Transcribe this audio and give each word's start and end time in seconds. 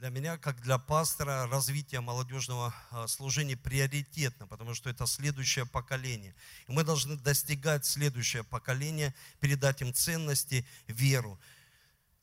для 0.00 0.08
меня, 0.08 0.38
как 0.38 0.62
для 0.62 0.78
пастора, 0.78 1.46
развитие 1.48 2.00
молодежного 2.00 2.74
а, 2.90 3.06
служения 3.06 3.54
приоритетно, 3.54 4.46
потому 4.46 4.72
что 4.72 4.88
это 4.88 5.06
следующее 5.06 5.66
поколение. 5.66 6.34
И 6.68 6.72
мы 6.72 6.84
должны 6.84 7.16
достигать 7.16 7.84
следующее 7.84 8.42
поколение, 8.42 9.14
передать 9.40 9.82
им 9.82 9.92
ценности, 9.92 10.66
веру. 10.86 11.38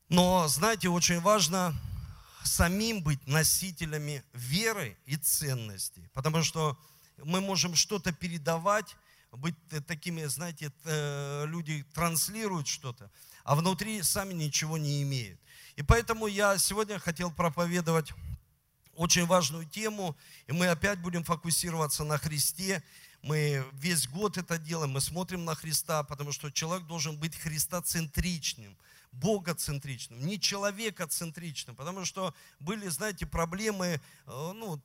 Но, 0.08 0.48
знаете, 0.48 0.88
очень 0.88 1.20
важно 1.20 1.72
самим 2.42 3.00
быть 3.00 3.24
носителями 3.28 4.24
веры 4.32 4.98
и 5.06 5.14
ценностей, 5.16 6.08
потому 6.14 6.42
что 6.42 6.76
мы 7.18 7.40
можем 7.40 7.76
что-то 7.76 8.10
передавать, 8.10 8.96
быть 9.30 9.54
такими, 9.86 10.24
знаете, 10.24 10.72
люди 11.46 11.84
транслируют 11.94 12.66
что-то, 12.66 13.08
а 13.44 13.54
внутри 13.54 14.02
сами 14.02 14.34
ничего 14.34 14.78
не 14.78 15.00
имеют. 15.02 15.40
И 15.78 15.82
поэтому 15.84 16.26
я 16.26 16.58
сегодня 16.58 16.98
хотел 16.98 17.30
проповедовать 17.30 18.12
очень 18.96 19.26
важную 19.26 19.64
тему, 19.64 20.16
и 20.48 20.52
мы 20.52 20.66
опять 20.66 20.98
будем 20.98 21.22
фокусироваться 21.22 22.02
на 22.02 22.18
Христе. 22.18 22.82
Мы 23.22 23.64
весь 23.74 24.08
год 24.08 24.38
это 24.38 24.58
делаем, 24.58 24.90
мы 24.90 25.00
смотрим 25.00 25.44
на 25.44 25.54
Христа, 25.54 26.02
потому 26.02 26.32
что 26.32 26.50
человек 26.50 26.84
должен 26.88 27.16
быть 27.16 27.36
христоцентричным– 27.36 28.76
богоцентричным, 29.12 30.24
не 30.26 30.38
человекоцентричным, 30.38 31.74
потому 31.76 32.04
что 32.04 32.34
были, 32.60 32.88
знаете, 32.88 33.26
проблемы, 33.26 33.86
э, 33.86 34.52
ну, 34.54 34.80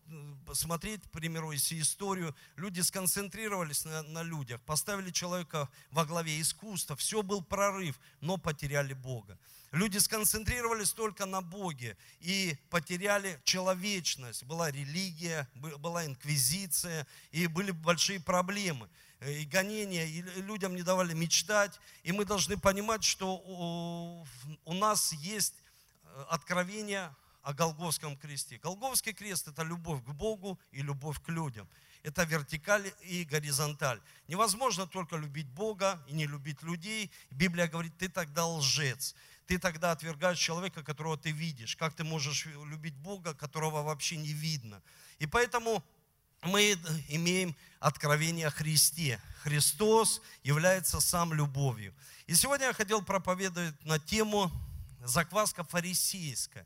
смотреть, 0.54 1.04
к 1.04 1.12
примеру, 1.12 1.52
если 1.52 1.80
историю, 1.80 2.36
люди 2.56 2.82
сконцентрировались 2.82 3.86
на, 3.86 4.02
на 4.04 4.24
людях, 4.24 4.62
поставили 4.62 5.12
человека 5.12 5.70
во 5.92 6.06
главе 6.06 6.40
искусства, 6.40 6.96
все 6.96 7.22
был 7.22 7.42
прорыв, 7.42 8.00
но 8.22 8.38
потеряли 8.38 8.94
Бога. 8.94 9.38
Люди 9.74 9.98
сконцентрировались 9.98 10.94
только 10.94 11.26
на 11.26 11.42
Боге 11.42 11.98
и 12.20 12.56
потеряли 12.70 13.42
человечность. 13.44 14.44
Была 14.44 14.70
религия, 14.70 15.50
была 15.56 16.06
инквизиция 16.06 17.08
и 17.32 17.48
были 17.48 17.72
большие 17.72 18.20
проблемы. 18.20 18.88
Э, 19.20 19.34
и 19.34 19.46
гонения, 19.46 20.06
и 20.06 20.22
людям 20.42 20.76
не 20.76 20.84
давали 20.84 21.16
мечтать. 21.16 21.80
И 22.04 22.12
мы 22.12 22.24
должны 22.24 22.56
понимать, 22.56 23.04
что 23.04 23.36
у 24.64 24.74
нас 24.76 25.12
есть 25.14 25.56
э, 26.04 26.26
откровение 26.30 27.12
о 27.42 27.54
Голговском 27.56 28.16
кресте. 28.16 28.60
Голговский 28.60 29.14
крест– 29.14 29.48
это 29.50 29.64
любовь 29.64 30.04
к 30.04 30.10
Богу 30.10 30.60
и 30.72 30.84
любовь 30.84 31.20
к 31.20 31.30
людям. 31.30 31.68
Это 32.04 32.26
вертикаль 32.26 32.94
и 33.02 33.24
горизонталь. 33.24 34.00
Невозможно 34.28 34.86
только 34.86 35.16
любить 35.16 35.48
Бога 35.48 36.00
и 36.08 36.14
не 36.14 36.28
любить 36.28 36.62
людей. 36.62 37.10
Библия 37.32 37.68
говорит, 37.68 37.98
ты 37.98 38.08
тогда 38.08 38.46
лжец. 38.46 39.16
Ты 39.48 39.58
тогда 39.58 39.92
отвергаешь 39.92 40.40
человека, 40.40 40.84
которого 40.84 41.18
ты 41.18 41.32
видишь. 41.32 41.76
Как 41.76 41.94
ты 41.94 42.04
можешь 42.04 42.46
любить 42.46 42.96
Бога, 42.96 43.34
которого 43.34 43.84
вообще 43.84 44.18
не 44.18 44.34
видно? 44.34 44.82
И 45.20 45.28
поэтому 45.28 45.84
мы 46.44 46.74
имеем 47.10 47.56
откровение 47.80 48.48
о 48.48 48.52
Христе. 48.52 49.20
Христос 49.44 50.22
является 50.44 51.00
сам 51.00 51.34
любовью. 51.34 51.94
И 52.28 52.36
сегодня 52.36 52.68
я 52.68 52.74
хотел 52.74 53.02
проповедовать 53.02 53.84
на 53.86 54.00
тему 54.00 54.52
закваска 55.04 55.64
фарисейская. 55.64 56.66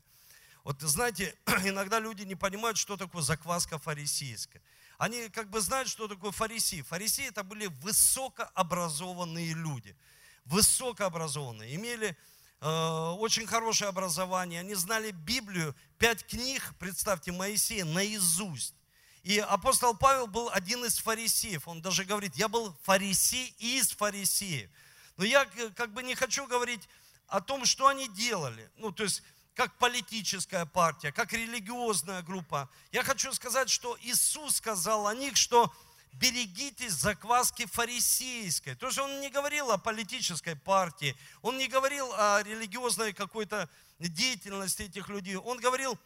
Вот 0.64 0.80
знаете, 0.82 1.34
иногда 1.64 1.98
люди 1.98 2.22
не 2.22 2.34
понимают, 2.34 2.78
что 2.78 2.96
такое 2.96 3.22
закваска 3.22 3.78
фарисейская. 3.78 4.62
Они 4.98 5.28
как 5.28 5.48
бы 5.48 5.60
знают, 5.60 5.88
что 5.88 6.08
такое 6.08 6.32
фарисеи. 6.32 6.82
Фарисеи 6.82 7.28
это 7.28 7.44
были 7.44 7.66
высокообразованные 7.66 9.54
люди. 9.54 9.96
Высокообразованные. 10.44 11.74
Имели 11.76 12.16
очень 12.60 13.46
хорошее 13.46 13.88
образование. 13.88 14.60
Они 14.60 14.74
знали 14.74 15.10
Библию, 15.12 15.74
пять 15.98 16.26
книг, 16.26 16.74
представьте, 16.78 17.32
Моисея 17.32 17.84
наизусть. 17.84 18.74
И 19.22 19.38
апостол 19.38 19.94
Павел 19.96 20.26
был 20.26 20.48
один 20.52 20.84
из 20.84 20.98
фарисеев. 20.98 21.68
Он 21.68 21.82
даже 21.82 22.04
говорит, 22.04 22.34
я 22.36 22.48
был 22.48 22.74
фарисей 22.82 23.54
из 23.58 23.90
фарисеев. 23.90 24.70
Но 25.16 25.24
я 25.24 25.44
как 25.76 25.92
бы 25.92 26.02
не 26.02 26.14
хочу 26.14 26.46
говорить 26.46 26.88
о 27.26 27.40
том, 27.40 27.64
что 27.64 27.88
они 27.88 28.08
делали. 28.08 28.70
Ну, 28.76 28.90
то 28.90 29.02
есть, 29.02 29.22
как 29.54 29.76
политическая 29.78 30.66
партия, 30.66 31.12
как 31.12 31.32
религиозная 31.32 32.22
группа. 32.22 32.70
Я 32.92 33.02
хочу 33.02 33.32
сказать, 33.32 33.68
что 33.68 33.98
Иисус 34.00 34.56
сказал 34.56 35.06
о 35.06 35.14
них, 35.14 35.36
что 35.36 35.72
берегитесь 36.12 36.92
закваски 36.92 37.66
фарисейской. 37.66 38.74
То 38.74 38.86
есть 38.86 38.98
он 38.98 39.20
не 39.20 39.30
говорил 39.30 39.70
о 39.70 39.78
политической 39.78 40.56
партии, 40.56 41.16
он 41.42 41.58
не 41.58 41.68
говорил 41.68 42.12
о 42.14 42.42
религиозной 42.42 43.12
какой-то 43.12 43.68
деятельности 43.98 44.82
этих 44.82 45.08
людей. 45.08 45.36
Он 45.36 45.58
говорил 45.58 45.98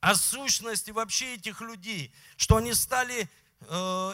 о 0.00 0.14
сущности 0.14 0.90
вообще 0.90 1.34
этих 1.34 1.60
людей, 1.60 2.12
что 2.36 2.56
они 2.56 2.72
стали 2.74 3.28
э, 3.60 3.66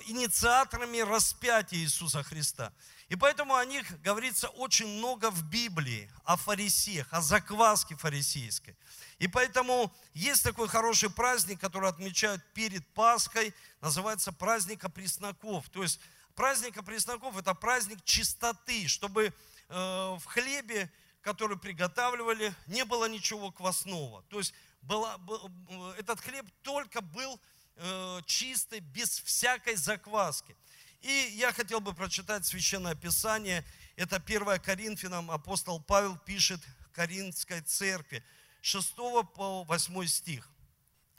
инициаторами 0.06 0.98
распятия 0.98 1.78
Иисуса 1.78 2.22
Христа. 2.22 2.72
И 3.08 3.16
поэтому 3.16 3.54
о 3.54 3.64
них 3.64 4.00
говорится 4.00 4.48
очень 4.48 4.88
много 4.88 5.30
в 5.30 5.42
Библии, 5.48 6.10
о 6.24 6.36
фарисеях, 6.36 7.06
о 7.12 7.20
закваске 7.20 7.96
фарисейской. 7.96 8.76
И 9.18 9.28
поэтому 9.28 9.92
есть 10.12 10.42
такой 10.42 10.68
хороший 10.68 11.10
праздник, 11.10 11.60
который 11.60 11.88
отмечают 11.88 12.42
перед 12.52 12.86
Пасхой, 12.94 13.54
называется 13.80 14.32
праздник 14.32 14.84
опресноков. 14.84 15.68
То 15.70 15.82
есть 15.82 16.00
праздник 16.34 16.76
опресноков– 16.76 17.36
это 17.38 17.54
праздник 17.54 18.04
чистоты, 18.04 18.88
чтобы 18.88 19.26
э, 19.26 19.32
в 19.68 20.24
хлебе, 20.24 20.90
который 21.20 21.56
приготавливали, 21.56 22.54
не 22.66 22.84
было 22.84 23.08
ничего 23.08 23.50
квасного. 23.50 24.22
То 24.28 24.38
есть 24.38 24.52
была, 24.82 25.18
этот 25.98 26.20
хлеб 26.20 26.46
только 26.62 27.00
был 27.00 27.40
э, 27.76 28.20
чистый, 28.26 28.80
без 28.80 29.20
всякой 29.20 29.76
закваски. 29.76 30.56
И 31.00 31.34
я 31.36 31.52
хотел 31.52 31.80
бы 31.80 31.92
прочитать 31.92 32.46
Священное 32.46 32.94
Писание. 32.94 33.64
Это 33.96 34.16
1 34.16 34.60
Коринфянам 34.60 35.30
апостол 35.30 35.80
Павел 35.80 36.16
пишет 36.16 36.60
Коринфской 36.92 37.60
церкви, 37.60 38.24
6 38.64 38.96
по 39.34 39.64
8 39.64 40.06
стих. 40.06 40.48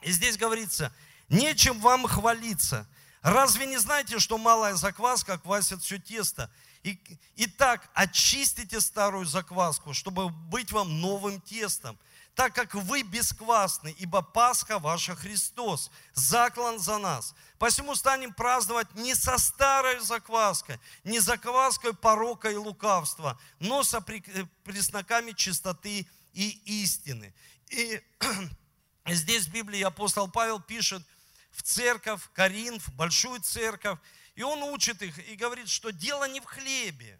И 0.02 0.10
здесь 0.10 0.36
говорится, 0.36 0.92
нечем 1.28 1.78
вам 1.80 2.06
хвалиться. 2.08 2.88
Разве 3.22 3.66
не 3.66 3.76
знаете, 3.76 4.18
что 4.18 4.36
малая 4.36 4.74
закваска 4.74 5.38
квасит 5.38 5.80
все 5.80 5.98
тесто? 5.98 6.50
И, 6.82 6.98
итак, 7.36 7.88
очистите 7.94 8.80
старую 8.80 9.26
закваску, 9.26 9.94
чтобы 9.94 10.28
быть 10.28 10.72
вам 10.72 11.00
новым 11.00 11.40
тестом 11.40 11.96
так 12.36 12.54
как 12.54 12.74
вы 12.74 13.02
бесквасны, 13.02 13.94
ибо 13.98 14.20
Пасха 14.20 14.78
ваша 14.78 15.16
Христос, 15.16 15.90
заклан 16.12 16.78
за 16.78 16.98
нас. 16.98 17.34
Посему 17.58 17.94
станем 17.94 18.32
праздновать 18.34 18.94
не 18.94 19.14
со 19.14 19.38
старой 19.38 20.00
закваской, 20.00 20.78
не 21.02 21.18
закваской 21.18 21.94
порока 21.94 22.50
и 22.50 22.56
лукавства, 22.56 23.40
но 23.58 23.82
со 23.82 24.02
пресноками 24.02 25.32
чистоты 25.32 26.06
и 26.36 26.82
истины. 26.82 27.34
И 27.70 28.00
здесь 29.06 29.46
в 29.46 29.52
Библии 29.52 29.82
апостол 29.82 30.30
Павел 30.30 30.60
пишет 30.60 31.02
в 31.50 31.62
церковь, 31.62 32.22
Коринф, 32.34 32.92
большую 32.94 33.40
церковь, 33.40 33.98
и 34.34 34.42
он 34.42 34.62
учит 34.62 35.02
их 35.02 35.18
и 35.28 35.36
говорит, 35.36 35.68
что 35.68 35.90
дело 35.90 36.28
не 36.28 36.40
в 36.40 36.44
хлебе, 36.44 37.18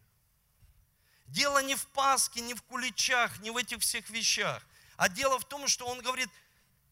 дело 1.27 1.63
не 1.63 1.75
в 1.75 1.87
Пасхе, 1.89 2.41
не 2.41 2.55
в 2.55 2.63
куличах, 2.63 3.41
не 3.41 3.51
в 3.51 3.57
этих 3.57 3.81
всех 3.81 4.09
вещах– 4.11 4.63
а 4.97 5.09
дело 5.09 5.39
в 5.39 5.45
том, 5.45 5.69
что 5.69 5.87
он 5.87 6.01
говорит, 6.01 6.31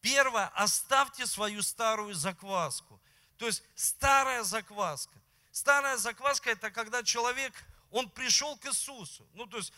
первое, 0.01 0.49
оставьте 0.55 1.27
свою 1.27 1.63
старую 1.63 2.15
закваску. 2.15 3.01
То 3.39 3.47
есть 3.47 3.63
старая 3.75 4.43
закваска. 4.43 5.15
Старая 5.51 5.97
закваска 5.97 6.51
это 6.51 6.71
когда 6.71 7.03
человек, 7.03 7.53
он 7.91 8.11
пришел 8.11 8.57
к 8.57 8.67
Иисусу. 8.67 9.27
Ну, 9.35 9.47
то 9.47 9.57
есть 9.57 9.73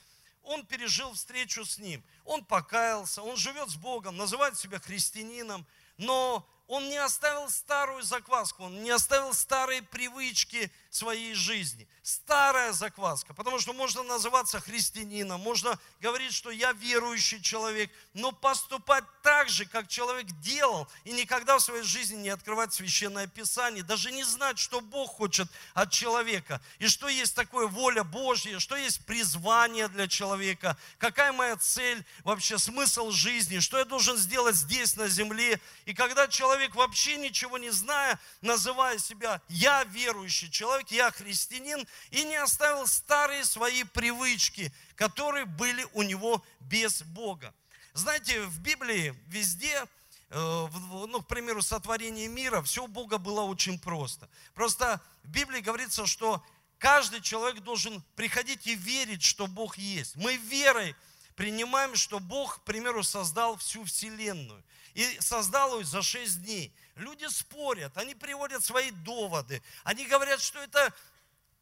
он 0.47 0.65
пережил 0.65 1.13
встречу 1.13 1.65
с 1.65 1.79
Ним. 1.79 2.03
Он 2.25 2.45
покаялся, 2.45 3.23
он 3.23 3.37
живет 3.37 3.69
с 3.69 3.77
Богом, 3.77 4.17
называет 4.17 4.57
себя 4.57 4.79
христианином. 4.79 5.67
Но 5.99 6.49
он 6.69 6.89
не 6.89 6.97
оставил 6.97 7.49
старую 7.49 8.03
закваску, 8.03 8.65
он 8.65 8.83
не 8.83 8.91
оставил 8.91 9.35
старые 9.35 9.83
привычки 9.83 10.71
своей 10.97 11.35
жизни. 11.35 11.87
Старая 12.03 12.73
закваска, 12.73 13.35
потому 13.35 13.59
что 13.59 13.73
можно 13.73 14.03
называться 14.03 14.61
христианином, 14.61 15.41
можно 15.41 15.79
говорить, 16.01 16.33
что 16.33 16.51
я 16.51 16.73
верующий 16.73 17.41
человек, 17.41 17.91
но 18.15 18.33
поступать 18.33 19.05
так 19.23 19.49
же, 19.49 19.67
как 19.67 19.89
человек 19.89 20.27
делал, 20.41 20.89
и 21.05 21.13
никогда 21.13 21.59
в 21.59 21.63
своей 21.63 21.83
жизни 21.83 22.17
не 22.17 22.29
открывать 22.31 22.73
священное 22.73 23.27
писание, 23.27 23.83
даже 23.83 24.11
не 24.13 24.25
знать, 24.25 24.59
что 24.59 24.81
Бог 24.81 25.17
хочет 25.17 25.49
от 25.75 25.91
человека, 25.91 26.61
и 26.79 26.87
что 26.89 27.09
есть 27.09 27.35
такое 27.35 27.67
воля 27.67 28.05
Божья, 28.05 28.59
что 28.59 28.77
есть 28.77 29.05
призвание 29.05 29.89
для 29.89 30.09
человека, 30.09 30.77
какая 30.99 31.33
моя 31.33 31.57
цель, 31.57 32.05
вообще 32.25 32.59
смысл 32.59 33.11
жизни, 33.11 33.59
что 33.59 33.79
я 33.79 33.85
должен 33.85 34.17
сделать 34.17 34.57
здесь, 34.57 34.97
на 34.97 35.09
земле. 35.09 35.61
И 35.85 35.95
когда 35.95 36.29
человек 36.29 36.75
вообще 36.75 37.17
ничего 37.17 37.59
не 37.59 37.71
зная, 37.71 38.19
называя 38.41 38.99
себя 38.99 39.41
«я 39.49 39.85
верующий 39.85 40.51
человек», 40.51 40.86
«я 40.91 41.11
христианин 41.11 41.87
и 42.11 42.25
не 42.25 42.37
оставил 42.37 42.87
старые 42.87 43.45
свои 43.45 43.85
привычки, 43.85 44.73
которые 44.95 45.45
были 45.45 45.87
у 45.95 46.03
него 46.03 46.45
без 46.61 47.03
Бога. 47.03 47.55
Знаете, 47.93 48.43
в 48.43 48.61
Библии 48.61 49.15
везде 49.29 49.87
э, 50.31 50.67
ну, 51.09 51.23
к 51.23 51.27
примеру, 51.27 51.63
сотворение 51.63 52.29
мира, 52.29 52.63
все 52.63 52.85
у 52.85 52.89
Бога 52.89 53.19
было 53.19 53.43
очень 53.43 53.79
просто. 53.79 54.29
Просто 54.55 55.01
в 55.25 55.31
Библии 55.31 55.61
говорится, 55.61 56.07
что 56.07 56.45
каждый 56.79 57.21
человек 57.21 57.63
должен 57.63 58.03
приходить 58.15 58.67
и 58.67 58.75
верить, 58.75 59.23
что 59.23 59.47
Бог 59.47 59.79
есть. 59.79 60.17
Мы 60.17 60.37
верой 60.37 60.95
принимаем, 61.37 61.95
что 61.95 62.19
Бог, 62.19 62.59
к 62.59 62.65
примеру, 62.65 63.03
создал 63.03 63.57
всю 63.57 63.85
Вселенную. 63.85 64.63
И 64.95 65.19
создал 65.21 65.79
ее 65.79 65.85
за 65.85 66.03
шесть 66.03 66.43
дней. 66.43 66.73
Люди 66.97 67.27
спорят, 67.27 67.97
они 67.99 68.15
приводят 68.15 68.65
свои 68.65 68.91
доводы. 68.91 69.63
Они 69.85 70.07
говорят, 70.07 70.41
что 70.41 70.59
это 70.61 70.95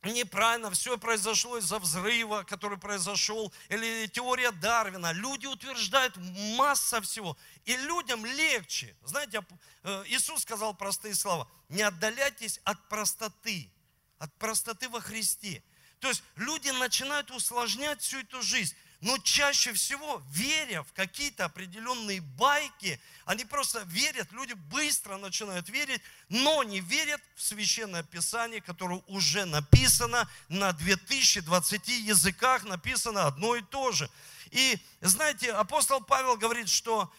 неправильно, 0.05 0.71
все 0.71 0.97
произошло 0.97 1.59
из-за 1.59 1.81
взрыва, 1.81 2.45
который 2.45 2.79
произошел, 2.79 3.53
или 3.69 4.07
теория 4.07 4.53
Дарвина. 4.53 5.13
Люди 5.13 5.47
утверждают 5.47 6.17
масса 6.57 7.01
всего. 7.01 7.37
И 7.65 7.77
людям 7.77 8.25
легче. 8.25 8.97
Знаете, 9.03 9.45
э, 9.83 10.05
Иисус 10.07 10.43
сказал 10.43 10.73
простые 10.75 11.15
слова. 11.15 11.49
Не 11.69 11.83
отдаляйтесь 11.83 12.61
от 12.65 12.89
простоты, 12.89 13.73
от 14.19 14.33
простоты 14.39 14.89
во 14.89 15.01
Христе. 15.01 15.65
То 15.99 16.09
есть 16.09 16.23
люди 16.37 16.69
начинают 16.69 17.31
усложнять 17.31 18.03
всю 18.03 18.21
эту 18.21 18.43
жизнь. 18.43 18.77
Но 19.01 19.19
чаще 19.19 19.73
всего, 19.73 20.23
веря 20.31 20.83
в 20.83 20.93
какие-то 20.93 21.45
определенные 21.45 22.21
байки, 22.21 23.01
они 23.27 23.45
просто 23.45 23.81
верят, 23.87 24.33
люди 24.33 24.55
быстро 24.55 25.19
начинают 25.19 25.69
верить, 25.69 26.01
но 26.29 26.63
не 26.63 26.81
верят 26.81 27.21
в 27.37 27.43
Священное 27.43 28.03
Писание, 28.03 28.61
которое 28.61 29.03
уже 29.07 29.45
написано 29.45 30.29
на 30.49 30.73
2020 30.73 31.89
языках, 31.89 32.65
написано 32.65 33.27
одно 33.27 33.57
и 33.57 33.63
то 33.63 33.93
же. 33.93 34.09
И 34.51 34.79
знаете, 35.01 35.53
апостол 35.53 36.01
Павел 36.01 36.37
говорит, 36.37 36.69
что 36.69 37.13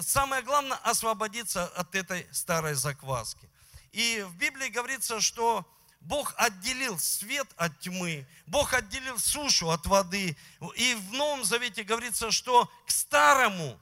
самое 0.00 0.42
главное 0.42 0.76
освободиться 0.78 1.66
от 1.66 1.94
этой 1.94 2.26
старой 2.32 2.74
закваски. 2.74 3.48
И 3.92 4.24
в 4.28 4.36
Библии 4.36 4.68
говорится, 4.68 5.20
что 5.20 5.66
Бог 6.04 6.34
отделил 6.36 6.98
свет 6.98 7.48
от 7.56 7.78
тьмы, 7.80 8.26
Бог 8.46 8.74
отделил 8.74 9.18
сушу 9.18 9.70
от 9.70 9.86
воды. 9.86 10.36
И 10.76 10.94
в 10.94 11.12
Новом 11.12 11.44
Завете 11.44 11.84
говорится, 11.84 12.30
что 12.30 12.70
к 12.86 12.90
старому 12.90 13.80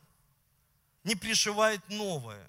не 1.05 1.15
пришивает 1.15 1.81
новое. 1.89 2.47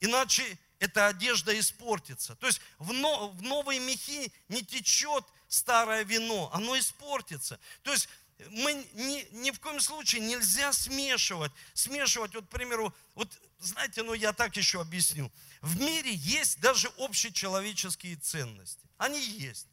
Иначе 0.00 0.58
эта 0.78 1.06
одежда 1.08 1.58
испортится. 1.58 2.34
То 2.36 2.46
есть 2.46 2.60
в, 2.78 2.92
но, 2.92 3.28
в 3.28 3.42
новые 3.42 3.80
мехи 3.80 4.32
не 4.48 4.64
течет 4.64 5.24
старое 5.46 6.04
вино, 6.04 6.50
оно 6.52 6.78
испортится. 6.78 7.60
То 7.82 7.92
есть 7.92 8.08
мы 8.50 8.72
ни, 8.94 9.28
ни 9.32 9.50
в 9.50 9.60
коем 9.60 9.80
случае 9.80 10.22
нельзя 10.22 10.72
смешивать. 10.72 11.52
Смешивать, 11.74 12.34
вот, 12.34 12.46
к 12.46 12.48
примеру, 12.48 12.94
вот 13.14 13.30
знаете, 13.60 14.02
ну 14.02 14.14
я 14.14 14.32
так 14.32 14.56
еще 14.56 14.80
объясню. 14.80 15.30
В 15.62 15.80
мире 15.80 16.12
есть 16.12 16.60
даже 16.60 16.88
общечеловеческие 16.98 18.16
ценности. 18.16 18.84
Они 18.98 19.20
есть. 19.20 19.68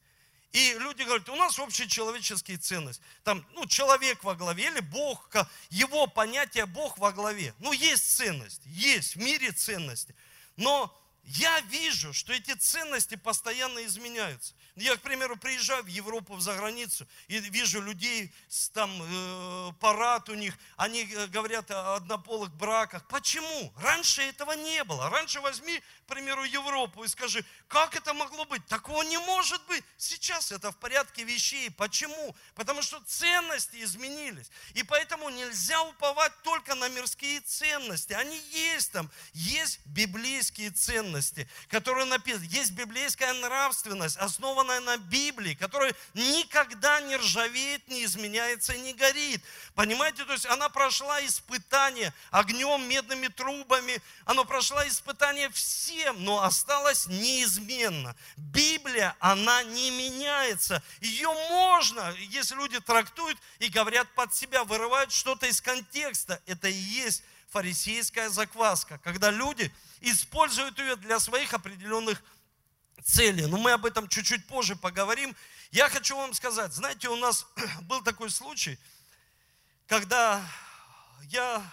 И 0.52 0.74
люди 0.80 1.04
говорят, 1.04 1.28
у 1.30 1.36
нас 1.36 1.60
общечеловеческие 1.60 2.58
ценности. 2.58 3.04
Там, 3.24 3.46
ну, 3.54 3.66
человек 3.66 4.24
во 4.24 4.36
главе 4.36 4.68
или 4.68 4.80
Бог, 4.80 5.30
его 5.70 6.08
понятие 6.08 6.68
Бог 6.68 6.98
во 7.00 7.12
главе. 7.12 7.54
Ну, 7.60 7.72
есть 7.72 8.16
ценности, 8.16 8.68
есть 8.68 9.16
в 9.16 9.20
мире 9.20 9.52
ценности. 9.52 10.16
Но 10.58 10.96
я 11.24 11.60
вижу, 11.62 12.14
что 12.14 12.34
эти 12.34 12.54
ценности 12.54 13.16
постоянно 13.16 13.84
изменяются. 13.86 14.54
Я, 14.80 14.96
к 14.96 15.02
примеру, 15.02 15.36
приезжаю 15.36 15.84
в 15.84 15.88
Европу, 15.88 16.36
в 16.36 16.42
заграницу, 16.42 17.08
и 17.28 17.40
вижу 17.40 17.82
людей, 17.82 18.32
там 18.74 18.90
э, 19.02 19.72
парад 19.80 20.30
у 20.30 20.36
них, 20.36 20.58
они 20.78 21.04
э, 21.04 21.28
говорят 21.28 21.70
о 21.72 21.96
однополых 21.96 22.52
браках. 22.56 23.06
Почему? 23.08 23.74
Раньше 23.82 24.22
этого 24.22 24.54
не 24.54 24.84
было. 24.84 25.10
Раньше 25.10 25.42
возьми, 25.42 25.82
примеру, 26.10 26.44
Европу 26.44 27.04
и 27.04 27.08
скажи, 27.08 27.46
как 27.68 27.96
это 27.96 28.14
могло 28.14 28.46
быть? 28.46 28.66
Такого 28.66 29.04
не 29.04 29.18
может 29.20 29.62
быть. 29.68 29.84
Сейчас 29.98 30.52
это 30.52 30.72
в 30.72 30.78
порядке 30.78 31.24
вещей. 31.24 31.70
Почему? 31.70 32.36
Потому 32.56 32.82
что 32.82 33.00
ценности 33.06 33.82
изменились. 33.84 34.50
И 34.74 34.84
поэтому 34.84 35.30
нельзя 35.30 35.82
уповать 35.84 36.34
только 36.44 36.76
на 36.76 36.90
мирские 36.90 37.42
ценности. 37.42 38.14
Они 38.14 38.38
есть 38.52 38.92
там. 38.92 39.10
Есть 39.34 39.80
библейские 39.86 40.72
ценности, 40.72 41.48
которые 41.70 42.06
написаны. 42.06 42.46
Есть 42.50 42.72
библейская 42.72 43.34
нравственность, 43.34 44.18
основанная 44.18 44.80
на 44.80 44.98
Библии, 44.98 45.54
которая 45.54 45.94
никогда 46.14 47.00
не 47.02 47.16
ржавеет, 47.18 47.88
не 47.88 48.04
изменяется, 48.04 48.76
не 48.78 48.94
горит. 48.94 49.44
Понимаете, 49.76 50.26
то 50.26 50.34
есть 50.34 50.48
она 50.48 50.70
прошла 50.70 51.24
испытание 51.26 52.14
огнем, 52.32 52.88
медными 52.88 53.28
трубами, 53.28 54.02
она 54.26 54.44
прошла 54.44 54.88
испытание 54.88 55.50
всем, 55.52 55.99
но 56.18 56.44
осталась 56.44 57.08
неизменно. 57.08 58.16
Библия, 58.38 59.16
она 59.20 59.64
не 59.64 59.92
меняется. 59.92 60.84
Ее 61.02 61.30
можно, 61.50 62.14
если 62.30 62.56
люди 62.56 62.80
трактуют 62.80 63.38
и 63.60 63.70
говорят 63.70 64.08
под 64.16 64.34
себя, 64.34 64.64
вырывают 64.64 65.12
что-то 65.12 65.48
из 65.48 65.62
контекста, 65.62 66.42
это 66.46 66.68
и 66.68 66.74
есть 66.74 67.24
фарисейская 67.50 68.30
закваска, 68.30 69.00
когда 69.00 69.32
люди 69.32 69.74
используют 70.02 70.78
ее 70.80 70.96
для 70.96 71.20
своих 71.20 71.54
определенных 71.54 72.22
цели. 73.04 73.46
Но 73.46 73.58
мы 73.58 73.72
об 73.72 73.86
этом 73.86 74.08
чуть-чуть 74.08 74.48
позже 74.48 74.76
поговорим. 74.76 75.36
Я 75.72 75.90
хочу 75.90 76.16
вам 76.16 76.34
сказать, 76.34 76.74
знаете, 76.74 77.10
у 77.10 77.16
нас 77.16 77.46
был 77.82 78.02
такой 78.02 78.30
случай, 78.30 78.80
когда 79.88 80.44
я, 81.24 81.64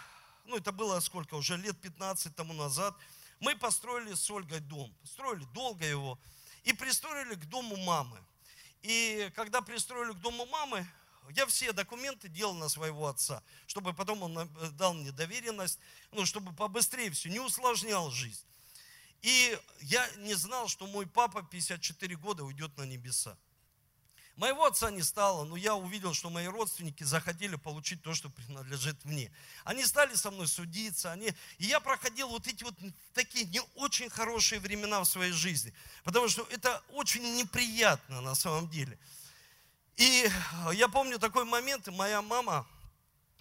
ну 0.47 0.57
это 0.57 0.73
было 0.73 1.01
сколько, 1.01 1.35
уже 1.35 1.57
лет 1.57 1.79
15 1.81 2.35
тому 2.35 2.53
назад, 2.53 2.97
мы 3.41 3.57
построили 3.57 4.15
с 4.15 4.31
Ольгой 4.31 4.61
дом. 4.61 4.93
Построили 5.01 5.45
долго 5.53 5.85
его 5.85 6.19
и 6.65 6.73
пристроили 6.73 7.35
к 7.35 7.45
дому 7.47 7.77
мамы. 7.77 8.19
И 8.83 9.31
когда 9.35 9.61
пристроили 9.63 10.13
к 10.13 10.21
дому 10.21 10.47
мамы, 10.47 10.87
я 11.31 11.47
все 11.47 11.73
документы 11.73 12.29
делал 12.29 12.55
на 12.55 12.69
своего 12.69 13.09
отца, 13.09 13.43
чтобы 13.67 13.93
потом 13.93 14.23
он 14.23 14.39
э, 14.39 14.47
дал 14.73 14.95
мне 14.95 15.11
доверенность, 15.11 15.79
ну, 16.13 16.25
чтобы 16.25 16.53
побыстрее 16.53 17.11
все, 17.11 17.29
не 17.29 17.41
усложнял 17.41 18.11
жизнь. 18.11 18.45
И 19.23 19.59
я 19.81 20.09
не 20.19 20.35
знал, 20.35 20.69
что 20.69 20.87
мой 20.87 21.07
папа 21.07 21.43
54 21.43 22.17
года 22.17 22.45
уйдет 22.45 22.77
на 22.77 22.85
небеса. 22.85 23.37
Моего 24.37 24.67
отца 24.67 24.91
не 24.91 25.03
стало, 25.03 25.45
но 25.45 25.57
я 25.57 25.75
увидел, 25.75 26.13
что 26.13 26.29
мои 26.29 26.47
родственники 26.47 27.05
захотели 27.05 27.57
получить 27.57 28.03
то, 28.03 28.15
что 28.15 28.29
принадлежит 28.29 29.03
мне. 29.05 29.33
Они 29.65 29.85
стали 29.85 30.15
со 30.15 30.31
мной 30.31 30.47
судиться, 30.47 31.11
они... 31.11 31.33
и 31.59 31.65
я 31.65 31.81
проходил 31.81 32.29
вот 32.29 32.47
эти 32.47 32.63
вот 32.63 32.75
такие 33.15 33.47
не 33.47 33.63
очень 33.77 34.11
хорошие 34.11 34.61
времена 34.61 35.01
в 35.01 35.07
своей 35.07 35.33
жизни, 35.33 35.73
потому 36.05 36.29
что 36.29 36.47
это 36.51 36.83
очень 36.93 37.37
неприятно 37.37 38.21
на 38.21 38.35
самом 38.35 38.69
деле. 38.69 38.99
И 39.97 40.31
я 40.75 40.89
помню 40.89 41.19
такой 41.19 41.47
момент, 41.47 41.89
моя 41.89 42.21
мама, 42.21 42.67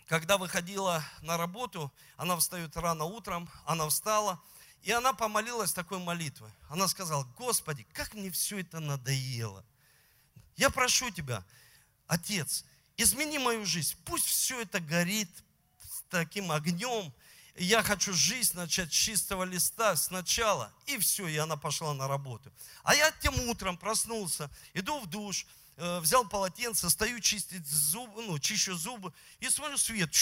когда 0.07 0.37
выходила 0.37 1.03
на 1.21 1.35
работу, 1.35 1.91
она 2.15 2.37
встает 2.37 2.77
рано 2.77 3.03
утром, 3.03 3.49
она 3.65 3.87
встала– 3.89 4.41
и 4.85 4.91
она 4.91 5.13
помолилась 5.13 5.73
такой 5.73 5.97
молитвой. 5.97 6.51
Она 6.69 6.87
сказала, 6.87 7.23
Господи, 7.39 7.87
как 7.91 8.13
мне 8.13 8.29
все 8.29 8.59
это 8.59 8.79
надоело. 8.79 9.65
Я 10.57 10.69
прошу 10.69 11.09
Тебя, 11.11 11.43
Отец, 12.07 12.63
измени 12.97 13.37
мою 13.37 13.65
жизнь. 13.65 13.95
Пусть 14.05 14.25
все 14.25 14.61
это 14.61 14.79
горит 14.79 15.29
с 15.81 16.03
таким 16.09 16.51
огнем. 16.51 17.13
Я 17.57 17.83
хочу 17.83 18.13
жизнь 18.13 18.55
начать 18.55 18.93
с 18.93 18.95
чистого 18.95 19.43
листа 19.43 19.95
сначала. 19.95 20.71
И 20.85 20.97
все, 20.97 21.27
и 21.27 21.37
она 21.37 21.57
пошла 21.57 21.93
на 21.93 22.07
работу. 22.07 22.51
А 22.83 22.95
я 22.95 23.11
тем 23.11 23.39
утром 23.49 23.77
проснулся, 23.77 24.49
иду 24.73 24.99
в 24.99 25.07
душ, 25.07 25.45
э, 25.77 25.99
взял 25.99 26.27
полотенце, 26.27 26.89
стою 26.89 27.19
чистить 27.19 27.65
зубы, 27.65 28.21
ну, 28.23 28.37
чищу 28.39 28.75
зубы, 28.75 29.13
и 29.39 29.49
смотрю, 29.49 29.77
свет 29.77 30.13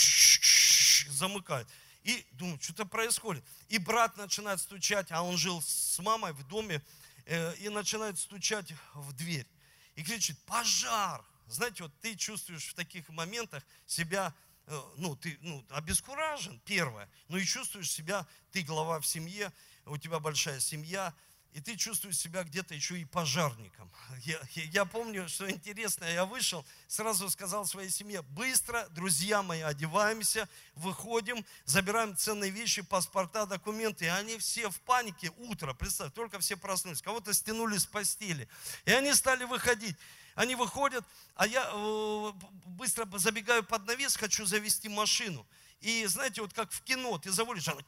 замыкает. 1.10 1.68
И 2.04 2.26
думаю, 2.34 2.60
что-то 2.62 2.86
происходит. 2.86 3.44
И 3.70 3.78
брат 3.78 4.18
начинает 4.18 4.60
стучать, 4.60 5.12
а 5.12 5.24
он 5.24 5.38
жил 5.38 5.62
с 5.62 5.98
мамой 6.00 6.34
в 6.34 6.48
доме, 6.48 6.82
э, 7.26 7.56
и 7.58 7.70
начинает 7.70 8.20
стучать 8.20 8.74
в 8.94 9.14
дверь. 9.14 9.48
И 9.96 10.04
кричит, 10.04 10.38
пожар! 10.46 11.24
Знаете, 11.48 11.84
вот 11.84 11.94
ты 12.02 12.16
чувствуешь 12.16 12.70
в 12.70 12.74
таких 12.74 13.08
моментах 13.10 13.64
себя, 13.86 14.34
э, 14.66 14.82
ну, 14.98 15.16
ты 15.16 15.38
ну, 15.42 15.64
обескуражен, 15.70 16.60
первое, 16.66 17.10
но 17.28 17.38
и 17.38 17.46
чувствуешь 17.46 17.92
себя, 17.92 18.26
ты 18.52 18.64
глава 18.64 19.00
в 19.00 19.06
семье, 19.06 19.52
у 19.86 19.98
тебя 19.98 20.20
большая 20.20 20.60
семья, 20.60 21.14
и 21.54 21.62
ты 21.62 21.76
чувствуешь 21.76 22.18
себя 22.18 22.44
где-то 22.44 22.74
еще 22.74 23.00
и 23.00 23.06
пожарником. 23.06 23.92
Я, 24.22 24.40
я 24.56 24.86
помню, 24.86 25.30
что 25.30 25.50
интересно, 25.50 26.06
я 26.06 26.26
вышел, 26.26 26.66
сразу 26.88 27.30
сказал 27.30 27.66
своей 27.66 27.90
семье, 27.90 28.24
быстро, 28.24 28.88
друзья 28.90 29.44
мои, 29.44 29.62
одеваемся, 29.62 30.50
выходим, 30.76 31.46
забираем 31.66 32.18
ценные 32.18 32.50
вещи, 32.50 32.82
паспорта, 32.82 33.46
документы, 33.46 34.06
и 34.06 34.08
они 34.08 34.38
все 34.40 34.70
в 34.70 34.80
панике, 34.82 35.32
утро, 35.38 35.74
представь, 35.74 36.14
только 36.14 36.40
все 36.40 36.58
проснулись, 36.58 37.02
кого-то 37.02 37.34
стянули 37.34 37.78
с 37.78 37.86
постели, 37.86 38.48
и 38.86 38.92
они 38.92 39.14
стали 39.14 39.44
выходить. 39.44 39.96
Они 40.36 40.56
выходят, 40.56 41.06
а 41.36 41.46
я 41.46 41.70
э, 41.72 42.32
быстро 42.66 43.08
забегаю 43.20 43.64
под 43.64 43.86
навес, 43.86 44.16
хочу 44.16 44.48
завести 44.48 44.90
машину. 44.90 45.46
И 45.82 46.06
знаете, 46.08 46.42
вот 46.42 46.54
как 46.54 46.72
в 46.72 46.82
кино, 46.82 47.20
ты 47.20 47.32
заводишь, 47.32 47.68
она 47.68 47.82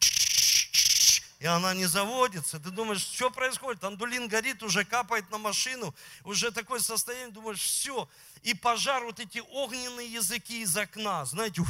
и 1.46 1.48
она 1.48 1.76
не 1.76 1.86
заводится. 1.86 2.60
Ты 2.60 2.72
думаешь, 2.72 3.02
что 3.02 3.30
происходит? 3.30 3.84
Андулин 3.84 4.28
горит, 4.28 4.64
уже 4.64 4.84
капает 4.84 5.30
на 5.30 5.38
машину, 5.38 5.94
уже 6.24 6.50
такое 6.50 6.80
состояние, 6.80 7.30
думаешь, 7.30 7.60
все. 7.60 8.10
И 8.42 8.56
пожар, 8.56 9.06
вот 9.06 9.20
эти 9.20 9.44
огненные 9.52 10.12
языки 10.12 10.64
из 10.64 10.76
окна, 10.76 11.24
знаете, 11.26 11.62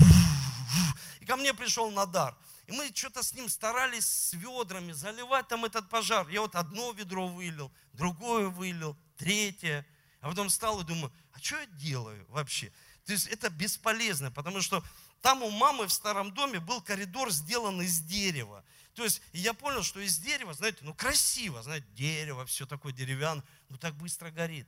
и 1.20 1.25
ко 1.25 1.36
мне 1.36 1.53
пришел 1.53 1.91
Надар. 1.91 2.34
И 2.67 2.72
мы 2.72 2.89
что-то 2.96 3.22
с 3.22 3.34
ним 3.34 3.50
старались 3.50 4.08
с 4.08 4.34
ведрами 4.36 4.94
заливать 4.94 5.50
там 5.50 5.65
этот 5.65 5.89
пожар. 5.89 6.25
Я 6.29 6.39
вот 6.39 6.55
одно 6.55 6.94
ведро 6.94 7.27
вылил, 7.27 7.70
другое 7.91 8.48
вылил, 8.48 8.96
третье. 9.17 9.86
А 10.22 10.29
потом 10.29 10.48
встал 10.48 10.79
и 10.79 10.86
думаю, 10.86 11.12
а 11.34 11.39
что 11.39 11.60
я 11.60 11.65
делаю 11.65 12.25
вообще? 12.29 12.72
То 13.05 13.12
есть 13.12 13.27
это 13.27 13.50
бесполезно, 13.50 14.32
потому 14.32 14.62
что 14.62 14.82
там 15.25 15.41
у 15.41 15.50
мамы 15.50 15.88
в 15.88 15.91
старом 15.91 16.32
доме 16.36 16.60
был 16.60 16.84
коридор 16.84 17.32
сделан 17.32 17.82
из 17.82 18.00
дерева. 18.00 18.63
То 18.94 19.03
есть 19.03 19.24
я 19.34 19.55
понял, 19.55 19.82
что 19.82 20.00
из 20.00 20.20
дерева, 20.20 20.53
знаете, 20.53 20.77
ну 20.82 20.94
красиво, 20.94 21.63
знаете, 21.63 21.88
дерево, 21.96 22.46
все 22.46 22.67
такое 22.67 22.94
деревянное, 22.94 23.44
но 23.70 23.77
так 23.77 23.96
быстро 23.96 24.29
горит. 24.29 24.67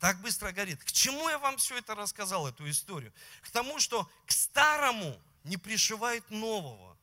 Так 0.00 0.20
быстро 0.20 0.50
горит. 0.50 0.82
К 0.82 0.90
чему 0.90 1.28
я 1.28 1.38
вам 1.38 1.58
все 1.58 1.78
это 1.78 1.94
рассказал, 1.94 2.48
эту 2.48 2.68
историю? 2.68 3.12
К 3.42 3.52
тому, 3.52 3.78
что 3.78 4.10
к 4.26 4.32
старому 4.32 5.16
не 5.44 5.58
пришивает 5.58 6.28
нового. 6.30 6.98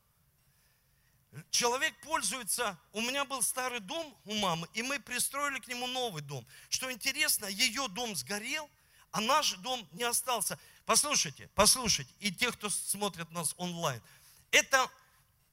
Человек 1.50 1.98
пользуется, 2.02 2.78
у 2.92 3.00
меня 3.00 3.24
был 3.24 3.40
старый 3.40 3.80
дом 3.80 4.14
у 4.26 4.34
мамы, 4.34 4.68
и 4.74 4.82
мы 4.82 5.00
пристроили 5.00 5.60
к 5.60 5.66
нему 5.66 5.86
новый 5.86 6.20
дом. 6.20 6.46
Что 6.68 6.92
интересно, 6.92 7.46
ее 7.46 7.88
дом 7.88 8.14
сгорел, 8.14 8.68
а 9.12 9.22
наш 9.22 9.52
дом 9.54 9.88
не 9.92 10.04
остался. 10.04 10.58
Послушайте, 10.84 11.48
послушайте, 11.54 12.12
и 12.20 12.32
те, 12.32 12.50
кто 12.50 12.68
смотрит 12.70 13.30
нас 13.30 13.54
онлайн, 13.56 14.02
это 14.50 14.90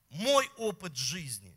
мой 0.09 0.50
опыт 0.57 0.95
жизни. 0.95 1.55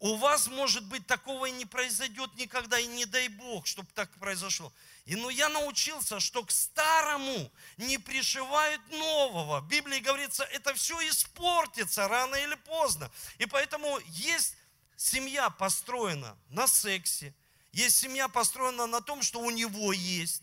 У 0.00 0.14
вас, 0.14 0.46
может 0.46 0.84
быть, 0.84 1.06
такого 1.08 1.46
и 1.46 1.50
не 1.50 1.66
произойдет 1.66 2.32
никогда, 2.36 2.78
и 2.78 2.86
не 2.86 3.04
дай 3.04 3.28
Бог, 3.28 3.66
чтобы 3.66 3.88
так 3.94 4.08
произошло. 4.18 4.72
И 5.06 5.16
ну 5.16 5.28
я 5.28 5.48
научился, 5.48 6.20
что 6.20 6.44
к 6.44 6.52
старому 6.52 7.50
не 7.78 7.98
пришивают 7.98 8.80
нового. 8.92 9.60
В 9.60 9.66
Библии 9.66 9.98
говорится, 9.98 10.44
это 10.44 10.72
все 10.74 10.96
испортится 11.08 12.06
рано 12.06 12.36
или 12.36 12.54
поздно. 12.54 13.10
И 13.38 13.46
поэтому 13.46 13.98
есть 14.06 14.54
семья 14.96 15.50
построена 15.50 16.36
на 16.50 16.68
сексе, 16.68 17.34
есть 17.72 17.96
семья 17.96 18.28
построена 18.28 18.86
на 18.86 19.00
том, 19.00 19.22
что 19.22 19.40
у 19.40 19.50
него 19.50 19.92
есть, 19.92 20.42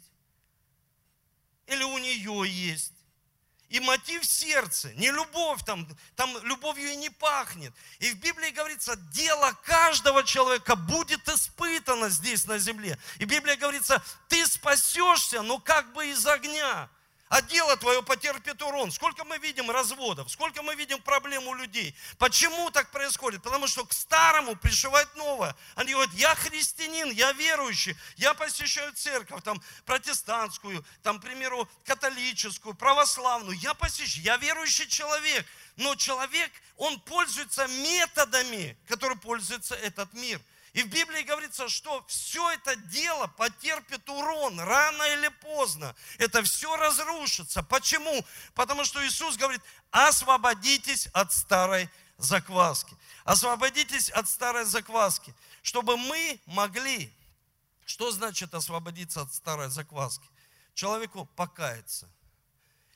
или 1.68 1.84
у 1.84 1.98
нее 1.98 2.44
есть. 2.48 2.94
И 3.70 3.80
мотив 3.80 4.24
сердца, 4.24 4.94
не 4.94 5.10
любовь, 5.12 5.64
там, 5.66 5.88
там 6.16 6.38
любовью 6.46 6.92
и 6.92 6.96
не 6.96 7.10
пахнет. 7.10 7.74
И 8.00 8.12
в 8.12 8.20
Библии 8.20 8.52
говорится, 8.52 8.96
дело 8.96 9.52
каждого 9.64 10.24
человека 10.24 10.76
будет 10.76 11.28
испытано 11.28 12.10
здесь 12.10 12.46
на 12.46 12.60
земле. 12.60 12.98
И 13.18 13.26
в 13.26 13.28
Библии 13.28 13.56
говорится, 13.56 14.04
ты 14.30 14.46
спасешься, 14.46 15.42
но 15.42 15.58
как 15.58 15.92
бы 15.94 16.08
из 16.08 16.26
огня 16.28 16.90
а 17.36 17.42
дело 17.42 17.76
твое 17.76 18.02
потерпит 18.02 18.62
урон. 18.62 18.94
Сколько 18.94 19.26
мы 19.26 19.38
видим 19.40 19.70
разводов, 19.70 20.32
сколько 20.32 20.64
мы 20.64 20.74
видим 20.76 21.02
проблем 21.02 21.46
у 21.50 21.54
людей. 21.54 21.94
Почему 22.18 22.72
так 22.72 22.92
происходит? 22.92 23.44
Потому 23.44 23.68
что 23.68 23.86
к 23.86 23.92
старому 23.92 24.56
пришивают 24.56 25.14
новое. 25.18 25.54
Они 25.76 25.92
говорят, 25.92 26.14
я 26.14 26.34
христианин, 26.34 27.12
я 27.12 27.34
верующий, 27.34 27.98
я 28.16 28.34
посещаю 28.36 28.94
церковь, 28.94 29.44
там, 29.44 29.62
протестантскую, 29.84 30.86
там, 31.04 31.20
к 31.20 31.24
примеру, 31.24 31.68
католическую, 31.84 32.74
православную. 32.74 33.58
Я 33.60 33.74
посещаю, 33.74 34.24
я 34.24 34.38
верующий 34.38 34.88
человек. 34.88 35.46
Но 35.76 35.96
человек, 35.96 36.50
он 36.78 37.02
пользуется 37.02 37.68
методами, 37.68 38.78
которые 38.88 39.18
пользуется 39.18 39.76
этот 39.76 40.14
мир– 40.14 40.40
и 40.76 40.84
в 40.84 40.88
Библии 40.88 41.22
говорится, 41.22 41.70
что 41.70 42.04
все 42.06 42.52
это 42.52 42.76
дело 42.76 43.28
потерпит 43.28 44.10
урон 44.10 44.60
рано 44.60 45.04
или 45.14 45.30
поздно. 45.30 45.96
Это 46.18 46.44
все 46.44 46.76
разрушится. 46.76 47.64
Почему? 47.64 48.26
Потому 48.56 48.84
что 48.84 49.02
Иисус 49.08 49.38
говорит, 49.38 49.62
освободитесь 49.92 51.08
от 51.14 51.32
старой 51.32 51.90
закваски. 52.18 52.94
Освободитесь 53.24 54.10
от 54.10 54.28
старой 54.28 54.66
закваски, 54.66 55.34
чтобы 55.62 55.96
мы 55.96 56.42
могли, 56.46 57.10
что 57.86 58.12
значит 58.12 58.54
освободиться 58.54 59.22
от 59.22 59.34
старой 59.34 59.70
закваски? 59.70 60.28
Человеку 60.74 61.24
покаяться 61.38 62.10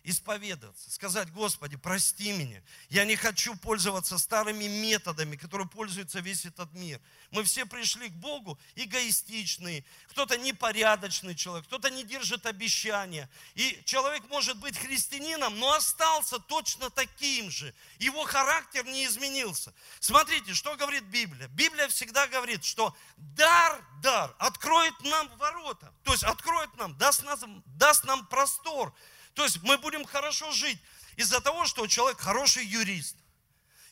исповедоваться, 0.10 0.89
сказать, 0.89 1.32
Господи, 1.32 1.78
прости 1.78 2.32
меня. 2.32 2.62
Я 2.89 3.06
не 3.06 3.16
хочу 3.16 3.56
пользоваться 3.56 4.18
старыми 4.18 4.66
методами, 4.66 5.36
которые 5.36 5.68
пользуется 5.68 6.20
весь 6.20 6.46
этот 6.46 6.74
мир. 6.74 7.00
Мы 7.32 7.44
все 7.44 7.66
пришли 7.66 8.10
к 8.10 8.13
Богу 8.13 8.60
эгоистичные, 8.75 9.86
кто-то 10.08 10.38
непорядочный 10.38 11.36
человек, 11.36 11.66
кто-то 11.68 11.89
не 11.89 12.04
держит 12.04 12.46
обещания. 12.46 13.30
И 13.56 13.82
человек 13.86 14.24
может 14.30 14.58
быть 14.58 14.78
христианином, 14.78 15.60
но 15.60 15.74
остался 15.74 16.39
точно 16.39 16.89
таким 16.89 17.51
же. 17.51 17.74
Его 18.00 18.25
характер 18.25 18.86
не 18.86 19.06
изменился. 19.06 19.74
Смотрите, 20.00 20.54
что 20.54 20.75
говорит 20.75 21.04
Библия. 21.04 21.48
Библия 21.50 21.88
всегда 21.88 22.28
говорит, 22.28 22.63
что 22.63 22.96
дар, 23.18 23.84
дар 24.01 24.36
откроет 24.39 25.00
нам 25.04 25.30
ворота. 25.38 25.94
То 26.04 26.13
есть 26.13 26.24
откроет 26.24 26.75
нам, 26.78 26.98
даст 26.98 27.24
нам, 27.24 27.63
даст 27.66 28.06
нам 28.06 28.25
простор 28.28 28.94
то 29.39 29.46
есть 29.46 29.63
мы 29.63 29.77
будем 29.77 30.03
хорошо 30.03 30.51
жить 30.51 30.77
из-за 31.15 31.39
того, 31.39 31.65
что 31.65 31.88
человек 31.88 32.19
хороший 32.19 32.65
юрист. 32.65 33.15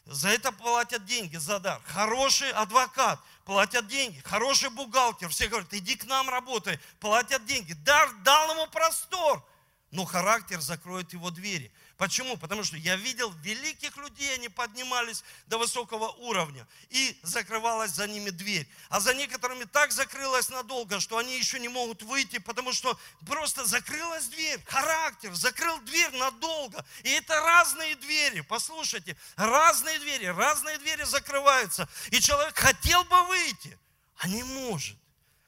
За 0.05 0.27
это 0.27 0.51
платят 0.51 1.05
деньги, 1.05 1.37
за 1.37 1.59
дар. 1.59 1.81
Хороший 1.85 2.51
адвокат, 2.51 3.17
платят 3.45 3.87
деньги. 3.87 4.19
Хороший 4.25 4.69
бухгалтер. 4.69 5.29
Все 5.29 5.47
говорят, 5.47 5.73
иди 5.73 5.95
к 5.95 6.03
нам 6.03 6.29
работай, 6.29 6.81
платят 6.99 7.45
деньги. 7.45 7.71
Дар 7.71 8.13
дал 8.23 8.55
ему 8.55 8.67
простор, 8.67 9.41
но 9.91 10.03
характер 10.03 10.59
закроет 10.59 11.13
его 11.13 11.31
двери. 11.31 11.71
Почему? 11.97 12.37
Потому 12.37 12.63
что 12.63 12.77
я 12.77 12.95
видел 12.95 13.31
великих 13.41 13.97
людей, 13.97 14.35
они 14.35 14.49
поднимались 14.49 15.23
до 15.47 15.57
высокого 15.57 16.09
уровня, 16.09 16.67
и 16.89 17.19
закрывалась 17.23 17.91
за 17.91 18.07
ними 18.07 18.29
дверь. 18.29 18.69
А 18.89 18.99
за 18.99 19.15
некоторыми 19.15 19.63
так 19.63 19.91
закрылась 19.91 20.49
надолго, 20.49 20.99
что 20.99 21.17
они 21.17 21.35
еще 21.35 21.59
не 21.59 21.69
могут 21.69 22.03
выйти, 22.03 22.37
потому 22.37 22.71
что 22.71 22.99
просто 23.25 23.65
закрылась 23.65 24.27
дверь, 24.27 24.61
характер, 24.67 25.33
закрыл 25.33 25.79
дверь 25.79 26.11
надолго. 26.17 26.85
И 27.01 27.09
это 27.09 27.39
разные 27.41 27.95
двери, 27.95 28.41
послушайте, 28.41 29.17
разные 29.35 29.97
двери, 29.97 30.25
разные 30.25 30.77
двери 30.77 31.03
закрываются. 31.03 31.89
И 32.11 32.21
человек 32.21 32.55
хотел 32.59 33.03
бы 33.05 33.23
выйти, 33.25 33.77
а 34.17 34.27
не 34.27 34.43
может. 34.43 34.95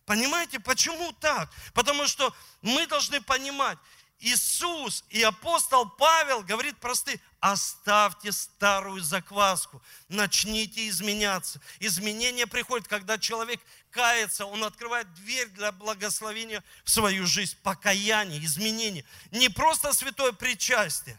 Понимаете, 0.07 0.59
почему 0.59 1.11
так? 1.11 1.51
Потому 1.75 2.07
что 2.07 2.33
мы 2.63 2.87
должны 2.87 3.21
понимать, 3.21 3.77
Иисус 4.19 5.05
и 5.09 5.23
апостол 5.23 5.89
Павел 5.89 6.43
говорит 6.43 6.77
просты, 6.77 7.21
оставьте 7.39 8.33
старую 8.33 9.01
закваску, 9.01 9.81
начните 10.09 10.89
изменяться. 10.89 11.61
Изменение 11.79 12.45
приходит, 12.45 12.89
когда 12.89 13.17
человек 13.17 13.61
кается, 13.91 14.45
он 14.45 14.63
открывает 14.65 15.13
дверь 15.13 15.47
для 15.49 15.71
благословения 15.71 16.63
в 16.83 16.89
свою 16.89 17.25
жизнь, 17.25 17.57
покаяние, 17.63 18.43
изменение. 18.43 19.05
Не 19.31 19.47
просто 19.47 19.93
святое 19.93 20.33
причастие. 20.33 21.17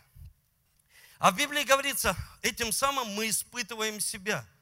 А 1.18 1.30
в 1.30 1.36
Библии 1.36 1.64
говорится, 1.64 2.14
этим 2.42 2.70
самым 2.70 3.08
мы 3.08 3.30
испытываем 3.30 4.00
себя– 4.00 4.46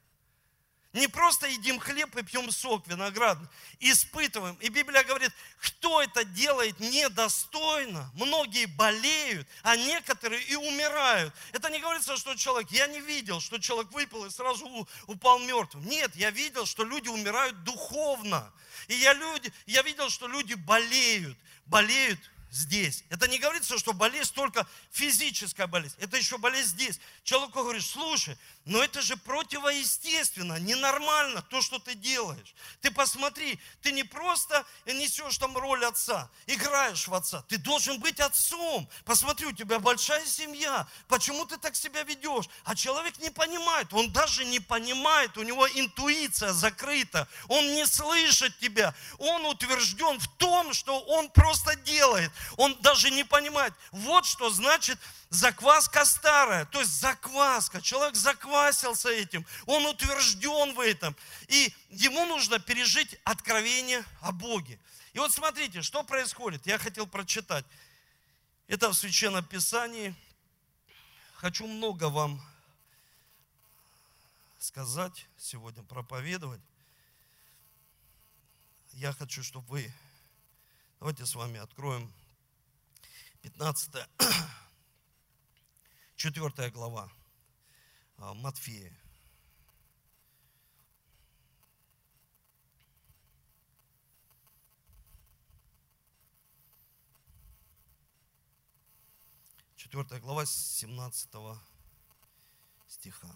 не 0.95 1.07
просто 1.07 1.47
едим 1.47 1.78
хлеб 1.78 2.16
и 2.16 2.23
пьем 2.23 2.50
сок 2.50 2.87
виноградный, 2.87 3.49
испытываем. 3.78 4.57
И 4.57 4.71
Библия 4.71 5.04
говорит, 5.04 5.33
кто 5.59 6.00
это 6.00 6.25
делает 6.25 6.80
недостойно, 6.80 8.11
многие 8.14 8.64
болеют, 8.64 9.47
а 9.62 9.76
некоторые 9.76 10.42
и 10.45 10.57
умирают. 10.57 11.35
Это 11.52 11.68
не 11.68 11.78
говорится, 11.78 12.16
что 12.16 12.35
человек, 12.37 12.71
я 12.71 12.87
не 12.87 13.00
видел, 13.00 13.40
что 13.40 13.59
человек 13.59 13.92
выпил 13.92 14.25
и 14.25 14.30
сразу 14.30 14.88
упал 15.07 15.38
мертвым. 15.40 15.85
Нет, 15.85 16.16
я 16.16 16.30
видел, 16.30 16.64
что 16.64 16.85
люди 16.85 17.09
умирают 17.09 17.62
духовно. 17.64 18.50
И 18.87 18.95
я, 18.95 19.12
люди, 19.12 19.52
я 19.66 19.83
видел, 19.83 20.09
что 20.09 20.26
люди 20.26 20.54
болеют, 20.54 21.37
болеют 21.66 22.18
здесь. 22.50 23.04
Это 23.10 23.28
не 23.28 23.38
говорится, 23.38 23.78
что 23.78 23.92
болезнь 23.92 24.32
только 24.34 24.66
физическая 24.90 25.66
болезнь. 25.66 25.96
Это 25.98 26.16
еще 26.16 26.38
болезнь 26.38 26.70
здесь. 26.70 27.00
Человеку 27.24 27.62
говоришь, 27.62 27.86
слушай, 27.86 28.36
но 28.64 28.82
это 28.82 29.02
же 29.02 29.16
противоестественно, 29.16 30.58
ненормально 30.58 31.42
то, 31.42 31.62
что 31.62 31.78
ты 31.78 31.94
делаешь. 31.94 32.54
Ты 32.80 32.90
посмотри, 32.90 33.58
ты 33.82 33.92
не 33.92 34.04
просто 34.04 34.64
несешь 34.86 35.38
там 35.38 35.56
роль 35.56 35.84
отца, 35.84 36.30
играешь 36.46 37.08
в 37.08 37.14
отца. 37.14 37.42
Ты 37.48 37.58
должен 37.58 38.00
быть 38.00 38.20
отцом. 38.20 38.88
Посмотри, 39.04 39.46
у 39.46 39.52
тебя 39.52 39.78
большая 39.78 40.24
семья. 40.26 40.86
Почему 41.08 41.44
ты 41.46 41.56
так 41.56 41.76
себя 41.76 42.02
ведешь? 42.02 42.48
А 42.64 42.74
человек 42.74 43.18
не 43.18 43.30
понимает. 43.30 43.92
Он 43.92 44.12
даже 44.12 44.44
не 44.44 44.60
понимает. 44.60 45.36
У 45.36 45.42
него 45.42 45.66
интуиция 45.68 46.52
закрыта. 46.52 47.28
Он 47.48 47.64
не 47.74 47.86
слышит 47.86 48.58
тебя. 48.58 48.94
Он 49.18 49.46
утвержден 49.46 50.18
в 50.18 50.28
том, 50.36 50.72
что 50.72 50.98
он 51.00 51.30
просто 51.30 51.76
делает. 51.76 52.30
Он 52.57 52.76
даже 52.80 53.11
не 53.11 53.25
понимает. 53.25 53.75
Вот 53.90 54.26
что 54.26 54.50
значит 54.50 54.99
закваска 55.30 56.04
старая. 56.04 56.64
То 56.66 56.80
есть 56.80 57.00
закваска. 57.00 57.80
Человек 57.80 58.16
заквасился 58.16 59.09
этим. 59.11 59.47
Он 59.66 59.87
утвержден 59.87 60.75
в 60.75 60.80
этом. 60.80 61.16
И 61.49 61.75
ему 61.90 62.26
нужно 62.26 62.59
пережить 62.59 63.16
откровение 63.25 64.04
о 64.21 64.33
Боге. 64.33 64.78
И 65.12 65.18
вот 65.18 65.33
смотрите, 65.33 65.83
что 65.83 66.02
происходит. 66.02 66.66
Я 66.66 66.78
хотел 66.78 67.07
прочитать. 67.07 67.64
Это 68.66 68.90
в 68.90 68.95
Священном 68.95 69.45
Писании. 69.45 70.14
Хочу 71.35 71.66
много 71.66 72.09
вам 72.09 72.40
сказать 74.59 75.26
сегодня, 75.38 75.83
проповедовать. 75.85 76.61
Я 78.92 79.12
хочу, 79.12 79.42
чтобы 79.42 79.66
вы... 79.68 79.92
Давайте 80.99 81.25
с 81.25 81.37
вами 81.37 81.61
откроем 81.61 82.12
15 83.42 83.90
4 86.16 86.71
глава 86.73 87.11
а, 88.16 88.35
Матфея. 88.35 88.92
Четвертая 99.76 100.21
глава 100.21 100.45
17 100.45 101.30
стиха. 102.88 103.28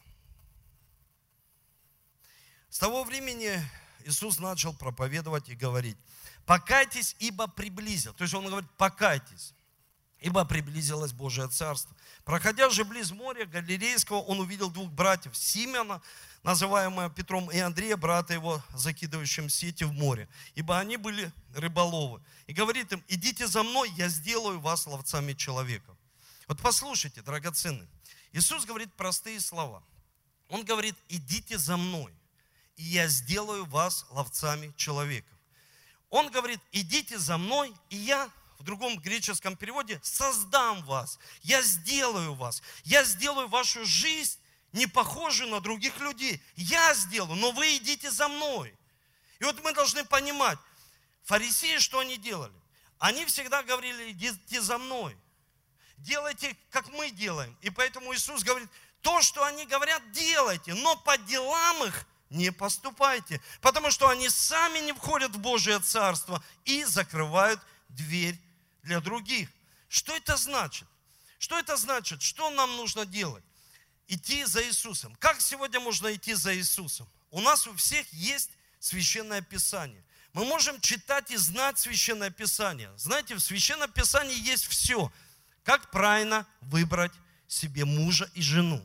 С 2.68 2.78
того 2.78 3.04
времени 3.04 3.58
Иисус 4.04 4.38
начал 4.38 4.74
проповедовать 4.74 5.48
и 5.48 5.54
говорить, 5.54 5.96
покайтесь, 6.44 7.14
ибо 7.20 7.46
приблизил. 7.46 8.12
То 8.14 8.24
есть 8.24 8.34
он 8.34 8.46
говорит, 8.46 8.68
покайтесь, 8.76 9.54
ибо 10.22 10.44
приблизилось 10.44 11.12
Божие 11.12 11.48
Царство. 11.48 11.94
Проходя 12.24 12.70
же 12.70 12.84
близ 12.84 13.10
моря 13.10 13.44
Галилейского, 13.46 14.18
он 14.18 14.40
увидел 14.40 14.70
двух 14.70 14.90
братьев, 14.90 15.36
Симеона, 15.36 16.00
называемого 16.42 17.10
Петром, 17.10 17.50
и 17.50 17.58
Андрея, 17.58 17.96
брата 17.96 18.32
его, 18.32 18.62
закидывающим 18.74 19.48
сети 19.48 19.84
в 19.84 19.92
море, 19.92 20.28
ибо 20.54 20.78
они 20.78 20.96
были 20.96 21.32
рыболовы. 21.54 22.22
И 22.46 22.52
говорит 22.52 22.92
им, 22.92 23.04
идите 23.08 23.46
за 23.46 23.62
мной, 23.62 23.90
я 23.96 24.08
сделаю 24.08 24.60
вас 24.60 24.86
ловцами 24.86 25.34
человеков. 25.34 25.96
Вот 26.48 26.60
послушайте, 26.60 27.22
драгоценные, 27.22 27.88
Иисус 28.32 28.64
говорит 28.64 28.92
простые 28.94 29.40
слова. 29.40 29.82
Он 30.48 30.64
говорит, 30.64 30.96
идите 31.08 31.58
за 31.58 31.76
мной 31.76 32.12
и 32.76 32.82
я 32.82 33.06
сделаю 33.08 33.64
вас 33.66 34.06
ловцами 34.10 34.72
человеков. 34.76 35.38
Он 36.10 36.30
говорит, 36.30 36.60
идите 36.72 37.18
за 37.18 37.38
мной, 37.38 37.72
и 37.90 37.96
я 37.96 38.30
в 38.62 38.64
другом 38.64 38.98
греческом 38.98 39.56
переводе 39.56 40.00
создам 40.02 40.82
вас, 40.84 41.18
я 41.42 41.60
сделаю 41.62 42.34
вас, 42.34 42.62
я 42.84 43.02
сделаю 43.02 43.48
вашу 43.48 43.84
жизнь 43.84 44.38
не 44.72 44.86
похожую 44.86 45.50
на 45.50 45.60
других 45.60 45.98
людей. 45.98 46.40
Я 46.56 46.94
сделаю, 46.94 47.36
но 47.36 47.50
вы 47.50 47.76
идите 47.76 48.10
за 48.10 48.28
мной. 48.28 48.74
И 49.38 49.44
вот 49.44 49.62
мы 49.62 49.72
должны 49.74 50.04
понимать, 50.04 50.58
фарисеи 51.24 51.78
что 51.78 51.98
они 51.98 52.16
делали? 52.16 52.54
Они 52.98 53.24
всегда 53.26 53.62
говорили, 53.62 54.12
идите 54.12 54.60
за 54.60 54.78
мной. 54.78 55.16
Делайте, 55.98 56.56
как 56.70 56.88
мы 56.90 57.10
делаем. 57.10 57.56
И 57.60 57.70
поэтому 57.70 58.14
Иисус 58.14 58.44
говорит, 58.44 58.68
то, 59.02 59.20
что 59.22 59.44
они 59.44 59.66
говорят, 59.66 60.00
делайте, 60.12 60.74
но 60.74 60.96
по 60.96 61.18
делам 61.18 61.84
их 61.84 62.06
не 62.30 62.50
поступайте, 62.50 63.42
потому 63.60 63.90
что 63.90 64.08
они 64.08 64.28
сами 64.28 64.78
не 64.78 64.92
входят 64.92 65.32
в 65.32 65.38
Божие 65.38 65.80
Царство 65.80 66.42
и 66.64 66.84
закрывают 66.84 67.60
дверь 67.88 68.40
для 68.82 69.00
других. 69.00 69.48
Что 69.88 70.14
это 70.14 70.36
значит? 70.36 70.88
Что 71.38 71.58
это 71.58 71.76
значит? 71.76 72.22
Что 72.22 72.50
нам 72.50 72.76
нужно 72.76 73.04
делать? 73.04 73.44
Идти 74.08 74.44
за 74.44 74.62
Иисусом. 74.66 75.14
Как 75.16 75.40
сегодня 75.40 75.80
можно 75.80 76.12
идти 76.14 76.34
за 76.34 76.54
Иисусом? 76.56 77.08
У 77.30 77.40
нас 77.40 77.66
у 77.66 77.74
всех 77.74 78.10
есть 78.12 78.50
священное 78.78 79.42
Писание. 79.42 80.04
Мы 80.32 80.44
можем 80.44 80.80
читать 80.80 81.30
и 81.30 81.36
знать 81.36 81.78
священное 81.78 82.30
Писание. 82.30 82.92
Знаете, 82.96 83.34
в 83.34 83.40
священном 83.40 83.90
Писании 83.90 84.38
есть 84.38 84.66
все. 84.66 85.12
Как 85.62 85.90
правильно 85.90 86.46
выбрать 86.60 87.12
себе 87.46 87.84
мужа 87.84 88.30
и 88.34 88.42
жену. 88.42 88.84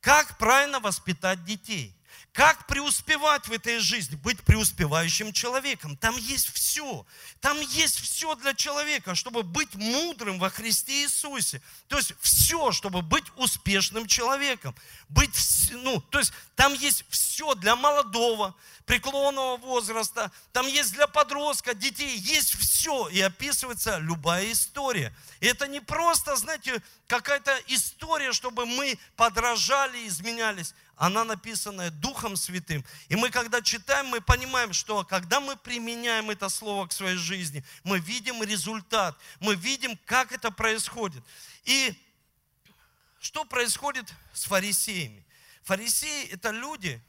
Как 0.00 0.38
правильно 0.38 0.80
воспитать 0.80 1.44
детей 1.44 1.96
как 2.32 2.66
преуспевать 2.66 3.48
в 3.48 3.52
этой 3.52 3.78
жизни? 3.78 4.14
Быть 4.14 4.40
преуспевающим 4.42 5.32
человеком. 5.32 5.96
Там 5.96 6.16
есть 6.16 6.52
все. 6.52 7.04
Там 7.40 7.60
есть 7.60 8.00
все 8.00 8.36
для 8.36 8.54
человека, 8.54 9.16
чтобы 9.16 9.42
быть 9.42 9.74
мудрым 9.74 10.38
во 10.38 10.48
Христе 10.48 11.02
Иисусе. 11.02 11.60
То 11.88 11.96
есть 11.96 12.14
все, 12.20 12.70
чтобы 12.70 13.02
быть 13.02 13.24
успешным 13.36 14.06
человеком. 14.06 14.76
Быть, 15.08 15.34
ну, 15.72 16.00
то 16.00 16.20
есть 16.20 16.32
там 16.54 16.72
есть 16.74 17.04
все 17.08 17.54
для 17.54 17.74
молодого, 17.74 18.54
преклонного 18.86 19.56
возраста, 19.56 20.30
там 20.52 20.68
есть 20.68 20.92
для 20.92 21.08
подростка, 21.08 21.74
детей, 21.74 22.16
есть 22.16 22.56
все. 22.56 23.08
И 23.08 23.20
описывается 23.20 23.98
любая 23.98 24.52
история. 24.52 25.12
И 25.40 25.46
это 25.46 25.66
не 25.66 25.80
просто, 25.80 26.36
знаете, 26.36 26.80
какая-то 27.08 27.58
история, 27.66 28.32
чтобы 28.32 28.66
мы 28.66 28.98
подражали, 29.16 30.06
изменялись 30.06 30.74
она 31.00 31.24
написана 31.24 31.90
Духом 31.90 32.36
Святым. 32.36 32.84
И 33.08 33.16
мы, 33.16 33.30
когда 33.30 33.62
читаем, 33.62 34.08
мы 34.08 34.20
понимаем, 34.20 34.74
что 34.74 35.02
когда 35.02 35.40
мы 35.40 35.56
применяем 35.56 36.28
это 36.28 36.50
слово 36.50 36.86
к 36.88 36.92
своей 36.92 37.16
жизни, 37.16 37.64
мы 37.84 37.98
видим 38.00 38.42
результат, 38.42 39.18
мы 39.40 39.54
видим, 39.54 39.98
как 40.04 40.30
это 40.30 40.50
происходит. 40.50 41.24
И 41.64 41.94
что 43.18 43.46
происходит 43.46 44.12
с 44.34 44.44
фарисеями? 44.44 45.24
Фарисеи– 45.62 46.26
это 46.32 46.50
люди, 46.50 47.02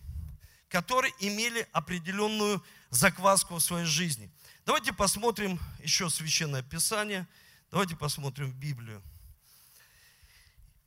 которые 0.69 1.13
имели 1.19 1.67
определенную 1.73 2.63
закваску 2.91 3.55
в 3.55 3.61
своей 3.61 3.85
жизни. 3.85 4.31
Давайте 4.65 4.93
посмотрим 4.93 5.59
еще 5.83 6.09
Священное 6.09 6.63
Писание. 6.63 7.27
Давайте 7.71 7.97
посмотрим 7.97 8.53
Библию. 8.53 9.03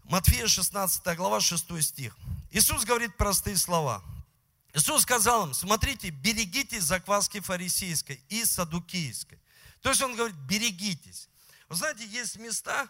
Матфея 0.04 0.46
16 0.46 1.16
глава 1.16 1.40
6 1.40 1.82
стих. 1.82 2.16
Иисус 2.50 2.84
говорит 2.84 3.16
простые 3.16 3.56
слова. 3.56 4.04
Иисус 4.74 5.02
сказал 5.02 5.46
им, 5.46 5.54
смотрите, 5.54 6.10
берегитесь 6.10 6.82
закваски 6.82 7.40
фарисейской 7.40 8.22
и 8.28 8.44
садукийской. 8.44 9.40
То 9.80 9.88
есть 9.88 10.02
он 10.02 10.14
говорит, 10.14 10.36
берегитесь. 10.36 11.28
Вы 11.68 11.76
знаете, 11.76 12.06
есть 12.06 12.36
места, 12.36 12.86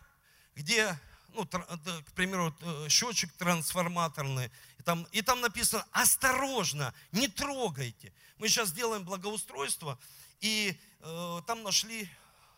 где, 0.56 0.98
ну, 1.34 1.46
к 1.46 2.12
примеру, 2.14 2.54
э, 2.60 2.88
счетчик 2.88 3.32
трансформаторный, 3.34 4.50
и 4.78 4.82
там, 4.82 5.04
и 5.12 5.22
там 5.22 5.40
написано, 5.40 5.86
осторожно, 5.92 6.92
не 7.12 7.28
трогайте. 7.28 8.12
Мы 8.38 8.48
сейчас 8.48 8.72
делаем 8.72 9.04
благоустройство, 9.04 9.98
и 10.40 10.76
э, 11.00 11.40
там 11.46 11.62
нашли 11.62 12.10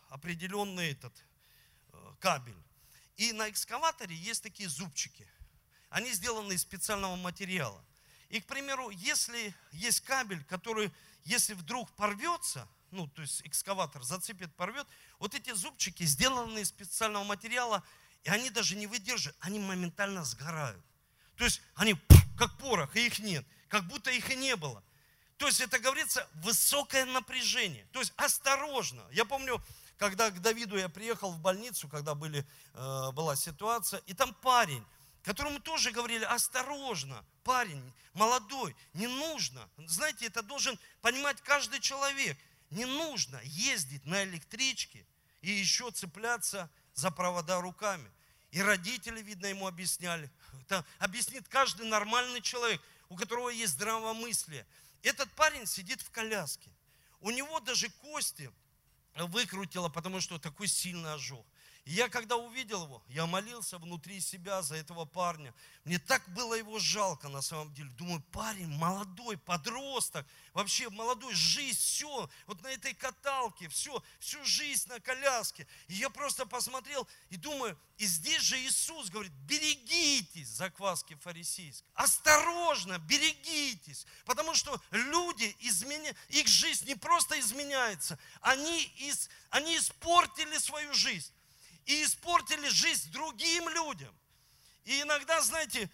определенный 0.09 0.91
этот 0.91 1.13
э, 1.93 1.97
кабель. 2.19 2.66
И 3.17 3.33
на 3.33 3.49
экскаваторе 3.49 4.15
есть 4.15 4.43
такие 4.43 4.69
зубчики. 4.69 5.27
Они 5.89 6.11
сделаны 6.11 6.53
из 6.53 6.61
специального 6.61 7.15
материала. 7.15 7.83
И, 8.29 8.39
к 8.39 8.45
примеру, 8.45 8.89
если 8.89 9.53
есть 9.71 10.01
кабель, 10.01 10.43
который, 10.45 10.91
если 11.23 11.53
вдруг 11.53 11.89
порвется, 11.95 12.67
ну, 12.91 13.07
то 13.07 13.21
есть 13.21 13.41
экскаватор 13.45 14.03
зацепит, 14.03 14.53
порвет, 14.55 14.87
вот 15.19 15.33
эти 15.33 15.53
зубчики 15.53 16.03
сделаны 16.03 16.59
из 16.59 16.69
специального 16.69 17.23
материала, 17.23 17.83
и 18.23 18.29
они 18.29 18.49
даже 18.49 18.75
не 18.75 18.85
выдерживают, 18.87 19.37
они 19.39 19.59
моментально 19.59 20.23
сгорают. 20.23 20.83
То 21.37 21.45
есть 21.45 21.61
они 21.75 21.95
как 22.37 22.57
порох, 22.57 22.95
и 22.95 23.07
их 23.07 23.19
нет, 23.19 23.45
как 23.67 23.87
будто 23.87 24.11
их 24.11 24.29
и 24.29 24.35
не 24.35 24.55
было. 24.55 24.83
То 25.37 25.47
есть 25.47 25.61
это 25.61 25.79
говорится 25.79 26.27
высокое 26.35 27.05
напряжение. 27.05 27.87
То 27.91 27.99
есть 27.99 28.13
осторожно. 28.17 29.05
Я 29.11 29.23
помню, 29.23 29.61
когда 29.97 30.29
к 30.29 30.41
Давиду 30.41 30.77
я 30.77 30.89
приехал 30.89 31.31
в 31.31 31.39
больницу, 31.39 31.87
когда 31.87 32.15
были, 32.15 32.45
э, 32.73 33.11
была 33.11 33.35
ситуация, 33.35 33.99
и 34.05 34.13
там 34.13 34.33
парень, 34.35 34.85
которому 35.23 35.59
тоже 35.59 35.91
говорили, 35.91 36.23
осторожно, 36.23 37.25
парень, 37.43 37.93
молодой, 38.13 38.75
не 38.93 39.07
нужно. 39.07 39.67
Знаете, 39.87 40.27
это 40.27 40.41
должен 40.41 40.79
понимать 41.01 41.41
каждый 41.41 41.79
человек. 41.79 42.37
Не 42.69 42.85
нужно 42.85 43.39
ездить 43.43 44.05
на 44.05 44.23
электричке 44.23 45.05
и 45.41 45.51
еще 45.51 45.89
цепляться 45.91 46.69
за 46.93 47.11
провода 47.11 47.59
руками. 47.59 48.11
И 48.51 48.61
родители, 48.61 49.21
видно, 49.21 49.47
ему 49.47 49.67
объясняли. 49.67 50.29
Это 50.63 50.85
объяснит 50.99 51.47
каждый 51.47 51.87
нормальный 51.87 52.41
человек, 52.41 52.81
у 53.09 53.15
которого 53.15 53.49
есть 53.49 53.73
здравомыслие. 53.73 54.65
Этот 55.03 55.31
парень 55.31 55.65
сидит 55.65 56.01
в 56.01 56.11
коляске. 56.11 56.69
У 57.19 57.31
него 57.31 57.59
даже 57.59 57.89
кости 57.89 58.51
выкрутило, 59.25 59.89
потому 59.89 60.21
что 60.21 60.37
такой 60.37 60.67
сильный 60.67 61.13
ожог. 61.13 61.45
И 61.87 61.93
я 61.93 62.09
когда 62.09 62.35
увидел 62.35 62.83
его, 62.83 63.01
я 63.07 63.25
молился 63.25 63.77
внутри 63.77 64.19
себя 64.19 64.61
за 64.61 64.75
этого 64.75 65.05
парня. 65.05 65.53
Мне 65.85 65.99
так 65.99 66.21
было 66.33 66.53
его 66.53 66.79
жалко 66.79 67.29
на 67.29 67.41
самом 67.41 67.73
деле. 67.73 67.89
Думаю, 67.91 68.21
парень 68.33 68.67
молодой, 68.67 69.37
подросток, 69.37 70.27
вообще 70.51 70.89
молодой, 70.89 71.33
жизнь, 71.33 71.79
все, 71.79 72.29
вот 72.45 72.61
на 72.61 72.67
этой 72.67 72.93
каталке, 72.93 73.69
все, 73.69 74.03
всю 74.19 74.43
жизнь 74.43 74.89
на 74.89 74.99
коляске. 74.99 75.65
И 75.87 75.93
я 75.93 76.09
просто 76.09 76.45
посмотрел 76.45 77.07
и 77.29 77.37
думаю, 77.37 77.79
и 77.97 78.05
здесь 78.05 78.41
же 78.41 78.59
Иисус 78.59 79.09
говорит, 79.09 79.31
берегитесь 79.47 80.49
закваски 80.49 81.15
фарисейской. 81.15 81.87
Осторожно, 81.93 82.99
берегитесь. 82.99 84.05
Потому 84.25 84.55
что 84.55 84.77
люди, 84.91 85.55
изменя... 85.61 86.13
их 86.27 86.49
жизнь 86.49 86.85
не 86.85 86.95
просто 86.95 87.39
изменяется, 87.39 88.19
они, 88.41 88.83
из... 88.97 89.29
они 89.51 89.77
испортили 89.77 90.57
свою 90.57 90.93
жизнь 90.93 91.31
и 91.87 92.03
испортили 92.03 92.67
жизнь 92.69 93.11
другим 93.11 93.67
людям. 93.69 94.13
И 94.83 95.01
иногда, 95.01 95.41
знаете, 95.41 95.89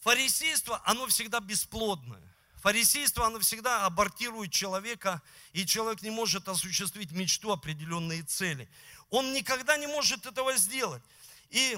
фарисейство, 0.00 0.82
оно 0.84 1.06
всегда 1.06 1.38
бесплодное. 1.40 2.22
Фарисейство, 2.56 3.26
оно 3.26 3.38
всегда 3.40 3.84
абортирует 3.86 4.52
человека, 4.52 5.22
и 5.52 5.66
человек 5.66 6.02
не 6.02 6.10
может 6.10 6.48
осуществить 6.48 7.12
мечту, 7.12 7.52
определенные 7.52 8.22
цели. 8.22 8.68
Он 9.10 9.32
никогда 9.32 9.76
не 9.76 9.86
может 9.86 10.26
этого 10.26 10.56
сделать. 10.56 11.02
И 11.50 11.76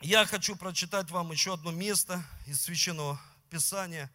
я 0.00 0.26
хочу 0.26 0.56
прочитать 0.56 1.10
вам 1.10 1.30
еще 1.32 1.54
одно 1.54 1.70
место 1.70 2.24
из 2.46 2.60
Священного 2.62 3.20
Писания. 3.48 4.10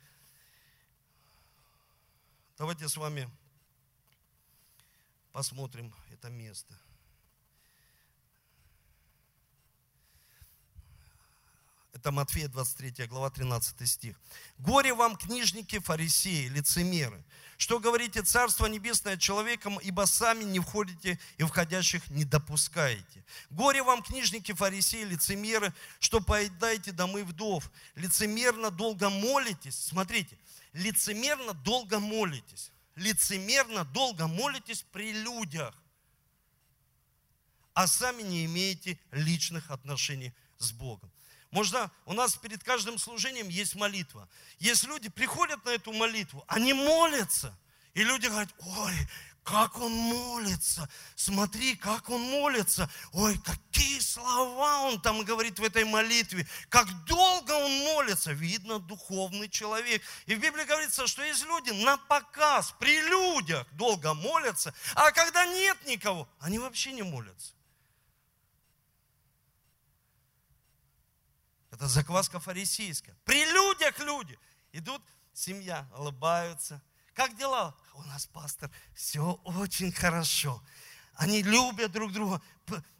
Давайте 2.58 2.90
с 2.90 2.98
вами 2.98 3.30
посмотрим 5.32 5.94
это 6.12 6.30
место. 6.30 6.78
Это 11.93 12.12
Матфея 12.12 12.47
23 12.47 13.08
глава 13.08 13.30
13 13.30 13.88
стих. 13.88 14.15
«Горе 14.58 14.93
вам, 14.93 15.17
книжники, 15.17 15.77
фарисеи, 15.80 16.47
лицемеры, 16.47 17.21
что 17.58 17.80
говорите 17.80 18.21
Царство 18.21 18.65
Небесное 18.67 19.17
человеком, 19.17 19.77
ибо 19.80 20.06
сами 20.06 20.45
не 20.45 20.60
входите 20.60 21.19
и 21.38 21.43
входящих 21.43 22.10
не 22.10 22.23
допускаете. 22.23 23.25
Горе 23.49 23.84
вам, 23.84 24.04
книжники, 24.04 24.54
фарисеи, 24.54 25.04
лицемеры, 25.04 25.73
что 25.99 26.21
поедаете 26.21 26.93
домы 26.93 27.25
вдов, 27.25 27.69
лицемерно 27.95 28.71
долго 28.71 29.10
молитесь». 29.10 29.75
Смотрите, 29.75 30.38
лицемерно 30.73 31.54
долго 31.54 31.99
молитесь. 31.99 32.71
Лицемерно 32.95 33.84
долго 33.86 34.27
молитесь 34.27 34.86
при 34.91 35.12
людях, 35.12 35.73
а 37.73 37.88
сами 37.88 38.21
не 38.21 38.45
имеете 38.45 38.99
личных 39.12 39.71
отношений 39.71 40.34
с 40.58 40.71
Богом. 40.71 41.12
Можно, 41.52 41.92
у 42.06 42.14
нас 42.14 42.36
перед 42.36 42.64
каждым 42.64 42.98
служением 42.98 43.50
есть 43.50 43.76
молитва. 43.76 44.28
Есть 44.60 44.86
люди, 44.86 45.10
приходят 45.10 45.64
на 45.66 45.72
эту 45.72 45.92
молитву, 45.92 46.44
они 46.48 46.74
молятся. 46.74 47.58
И 47.94 48.04
люди 48.06 48.28
говорят, 48.28 48.50
ой, 48.60 48.94
как 49.44 49.78
он 49.80 49.92
молится, 49.92 50.88
смотри, 51.16 51.76
как 51.76 52.10
он 52.10 52.22
молится, 52.22 52.90
ой, 53.12 53.38
какие 53.40 54.00
слова 54.00 54.84
он 54.84 55.02
там 55.02 55.24
говорит 55.26 55.60
в 55.60 55.64
этой 55.64 55.84
молитве, 55.84 56.48
как 56.70 56.88
долго 57.06 57.52
он 57.52 57.72
молится, 57.80 58.32
видно, 58.32 58.80
духовный 58.80 59.50
человек. 59.50 60.02
И 60.28 60.36
в 60.36 60.40
Библии 60.40 60.64
говорится, 60.64 61.06
что 61.08 61.24
есть 61.24 61.44
люди 61.46 61.72
на 61.72 61.98
показ, 61.98 62.74
при 62.80 63.02
людях 63.02 63.68
долго 63.74 64.14
молятся, 64.14 64.74
а 64.96 65.12
когда 65.12 65.46
нет 65.46 65.78
никого, 65.86 66.30
они 66.40 66.60
вообще 66.60 66.94
не 66.94 67.02
молятся. 67.02 67.52
Это 71.82 71.88
закваска 71.88 72.39
фарисейская. 72.39 73.17
При 73.26 73.44
людях 73.44 73.98
люди 74.02 74.38
идут, 74.72 75.02
семья, 75.34 75.89
улыбаются. 75.98 76.80
Как 77.15 77.36
дела? 77.36 77.76
У 77.96 78.04
нас, 78.04 78.28
пастор, 78.28 78.70
все 78.94 79.41
очень 79.46 79.91
хорошо. 79.91 80.62
Они 81.15 81.41
любят 81.41 81.91
друг 81.91 82.12
друга. 82.12 82.39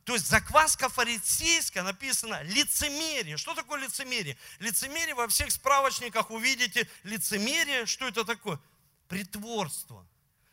То 0.04 0.16
есть 0.16 0.28
закваска 0.28 0.90
фарисейская 0.90 1.84
написано 1.84 2.42
лицемерие. 2.42 3.38
Что 3.38 3.54
такое 3.54 3.82
лицемерие? 3.82 4.36
Лицемерие 4.58 5.14
во 5.14 5.28
всех 5.28 5.52
справочниках 5.52 6.32
увидите. 6.32 6.90
Лицемерие, 7.04 7.86
что 7.86 8.08
это 8.08 8.26
такое? 8.26 8.60
Притворство. 9.08 10.08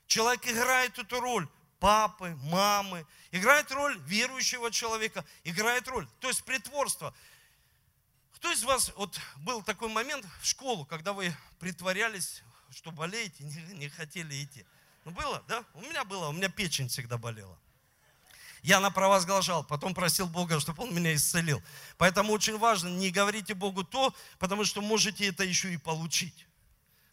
Человек 0.07 0.47
играет 0.47 0.99
эту 0.99 1.19
роль 1.19 1.49
папы, 1.81 2.37
мамы, 2.43 3.07
играет 3.31 3.73
роль 3.73 3.99
верующего 4.01 4.71
человека, 4.71 5.25
играет 5.45 5.89
роль. 5.89 6.07
То 6.21 6.29
есть 6.29 6.45
притворство. 6.45 7.15
Кто 8.39 8.53
из 8.53 8.63
вас, 8.63 8.93
вот 8.95 9.19
был 9.39 9.63
такой 9.63 9.89
момент 9.89 10.25
в 10.41 10.47
школу, 10.47 10.85
когда 10.85 11.13
вы 11.13 11.35
притворялись, 11.59 12.45
что 12.71 12.93
болеете, 12.93 13.43
не, 13.43 13.75
не 13.75 13.89
хотели 13.89 14.45
идти? 14.45 14.65
Ну 15.05 15.11
было, 15.11 15.43
да? 15.49 15.65
У 15.75 15.81
меня 15.81 16.05
было, 16.05 16.29
у 16.29 16.33
меня 16.33 16.49
печень 16.49 16.89
всегда 16.89 17.19
болела. 17.19 17.59
Я 18.63 18.79
напровозглашал, 18.79 19.65
потом 19.65 19.93
просил 19.93 20.29
Бога, 20.29 20.61
чтобы 20.61 20.85
Он 20.85 20.95
меня 20.95 21.17
исцелил. 21.17 21.61
Поэтому 21.97 22.33
очень 22.33 22.59
важно, 22.59 22.89
не 22.89 23.11
говорите 23.11 23.55
Богу 23.55 23.83
то, 23.83 24.15
потому 24.39 24.65
что 24.65 24.83
можете 24.83 25.27
это 25.27 25.43
еще 25.43 25.73
и 25.73 25.77
получить. 25.77 26.47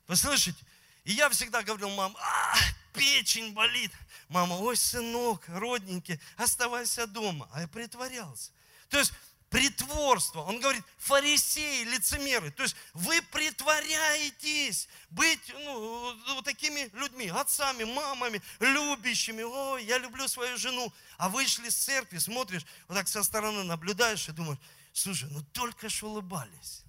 Вы 0.08 0.18
слышите? 0.18 0.64
И 1.06 1.14
я 1.14 1.30
всегда 1.30 1.64
говорил, 1.64 1.90
мам, 1.90 2.16
а, 2.20 2.56
печень 2.94 3.52
болит. 3.54 3.92
Мама, 4.28 4.58
ой, 4.58 4.78
сынок, 4.78 5.44
родненький, 5.48 6.20
оставайся 6.38 7.08
дома. 7.08 7.50
А 7.52 7.62
я 7.62 7.68
притворялся. 7.68 8.52
То 8.90 9.00
есть 9.00 9.12
притворство. 9.56 10.42
Он 10.42 10.60
говорит, 10.60 10.84
фарисеи, 10.98 11.86
лицемеры. 11.86 12.52
То 12.52 12.64
есть 12.64 12.76
вы 12.94 13.22
притворяетесь 13.22 14.90
быть 15.10 15.40
ну, 15.64 16.14
вот 16.36 16.44
такими 16.44 16.90
людьми, 16.94 17.30
отцами, 17.30 17.86
мамами, 17.86 18.42
любящими. 18.60 19.44
Ой, 19.44 19.86
я 19.86 19.98
люблю 19.98 20.28
свою 20.28 20.58
жену. 20.58 20.92
А 21.18 21.30
вышли 21.30 21.70
с 21.70 21.76
церкви, 21.76 22.18
смотришь, 22.18 22.66
вот 22.90 22.96
так 22.96 23.08
со 23.08 23.24
стороны 23.24 23.64
наблюдаешь 23.64 24.28
и 24.28 24.34
думаешь, 24.34 24.60
слушай, 24.92 25.30
ну 25.32 25.42
только 25.54 25.88
что 25.88 26.10
улыбались. 26.10 26.84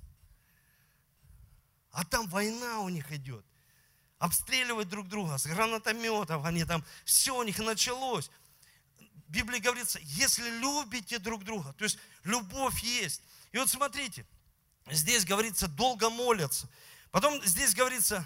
А 1.93 2.05
там 2.05 2.27
война 2.27 2.81
у 2.81 2.89
них 2.89 3.13
идет. 3.13 3.45
Обстреливают 4.19 4.89
друг 4.89 5.07
друга 5.07 5.39
с 5.39 5.47
гранатометов, 5.47 6.45
они 6.45 6.65
там, 6.65 6.85
все 7.05 7.37
у 7.37 7.45
них 7.45 7.59
началось. 7.61 8.29
В 9.29 9.31
Библии 9.31 9.59
говорится, 9.59 9.99
если 10.03 10.49
любите 10.61 11.19
друг 11.19 11.45
друга, 11.45 11.73
то 11.73 11.85
есть 11.85 11.99
любовь 12.25 12.81
есть. 12.83 13.23
И 13.53 13.59
вот 13.59 13.69
смотрите, 13.69 14.25
здесь 14.91 15.25
говорится, 15.25 15.67
долго 15.67 16.11
молятся. 16.11 16.69
Потом 17.11 17.43
здесь 17.45 17.75
говорится, 17.75 18.25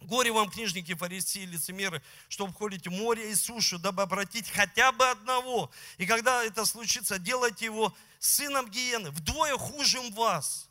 горе 0.00 0.32
вам, 0.32 0.50
книжники, 0.50 0.94
фарисеи, 0.94 1.44
лицемеры, 1.44 2.02
что 2.28 2.46
обходите 2.46 2.90
море 2.90 3.30
и 3.30 3.34
сушу, 3.34 3.78
дабы 3.78 4.02
обратить 4.02 4.50
хотя 4.50 4.90
бы 4.90 5.08
одного. 5.08 5.70
И 5.96 6.06
когда 6.06 6.42
это 6.44 6.64
случится, 6.64 7.18
делайте 7.18 7.66
его 7.66 7.94
сыном 8.18 8.68
гиены, 8.68 9.10
вдвое 9.10 9.56
хуже 9.56 10.00
вас. 10.10 10.68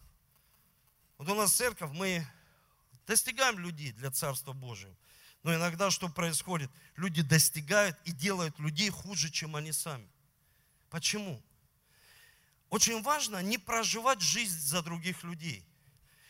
Вот 1.18 1.30
у 1.30 1.36
нас 1.36 1.54
церковь, 1.54 1.92
мы 1.94 2.28
достигаем 3.06 3.58
людей 3.58 3.94
для 3.94 4.12
Царства 4.12 4.54
Божьего. 4.54 4.94
Но 5.44 5.56
иногда 5.56 5.92
что 5.92 6.10
происходит? 6.10 6.70
Люди 6.96 7.22
достигают 7.22 7.98
и 8.06 8.12
делают 8.12 8.58
людей 8.60 8.90
хуже, 8.90 9.30
чем 9.30 9.56
они 9.56 9.72
сами. 9.72 10.10
Почему? 10.90 11.42
Очень 12.70 13.02
важно 13.02 13.42
не 13.42 13.58
проживать 13.58 14.22
жизнь 14.22 14.60
за 14.60 14.82
других 14.82 15.24
людей. 15.24 15.66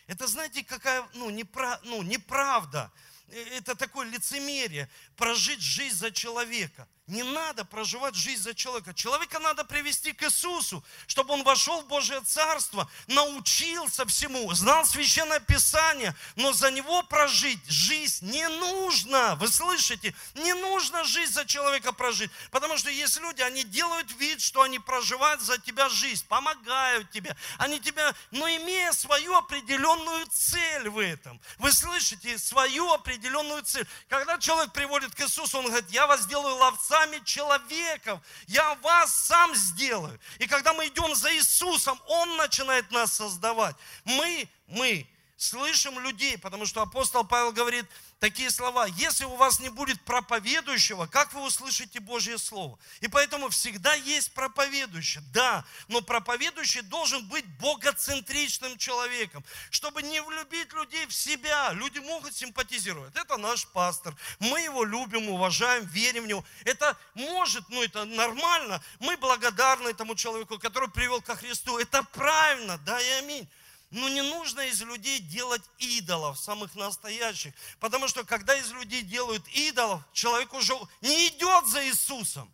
Это, 0.06 0.28
знаете, 0.28 0.63
какая, 0.63 1.08
ну, 1.13 1.30
непра, 1.30 1.80
ну, 1.84 2.02
неправда. 2.02 2.91
Э, 3.28 3.58
это 3.58 3.76
такое 3.76 4.10
лицемерие. 4.10 4.89
Прожить 5.15 5.62
жизнь 5.62 5.96
за 5.96 6.12
человека. 6.12 6.88
Не 7.08 7.24
надо 7.24 7.63
проживать 7.63 8.15
жизнь 8.15 8.41
за 8.41 8.54
человека. 8.54 8.93
Человека 8.93 9.39
надо 9.39 9.63
привести 9.63 10.12
к 10.12 10.24
Иисусу, 10.24 10.84
чтобы 11.08 11.36
он 11.36 11.43
вошел 11.43 11.82
в 11.82 11.88
Божье 11.88 12.20
Царство, 12.20 12.89
научился 13.08 14.06
всему, 14.06 14.54
знал 14.54 14.86
Священное 14.86 15.39
Писание, 15.39 16.13
но 16.36 16.52
за 16.52 16.70
него 16.70 17.02
прожить 17.04 17.65
жизнь 17.70 18.30
не 18.30 18.50
нужно. 18.50 19.36
Вы 19.36 19.48
слышите? 19.48 20.13
Не 20.36 20.54
нужно 20.54 21.06
жизнь 21.06 21.32
за 21.32 21.46
человека 21.46 21.93
прожить. 21.93 22.30
Потому 22.52 22.78
что 22.78 22.89
есть 22.89 23.17
люди, 23.22 23.41
они 23.41 23.63
делают 23.63 24.12
вид, 24.20 24.41
что 24.41 24.63
они 24.63 24.78
проживают 24.78 25.39
за 25.39 25.58
тебя 25.60 25.88
жизнь, 25.88 26.26
помогают 26.28 27.10
тебе. 27.12 27.38
Они 27.58 27.80
тебя, 27.80 28.13
но 28.32 28.50
имея 28.50 28.91
свою 28.91 29.34
определенную 29.34 30.26
цель 30.28 30.89
в 30.89 31.00
этом. 31.00 31.39
Вы 31.58 31.72
слышите? 31.72 32.38
Свою 32.38 32.91
определенную 32.91 33.63
цель. 33.63 33.88
Когда 34.10 34.38
человек 34.39 34.74
приводит 34.74 35.15
к 35.15 35.22
Иисусу, 35.22 35.60
он 35.60 35.67
говорит, 35.67 35.89
я 35.89 36.06
вас 36.06 36.24
сделаю 36.24 36.56
ловца 36.56 36.97
глазами 36.98 37.24
человеков. 37.24 38.20
Я 38.48 38.76
вас 38.76 39.14
сам 39.14 39.56
сделаю. 39.56 40.20
И 40.40 40.48
когда 40.48 40.74
мы 40.74 40.88
идем 40.88 41.14
за 41.16 41.34
Иисусом, 41.36 42.00
Он 42.08 42.38
начинает 42.38 42.90
нас 42.92 43.14
создавать. 43.14 43.76
Мы, 44.06 44.48
мы 44.68 45.08
слышим 45.38 46.00
людей, 46.00 46.38
потому 46.38 46.66
что 46.66 46.82
апостол 46.82 47.24
Павел 47.24 47.52
говорит 47.52 47.86
такие 48.20 48.50
слова, 48.50 48.88
если 48.88 49.26
у 49.26 49.36
вас 49.36 49.60
не 49.60 49.70
будет 49.70 50.02
проповедующего, 50.02 51.06
как 51.08 51.34
вы 51.34 51.42
услышите 51.42 52.00
Божье 52.00 52.38
Слово? 52.38 52.78
И 53.02 53.08
поэтому 53.08 53.50
всегда 53.50 53.94
есть 53.94 54.34
проповедующий, 54.34 55.22
да, 55.34 55.66
но 55.88 56.02
проповедующий 56.02 56.82
должен 56.82 57.28
быть 57.28 57.46
богоцентричным 57.60 58.78
человеком, 58.78 59.44
чтобы 59.70 60.02
не 60.02 60.22
влюбить 60.22 60.74
людей 60.74 61.06
в 61.06 61.14
себя. 61.14 61.72
Люди 61.74 62.00
могут 62.00 62.36
симпатизировать. 62.36 63.16
Это 63.16 63.38
наш 63.38 63.68
пастор, 63.68 64.16
мы 64.40 64.62
его 64.62 64.84
любим, 64.84 65.30
уважаем, 65.30 65.86
верим 65.86 66.24
в 66.24 66.28
него. 66.28 66.46
Это 66.66 66.98
может, 67.14 67.68
ну 67.70 67.84
это 67.84 68.06
нормально, 68.06 68.82
мы 69.00 69.18
благодарны 69.18 69.90
этому 69.90 70.16
человеку, 70.16 70.60
который 70.60 70.90
привел 70.90 71.22
ко 71.22 71.36
Христу. 71.36 71.78
Это 71.78 72.04
правильно, 72.04 72.78
да 72.80 73.00
и 73.00 73.10
аминь. 73.20 73.48
Но 73.89 74.10
не 74.10 74.21
нужно 74.21 74.62
из 74.62 74.82
людей 74.82 75.19
делать 75.19 75.62
идолов, 75.78 76.38
самых 76.38 76.76
настоящих. 76.76 77.54
Потому 77.80 78.08
что 78.08 78.26
когда 78.26 78.54
из 78.56 78.69
людей 78.71 79.02
делают 79.02 79.47
идолов, 79.50 80.04
человек 80.12 80.54
уже 80.54 80.73
не 81.02 81.30
идет 81.30 81.67
за 81.67 81.88
Иисусом, 81.88 82.52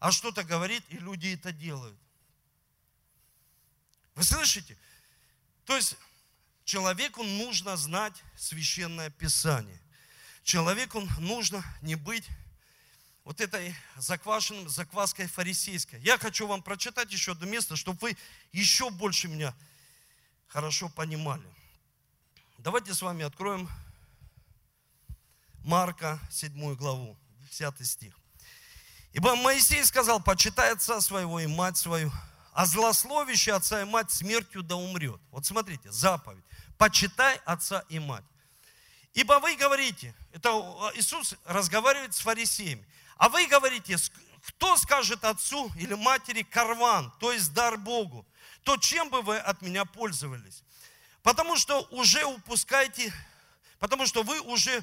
а 0.00 0.10
что-то 0.10 0.42
говорит, 0.42 0.82
и 0.88 0.98
люди 0.98 1.34
это 1.34 1.52
делают. 1.52 1.96
Вы 4.16 4.24
слышите? 4.24 4.76
То 5.64 5.76
есть 5.76 5.96
человеку 6.64 7.22
нужно 7.22 7.76
знать 7.76 8.14
священное 8.36 9.10
писание. 9.10 9.80
Человеку 10.42 11.00
нужно 11.18 11.64
не 11.82 11.94
быть 11.94 12.26
вот 13.24 13.40
этой 13.40 13.74
заквашенным, 13.96 14.68
закваской 14.68 15.26
фарисейской. 15.26 16.00
Я 16.00 16.18
хочу 16.18 16.46
вам 16.46 16.62
прочитать 16.62 17.12
еще 17.12 17.32
одно 17.32 17.46
место, 17.46 17.76
чтобы 17.76 17.98
вы 18.00 18.16
еще 18.52 18.90
больше 18.90 19.28
меня 19.28 19.54
хорошо 20.48 20.88
понимали. 20.88 21.46
Давайте 22.58 22.94
с 22.94 23.02
вами 23.02 23.24
откроем 23.24 23.68
Марка 25.64 26.18
7 26.30 26.74
главу, 26.74 27.16
10 27.50 27.86
стих. 27.86 28.14
Ибо 29.12 29.34
Моисей 29.36 29.84
сказал, 29.84 30.20
почитай 30.20 30.72
отца 30.72 31.00
своего 31.00 31.40
и 31.40 31.46
мать 31.46 31.76
свою, 31.76 32.12
а 32.52 32.66
злословящий 32.66 33.52
отца 33.52 33.82
и 33.82 33.84
мать 33.84 34.10
смертью 34.10 34.62
да 34.62 34.76
умрет. 34.76 35.20
Вот 35.30 35.46
смотрите, 35.46 35.90
заповедь. 35.90 36.44
Почитай 36.78 37.36
отца 37.44 37.84
и 37.88 37.98
мать. 37.98 38.24
Ибо 39.14 39.38
вы 39.40 39.56
говорите, 39.56 40.14
это 40.32 40.50
Иисус 40.94 41.34
разговаривает 41.46 42.14
с 42.14 42.20
фарисеями, 42.20 42.86
а 43.16 43.30
вы 43.30 43.46
говорите, 43.46 43.96
кто 44.42 44.76
скажет 44.76 45.24
отцу 45.24 45.72
или 45.76 45.94
матери 45.94 46.42
карван, 46.42 47.10
то 47.18 47.32
есть 47.32 47.52
дар 47.54 47.78
Богу, 47.78 48.26
то 48.66 48.76
чем 48.76 49.10
бы 49.10 49.22
вы 49.22 49.38
от 49.38 49.62
меня 49.62 49.84
пользовались? 49.84 50.64
Потому 51.22 51.56
что 51.56 51.86
уже 51.92 52.24
упускаете, 52.24 53.12
потому 53.78 54.06
что 54.06 54.24
вы 54.24 54.40
уже 54.40 54.82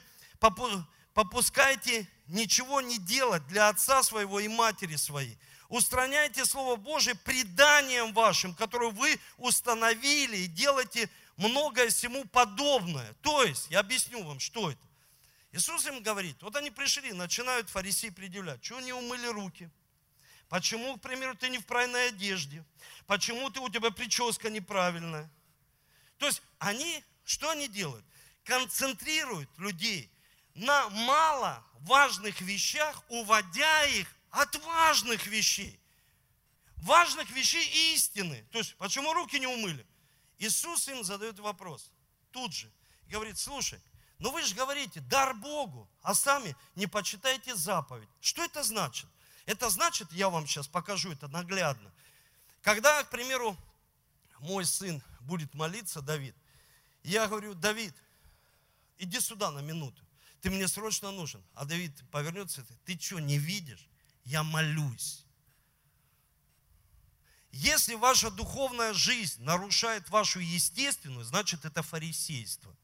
попускаете 1.13 2.07
ничего 2.27 2.79
не 2.79 2.97
делать 2.97 3.45
для 3.47 3.67
отца 3.67 4.01
своего 4.01 4.39
и 4.39 4.47
матери 4.47 4.95
своей. 4.95 5.37
Устраняйте 5.67 6.45
Слово 6.45 6.77
Божие 6.77 7.15
преданием 7.15 8.13
вашим, 8.13 8.55
которое 8.55 8.91
вы 8.91 9.19
установили, 9.37 10.37
и 10.37 10.47
делайте 10.47 11.09
многое 11.35 11.89
всему 11.89 12.23
подобное. 12.23 13.13
То 13.21 13.43
есть, 13.43 13.69
я 13.69 13.81
объясню 13.81 14.23
вам, 14.23 14.39
что 14.39 14.71
это. 14.71 14.87
Иисус 15.51 15.85
им 15.87 16.01
говорит, 16.01 16.41
вот 16.41 16.55
они 16.55 16.71
пришли, 16.71 17.11
начинают 17.11 17.69
фарисеи 17.69 18.11
предъявлять, 18.11 18.63
что 18.63 18.79
не 18.79 18.93
умыли 18.93 19.27
руки– 19.27 19.69
Почему, 20.53 20.97
к 20.97 21.01
примеру, 21.01 21.35
ты 21.35 21.49
не 21.49 21.57
в 21.57 21.65
правильной 21.65 22.09
одежде? 22.09 22.63
Почему 23.07 23.49
ты, 23.49 23.59
у 23.59 23.69
тебя 23.69 23.89
прическа 23.89 24.51
неправильная? 24.51 25.27
То 26.19 26.27
есть 26.27 26.43
они, 26.59 27.03
что 27.25 27.49
они 27.49 27.67
делают? 27.67 28.05
Концентрируют 28.43 29.49
людей 29.57 30.11
на 30.53 30.89
мало 30.89 31.65
важных 31.79 32.39
вещах, 32.41 33.03
уводя 33.09 33.85
их 33.85 34.07
от 34.29 34.55
важных 34.63 35.25
вещей. 35.25 35.79
Важных 36.75 37.31
вещей 37.31 37.95
истины. 37.95 38.45
То 38.51 38.59
есть, 38.59 38.75
почему 38.75 39.11
руки 39.11 39.39
не 39.39 39.47
умыли? 39.47 39.83
Иисус 40.37 40.87
им 40.87 41.03
задает 41.03 41.39
вопрос. 41.39 41.89
Тут 42.29 42.53
же. 42.53 42.71
Говорит, 43.07 43.39
слушай, 43.39 43.81
ну 44.19 44.29
вы 44.29 44.43
же 44.43 44.53
говорите, 44.53 44.99
дар 44.99 45.33
Богу, 45.33 45.89
а 46.03 46.13
сами 46.13 46.55
не 46.75 46.85
почитаете 46.85 47.55
заповедь. 47.55 48.09
Что 48.21 48.43
это 48.43 48.61
значит? 48.61 49.09
Это 49.45 49.69
значит, 49.69 50.11
я 50.11 50.29
вам 50.29 50.47
сейчас 50.47 50.67
покажу 50.67 51.11
это 51.11 51.27
наглядно. 51.27 51.91
Когда, 52.61 53.03
к 53.03 53.09
примеру, 53.09 53.57
мой 54.39 54.65
сын 54.65 55.01
будет 55.21 55.53
молиться, 55.53 56.01
Давид, 56.01 56.35
я 57.03 57.27
говорю, 57.27 57.53
Давид, 57.53 57.93
иди 58.97 59.19
сюда 59.19 59.51
на 59.51 59.59
минуту, 59.59 60.01
ты 60.41 60.49
мне 60.49 60.67
срочно 60.67 61.11
нужен. 61.11 61.43
А 61.53 61.65
Давид 61.65 61.93
повернется, 62.09 62.65
ты 62.85 62.97
что, 62.99 63.19
не 63.19 63.37
видишь? 63.37 63.87
Я 64.23 64.43
молюсь. 64.43 65.25
Если 67.51 67.95
ваша 67.95 68.31
духовная 68.31 68.93
жизнь 68.93 69.43
нарушает 69.43 70.09
вашу 70.09 70.39
естественную, 70.39 71.23
значит 71.23 71.65
это 71.65 71.83
фарисейство. 71.83 72.75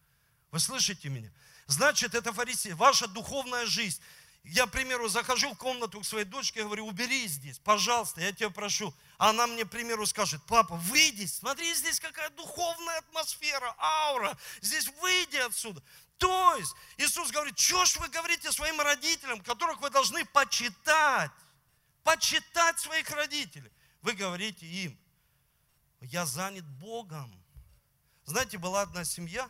Вы 0.52 0.60
слышите 0.60 1.10
меня? 1.10 1.32
Значит 1.68 2.14
это 2.14 2.32
фарисейство. 2.34 2.78
Ваша 2.78 3.08
духовная 3.08 3.66
жизнь 3.66 4.00
я, 4.44 4.66
к 4.66 4.72
примеру, 4.72 5.10
захожу 5.10 5.54
в 5.54 5.58
комнату 5.58 6.00
к 6.00 6.06
своей 6.06 6.26
дочке, 6.26 6.64
говорю, 6.64 6.88
убери 6.88 7.28
здесь, 7.28 7.60
пожалуйста, 7.60 8.22
я 8.22 8.32
тебя 8.32 8.50
прошу. 8.50 8.94
Она 9.18 9.48
мне, 9.48 9.66
к 9.66 9.70
примеру, 9.70 10.06
скажет, 10.06 10.42
папа, 10.48 10.76
выйди, 10.76 11.26
смотри, 11.26 11.74
здесь 11.74 12.00
какая 12.00 12.30
духовная 12.32 13.00
атмосфера, 13.00 13.76
аура, 13.78 14.38
здесь 14.62 14.88
выйди 15.02 15.38
отсюда. 15.38 15.84
То 16.18 16.56
есть 16.56 16.74
Иисус 16.98 17.32
говорит, 17.32 17.58
что 17.58 17.86
ж 17.86 17.98
вы 17.98 18.10
говорите 18.10 18.52
своим 18.52 18.80
родителям, 18.82 19.42
которых 19.42 19.80
вы 19.82 19.90
должны 19.90 20.26
почитать, 20.26 21.32
почитать 22.04 22.80
своих 22.80 23.10
родителей. 23.12 23.72
Вы 24.02 24.14
говорите 24.14 24.66
им, 24.66 24.98
я 26.02 26.26
занят 26.26 26.66
Богом. 26.66 27.34
Знаете, 28.26 28.58
была 28.58 28.82
одна 28.82 29.04
семья, 29.04 29.50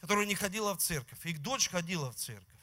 которая 0.00 0.26
не 0.26 0.34
ходила 0.34 0.74
в 0.74 0.78
церковь. 0.78 1.24
Их 1.26 1.40
дочь 1.42 1.68
ходила 1.68 2.10
в 2.10 2.16
церковь. 2.16 2.57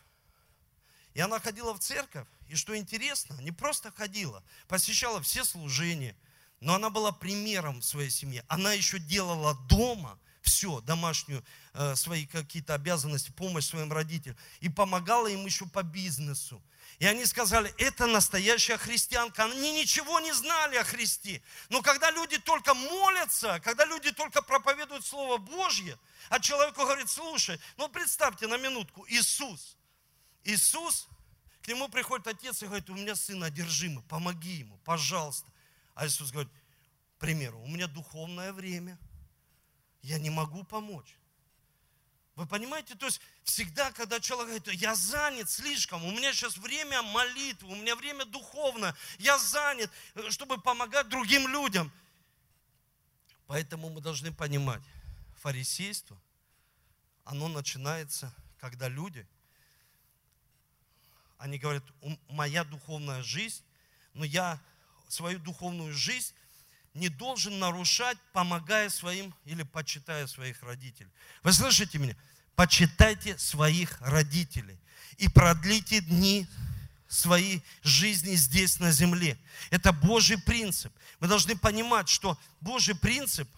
И 1.16 1.22
она 1.22 1.40
ходила 1.40 1.74
в 1.74 1.80
церковь, 1.80 2.28
и 2.50 2.56
что 2.56 2.78
интересно, 2.78 3.36
не 3.40 3.52
просто 3.52 3.90
ходила, 3.92 4.44
посещала 4.68 5.22
все 5.22 5.46
служения, 5.46 6.16
но 6.60 6.76
она 6.76 6.90
была 6.90 7.14
примером 7.14 7.80
в 7.80 7.86
своей 7.86 8.10
семье. 8.10 8.44
Она 8.50 8.74
еще 8.74 9.00
делала 9.00 9.56
дома 9.70 10.20
все, 10.42 10.82
домашнюю, 10.82 11.44
э, 11.74 11.96
свои 11.96 12.26
какие-то 12.26 12.74
обязанности, 12.74 13.32
помощь 13.32 13.66
своим 13.66 13.92
родителям. 13.94 14.38
И 14.60 14.68
помогала 14.68 15.28
им 15.28 15.46
еще 15.46 15.66
по 15.66 15.84
бизнесу. 15.84 16.62
И 17.00 17.06
они 17.06 17.26
сказали, 17.26 17.74
это 17.78 18.08
настоящая 18.08 18.78
христианка. 18.78 19.46
Они 19.46 19.72
ничего 19.72 20.20
не 20.20 20.34
знали 20.34 20.76
о 20.76 20.84
Христе. 20.84 21.42
Но 21.70 21.82
когда 21.82 22.12
люди 22.12 22.38
только 22.38 22.74
молятся, 22.74 23.60
когда 23.62 23.86
люди 23.86 24.12
только 24.12 24.42
проповедуют 24.42 25.06
Слово 25.06 25.38
Божье, 25.38 25.98
а 26.30 26.40
человеку 26.42 26.82
говорит, 26.82 27.10
слушай, 27.10 27.60
ну 27.78 27.88
представьте 27.88 28.48
на 28.48 28.58
минутку, 28.58 29.06
Иисус, 29.08 29.78
Иисус, 30.46 31.08
к 31.64 31.68
нему 31.68 31.90
приходит 31.90 32.28
отец 32.28 32.62
и 32.62 32.68
говорит, 32.68 32.90
у 32.90 32.94
меня 32.94 33.16
сын 33.16 33.44
одержимый, 33.44 34.04
помоги 34.04 34.58
ему, 34.58 34.78
пожалуйста. 34.86 35.52
А 35.96 36.06
Иисус 36.06 36.32
говорит, 36.32 36.52
к 37.18 37.20
примеру, 37.20 37.60
у 37.62 37.68
меня 37.68 37.88
духовное 37.88 38.54
время, 38.54 38.98
я 40.04 40.20
не 40.20 40.30
могу 40.30 40.64
помочь. 40.64 41.18
Вы 42.36 42.46
понимаете, 42.46 42.96
то 42.96 43.08
есть 43.08 43.22
всегда, 43.44 43.92
когда 43.92 44.20
человек 44.20 44.62
говорит, 44.62 44.82
я 44.82 44.94
занят 44.94 45.50
слишком, 45.50 46.06
у 46.06 46.12
меня 46.12 46.32
сейчас 46.32 46.58
время 46.58 47.02
молитвы, 47.02 47.72
у 47.72 47.76
меня 47.76 47.96
время 47.96 48.26
духовное, 48.26 48.96
я 49.18 49.40
занят, 49.40 49.90
э, 50.14 50.30
чтобы 50.30 50.62
помогать 50.62 51.08
другим 51.10 51.48
людям. 51.48 51.92
Поэтому 53.48 53.90
мы 53.90 54.02
должны 54.02 54.32
понимать, 54.32 54.82
фарисейство, 55.38 56.22
оно 57.24 57.48
начинается, 57.48 58.34
когда 58.60 58.90
люди 58.90 59.26
они 61.38 61.58
говорят, 61.58 61.84
моя 62.30 62.64
духовная 62.64 63.24
жизнь, 63.24 63.64
но 64.14 64.26
я 64.26 64.60
свою 65.08 65.40
духовную 65.40 65.94
жизнь 65.94 66.34
не 66.94 67.10
должен 67.10 67.60
нарушать, 67.60 68.18
помогая 68.32 68.90
своим 68.90 69.34
или 69.44 69.64
почитая 69.64 70.28
своих 70.28 70.64
родителей. 70.64 71.10
Вы 71.44 71.52
слышите 71.52 71.98
меня? 71.98 72.16
Почитайте 72.56 73.38
своих 73.38 74.00
родителей 74.02 74.80
и 75.18 75.28
продлите 75.28 76.00
дни 76.02 76.48
своей 77.08 77.64
жизни 77.84 78.36
здесь 78.36 78.80
на 78.80 78.92
земле. 78.92 79.38
Это 79.70 79.92
Божий 79.92 80.38
принцип. 80.38 80.94
Мы 81.20 81.28
должны 81.28 81.58
понимать, 81.58 82.08
что 82.10 82.40
Божий 82.62 82.96
принцип, 82.96 83.50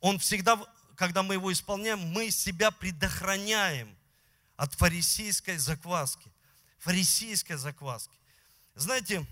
он 0.00 0.18
всегда, 0.18 0.60
когда 0.96 1.22
мы 1.22 1.34
его 1.34 1.50
исполняем, 1.52 1.98
мы 1.98 2.30
себя 2.30 2.70
предохраняем 2.70 3.96
от 4.56 4.74
фарисейской 4.74 5.56
закваски 5.56 6.30
фарисейской 6.80 7.56
закваски. 7.56 8.14
Знаете, 8.74 9.26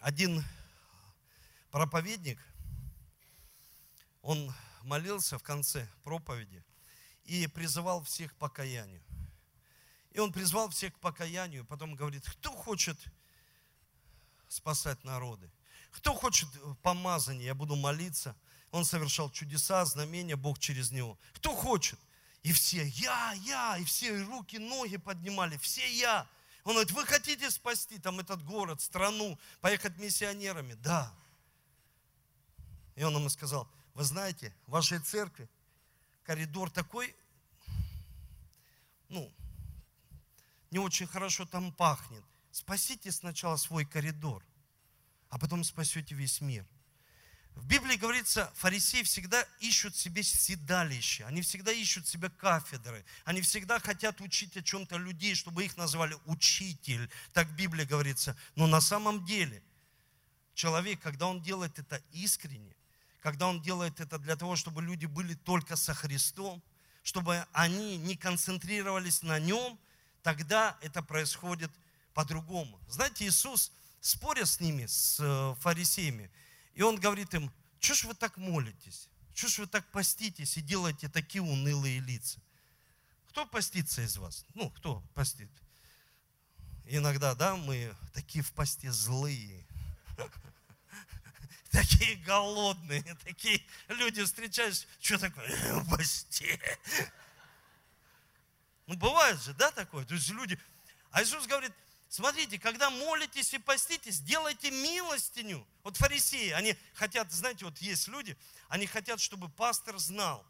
один 0.00 0.44
проповедник, 1.70 2.38
он 4.20 4.52
молился 4.82 5.38
в 5.38 5.42
конце 5.42 5.88
проповеди 6.02 6.64
и 7.24 7.46
призывал 7.46 8.02
всех 8.02 8.34
к 8.34 8.36
покаянию. 8.36 9.02
И 10.10 10.18
он 10.18 10.32
призвал 10.32 10.68
всех 10.70 10.94
к 10.94 10.98
покаянию, 10.98 11.64
потом 11.64 11.94
говорит, 11.94 12.24
кто 12.24 12.52
хочет 12.52 12.98
спасать 14.48 15.02
народы? 15.04 15.50
Кто 15.90 16.14
хочет 16.14 16.48
помазания, 16.82 17.46
я 17.46 17.54
буду 17.54 17.76
молиться. 17.76 18.36
Он 18.70 18.84
совершал 18.84 19.30
чудеса, 19.30 19.84
знамения, 19.84 20.36
Бог 20.36 20.58
через 20.58 20.90
него. 20.90 21.18
Кто 21.32 21.54
хочет? 21.54 21.98
И 22.44 22.52
все, 22.52 22.86
я, 22.86 23.32
я, 23.32 23.78
и 23.78 23.84
все 23.84 24.22
руки, 24.22 24.58
ноги 24.58 24.98
поднимали, 24.98 25.56
все 25.56 25.90
я. 25.90 26.28
Он 26.64 26.74
говорит, 26.74 26.92
вы 26.92 27.06
хотите 27.06 27.50
спасти 27.50 27.98
там 27.98 28.20
этот 28.20 28.44
город, 28.44 28.82
страну, 28.82 29.38
поехать 29.62 29.96
миссионерами? 29.96 30.74
Да. 30.74 31.10
И 32.96 33.02
он 33.02 33.14
ему 33.14 33.30
сказал, 33.30 33.66
вы 33.94 34.04
знаете, 34.04 34.54
в 34.66 34.72
вашей 34.72 34.98
церкви 34.98 35.48
коридор 36.22 36.70
такой, 36.70 37.16
ну, 39.08 39.32
не 40.70 40.78
очень 40.78 41.06
хорошо 41.06 41.46
там 41.46 41.72
пахнет. 41.72 42.24
Спасите 42.50 43.10
сначала 43.10 43.56
свой 43.56 43.86
коридор, 43.86 44.44
а 45.30 45.38
потом 45.38 45.64
спасете 45.64 46.14
весь 46.14 46.42
мир. 46.42 46.66
В 47.54 47.66
Библии 47.66 47.96
говорится, 47.96 48.52
фарисеи 48.56 49.02
всегда 49.02 49.40
ищут 49.60 49.96
себе 49.96 50.22
седалище, 50.22 51.24
они 51.24 51.40
всегда 51.40 51.72
ищут 51.72 52.06
себе 52.06 52.28
кафедры, 52.28 53.04
они 53.24 53.40
всегда 53.42 53.78
хотят 53.78 54.20
учить 54.20 54.56
о 54.56 54.62
чем-то 54.62 54.96
людей, 54.96 55.34
чтобы 55.34 55.64
их 55.64 55.76
назвали 55.76 56.16
учитель, 56.26 57.08
так 57.32 57.46
в 57.46 57.54
Библии 57.54 57.84
говорится. 57.84 58.36
Но 58.56 58.66
на 58.66 58.80
самом 58.80 59.24
деле 59.24 59.62
человек, 60.54 61.00
когда 61.00 61.28
он 61.28 61.42
делает 61.42 61.78
это 61.78 62.02
искренне, 62.12 62.74
когда 63.20 63.46
он 63.46 63.62
делает 63.62 64.00
это 64.00 64.18
для 64.18 64.36
того, 64.36 64.56
чтобы 64.56 64.82
люди 64.82 65.06
были 65.06 65.34
только 65.34 65.76
со 65.76 65.94
Христом, 65.94 66.62
чтобы 67.02 67.46
они 67.52 67.98
не 67.98 68.16
концентрировались 68.16 69.22
на 69.22 69.38
нем, 69.38 69.78
тогда 70.22 70.76
это 70.82 71.02
происходит 71.02 71.70
по-другому. 72.14 72.80
Знаете, 72.88 73.26
Иисус, 73.26 73.72
споря 74.00 74.44
с 74.44 74.58
ними, 74.60 74.86
с 74.86 75.18
э, 75.20 75.54
фарисеями, 75.60 76.30
и 76.74 76.82
он 76.82 76.96
говорит 76.96 77.32
им, 77.34 77.52
что 77.80 77.94
ж 77.94 78.04
вы 78.04 78.14
так 78.14 78.36
молитесь? 78.36 79.08
Что 79.34 79.48
ж 79.48 79.58
вы 79.58 79.66
так 79.66 79.84
поститесь 79.90 80.56
и 80.56 80.62
делаете 80.62 81.08
такие 81.08 81.42
унылые 81.42 82.00
лица? 82.00 82.40
Кто 83.28 83.46
постится 83.46 84.02
из 84.02 84.16
вас? 84.16 84.44
Ну, 84.54 84.70
кто 84.70 85.00
постит? 85.14 85.50
Иногда, 86.86 87.34
да, 87.34 87.56
мы 87.56 87.94
такие 88.12 88.44
в 88.44 88.52
посте 88.52 88.92
злые, 88.92 89.66
такие 91.70 92.16
голодные, 92.16 93.02
такие 93.24 93.64
люди 93.88 94.22
встречаются, 94.22 94.86
что 95.00 95.18
такое 95.18 95.48
в 95.80 95.90
посте? 95.90 96.60
Ну, 98.86 98.96
бывает 98.96 99.40
же, 99.42 99.54
да, 99.54 99.70
такое? 99.70 100.04
То 100.04 100.14
есть 100.14 100.28
люди... 100.30 100.58
А 101.10 101.22
Иисус 101.22 101.46
говорит, 101.46 101.72
Смотрите, 102.14 102.60
когда 102.60 102.90
молитесь 102.90 103.54
и 103.54 103.58
поститесь, 103.58 104.20
делайте 104.20 104.70
милостиню. 104.70 105.66
Вот 105.82 105.96
фарисеи, 105.96 106.50
они 106.50 106.78
хотят, 106.92 107.32
знаете, 107.32 107.64
вот 107.64 107.78
есть 107.78 108.06
люди, 108.06 108.38
они 108.68 108.86
хотят, 108.86 109.18
чтобы 109.18 109.48
пастор 109.48 109.98
знал, 109.98 110.46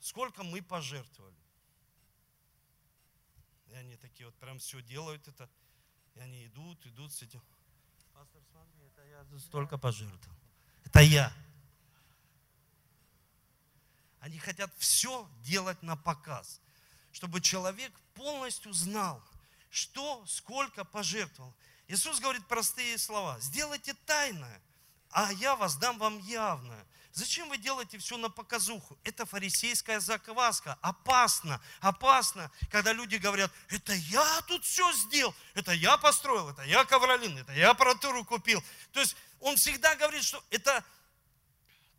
сколько 0.00 0.42
мы 0.42 0.62
пожертвовали. 0.62 1.36
И 3.68 3.74
они 3.74 3.96
такие 3.98 4.26
вот 4.26 4.34
прям 4.38 4.58
все 4.58 4.82
делают 4.82 5.28
это. 5.28 5.48
И 6.16 6.18
они 6.18 6.46
идут, 6.46 6.84
идут 6.86 7.12
с 7.12 7.22
этим. 7.22 7.40
Пастор, 8.12 8.42
смотри, 8.50 8.82
это 8.82 9.06
я 9.06 9.38
столько 9.38 9.78
пожертвовал. 9.78 10.36
Это 10.82 11.02
я. 11.02 11.32
Они 14.18 14.40
хотят 14.40 14.74
все 14.76 15.30
делать 15.44 15.80
на 15.84 15.94
показ, 15.94 16.60
чтобы 17.12 17.40
человек 17.40 17.92
полностью 18.14 18.72
знал– 18.72 19.22
что, 19.70 20.24
сколько 20.26 20.84
пожертвовал. 20.84 21.54
Иисус 21.88 22.20
говорит 22.20 22.46
простые 22.46 22.98
слова. 22.98 23.38
Сделайте 23.40 23.94
тайное, 24.06 24.60
а 25.10 25.32
я 25.32 25.56
вас 25.56 25.76
дам 25.76 25.98
вам 25.98 26.18
явное. 26.18 26.84
Зачем 27.12 27.48
вы 27.48 27.56
делаете 27.56 27.96
все 27.96 28.18
на 28.18 28.28
показуху? 28.28 28.98
Это 29.02 29.24
фарисейская 29.24 30.00
закваска. 30.00 30.76
Опасно, 30.82 31.62
опасно, 31.80 32.50
когда 32.70 32.92
люди 32.92 33.16
говорят, 33.16 33.50
это 33.68 33.94
я 33.94 34.42
тут 34.42 34.64
все 34.64 34.92
сделал, 34.92 35.34
это 35.54 35.72
я 35.72 35.96
построил, 35.96 36.50
это 36.50 36.62
я 36.64 36.84
ковролин, 36.84 37.38
это 37.38 37.54
я 37.54 37.70
аппаратуру 37.70 38.22
купил. 38.24 38.62
То 38.92 39.00
есть 39.00 39.16
он 39.40 39.56
всегда 39.56 39.96
говорит, 39.96 40.24
что 40.24 40.44
это 40.50 40.84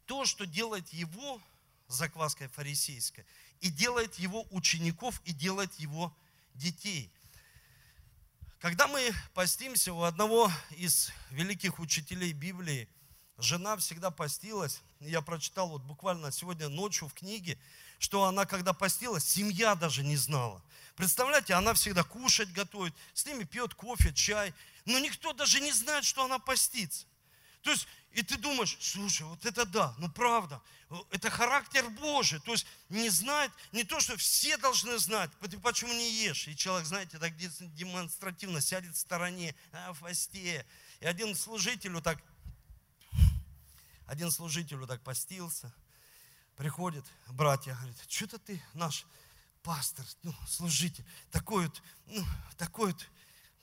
то, 0.05 0.25
что 0.25 0.45
делает 0.45 0.87
его 0.89 1.41
закваской 1.87 2.47
фарисейской, 2.49 3.25
и 3.59 3.69
делает 3.69 4.15
его 4.15 4.45
учеников, 4.51 5.19
и 5.25 5.33
делает 5.33 5.73
его 5.79 6.15
детей. 6.53 7.11
Когда 8.59 8.87
мы 8.87 9.13
постимся 9.35 9.93
у 9.93 10.01
одного 10.01 10.51
из 10.71 11.11
великих 11.29 11.77
учителей 11.77 12.33
Библии, 12.33 12.89
жена 13.37 13.77
всегда 13.77 14.09
постилась. 14.09 14.81
Я 14.99 15.21
прочитал 15.21 15.69
вот 15.69 15.83
буквально 15.83 16.31
сегодня 16.31 16.67
ночью 16.67 17.07
в 17.07 17.13
книге, 17.13 17.59
что 17.99 18.23
она, 18.23 18.45
когда 18.45 18.73
постилась, 18.73 19.23
семья 19.23 19.75
даже 19.75 20.03
не 20.03 20.17
знала. 20.17 20.63
Представляете, 20.95 21.53
она 21.53 21.75
всегда 21.75 22.03
кушать 22.03 22.51
готовит, 22.51 22.95
с 23.13 23.27
ними 23.27 23.43
пьет 23.43 23.75
кофе, 23.75 24.11
чай, 24.11 24.55
но 24.85 24.97
никто 24.97 25.33
даже 25.33 25.59
не 25.59 25.71
знает, 25.71 26.03
что 26.03 26.25
она 26.25 26.39
постится. 26.39 27.05
То 27.67 27.71
есть 27.71 27.85
и 28.13 28.23
ты 28.23 28.37
думаешь, 28.37 28.77
слушай, 28.79 29.23
вот 29.23 29.45
это 29.45 29.65
да, 29.65 29.93
ну 29.97 30.09
правда, 30.09 30.61
это 31.11 31.29
характер 31.29 31.89
Божий. 31.89 32.39
То 32.39 32.53
есть 32.53 32.65
не 32.87 33.09
знать, 33.09 33.51
не 33.73 33.83
то, 33.83 33.99
что 33.99 34.15
все 34.15 34.55
должны 34.55 34.97
знать, 34.99 35.29
ты 35.41 35.59
почему 35.59 35.91
не 35.91 36.09
ешь. 36.23 36.47
И 36.47 36.55
человек, 36.55 36.87
знаете, 36.87 37.19
так 37.19 37.35
демонстративно 37.35 38.61
сядет 38.61 38.95
в 38.95 38.97
стороне, 38.97 39.53
а, 39.73 39.91
в 39.91 39.99
посте. 39.99 40.65
И 41.01 41.05
один 41.05 41.35
служителю 41.35 41.99
так, 41.99 42.17
один 44.05 44.31
служителю 44.31 44.87
так 44.87 45.03
постился, 45.03 45.73
приходит, 46.55 47.03
братья, 47.27 47.75
говорит, 47.75 47.97
что-то 48.07 48.39
ты 48.39 48.63
наш 48.75 49.05
пастор, 49.61 50.05
ну, 50.23 50.33
служитель, 50.47 51.03
такой 51.31 51.65
вот, 51.65 51.83
ну, 52.05 52.25
такой 52.57 52.93
вот, 52.93 53.05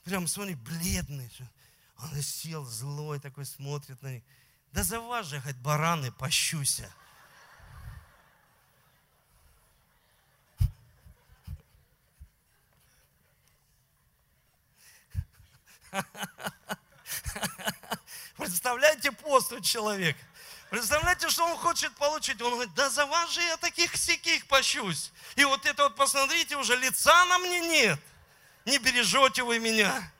прям, 0.04 0.28
смотри, 0.28 0.56
бледный. 0.56 1.30
Он 1.98 2.22
сел 2.22 2.64
злой 2.64 3.20
такой, 3.20 3.44
смотрит 3.46 4.00
на 4.02 4.12
них. 4.14 4.22
Да 4.72 4.83
за 4.83 5.00
вас 5.00 5.26
же, 5.26 5.40
хоть 5.40 5.57
бараны, 5.57 6.11
пощуся. 6.12 6.92
Представляете 18.37 19.12
пост 19.12 19.52
у 19.52 19.61
человека? 19.61 20.18
Представляете, 20.70 21.28
что 21.28 21.44
он 21.46 21.57
хочет 21.57 21.94
получить? 21.94 22.42
Он 22.42 22.54
говорит, 22.54 22.74
да 22.74 22.90
за 22.90 23.07
вас 23.07 23.30
же 23.30 23.40
я 23.42 23.57
таких 23.59 23.96
сяких 23.96 24.44
пощусь. 24.46 25.12
И 25.37 25.44
вот 25.44 25.64
это 25.66 25.85
вот, 25.85 25.94
посмотрите, 25.94 26.57
уже 26.57 26.74
лица 26.74 27.24
на 27.26 27.38
мне 27.38 27.61
нет. 27.61 28.00
Не 28.64 28.78
бережете 28.78 29.44
вы 29.44 29.61
меня. 29.61 30.11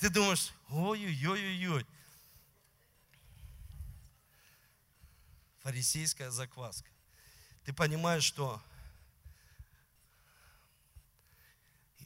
Ты 0.00 0.08
думаешь, 0.08 0.50
ой-ой-ой-ой. 0.70 1.86
Фарисейская 5.58 6.30
закваска. 6.30 6.88
Ты 7.64 7.74
понимаешь, 7.74 8.24
что 8.24 8.62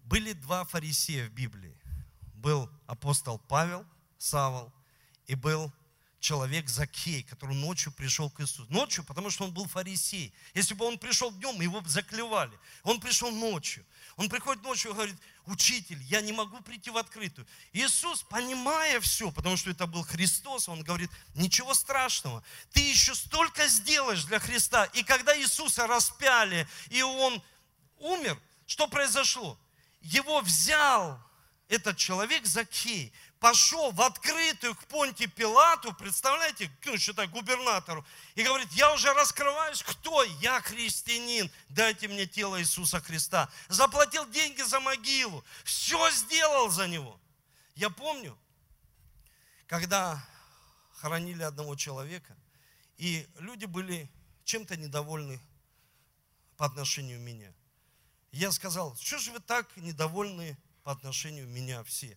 были 0.06 0.32
два 0.32 0.64
фарисея 0.64 1.28
в 1.28 1.32
Библии. 1.32 1.74
Был 2.34 2.68
апостол 2.88 3.38
Павел, 3.38 3.86
Савол, 4.18 4.72
и 5.26 5.36
был 5.36 5.72
человек 6.18 6.68
Закей, 6.68 7.22
который 7.22 7.54
ночью 7.54 7.92
пришел 7.92 8.28
к 8.28 8.40
Иисусу. 8.40 8.66
Ночью, 8.70 9.04
потому 9.04 9.30
что 9.30 9.44
он 9.44 9.52
был 9.52 9.68
фарисей. 9.68 10.34
Если 10.54 10.74
бы 10.74 10.84
он 10.84 10.98
пришел 10.98 11.30
днем, 11.30 11.60
его 11.60 11.80
бы 11.80 11.88
заклевали. 11.88 12.58
Он 12.82 12.98
пришел 12.98 13.30
ночью. 13.30 13.86
Он 14.16 14.28
приходит 14.28 14.62
ночью 14.64 14.90
и 14.90 14.94
говорит, 14.94 15.16
учитель, 15.46 16.00
я 16.02 16.20
не 16.20 16.32
могу 16.32 16.60
прийти 16.60 16.90
в 16.90 16.96
открытую. 16.96 17.46
Иисус, 17.72 18.22
понимая 18.22 19.00
все, 19.00 19.30
потому 19.30 19.56
что 19.56 19.70
это 19.70 19.86
был 19.86 20.02
Христос, 20.02 20.68
он 20.68 20.82
говорит, 20.82 21.10
ничего 21.34 21.74
страшного, 21.74 22.42
ты 22.72 22.80
еще 22.80 23.14
столько 23.14 23.66
сделаешь 23.68 24.24
для 24.24 24.38
Христа. 24.38 24.84
И 24.86 25.02
когда 25.02 25.38
Иисуса 25.38 25.86
распяли, 25.86 26.66
и 26.88 27.02
он 27.02 27.42
умер, 27.98 28.40
что 28.66 28.88
произошло? 28.88 29.58
Его 30.00 30.40
взял 30.40 31.20
этот 31.68 31.96
человек 31.96 32.46
Закей, 32.46 33.12
пошел 33.44 33.92
в 33.92 34.00
открытую 34.00 34.74
к 34.74 34.86
Понте 34.86 35.26
Пилату, 35.26 35.92
представляете, 35.92 36.70
ну, 36.86 36.96
считай, 36.96 37.26
губернатору, 37.26 38.02
и 38.36 38.42
говорит, 38.42 38.72
я 38.72 38.90
уже 38.94 39.12
раскрываюсь, 39.12 39.82
кто? 39.82 40.22
Я 40.40 40.62
христианин, 40.62 41.50
дайте 41.68 42.08
мне 42.08 42.24
тело 42.24 42.58
Иисуса 42.58 43.02
Христа. 43.02 43.50
Заплатил 43.68 44.26
деньги 44.30 44.62
за 44.62 44.80
могилу, 44.80 45.44
все 45.62 46.10
сделал 46.12 46.70
за 46.70 46.88
него. 46.88 47.20
Я 47.74 47.90
помню, 47.90 48.34
когда 49.66 50.26
хоронили 50.96 51.42
одного 51.42 51.76
человека, 51.76 52.34
И 52.96 53.28
люди 53.40 53.66
были 53.66 54.10
чем-то 54.44 54.78
недовольны 54.78 55.38
по 56.56 56.64
отношению 56.64 57.20
меня. 57.20 57.52
Я 58.32 58.52
сказал, 58.52 58.96
что 58.96 59.18
же 59.18 59.32
вы 59.32 59.40
так 59.40 59.76
недовольны 59.76 60.56
по 60.82 60.92
отношению 60.92 61.46
меня 61.46 61.84
все? 61.84 62.16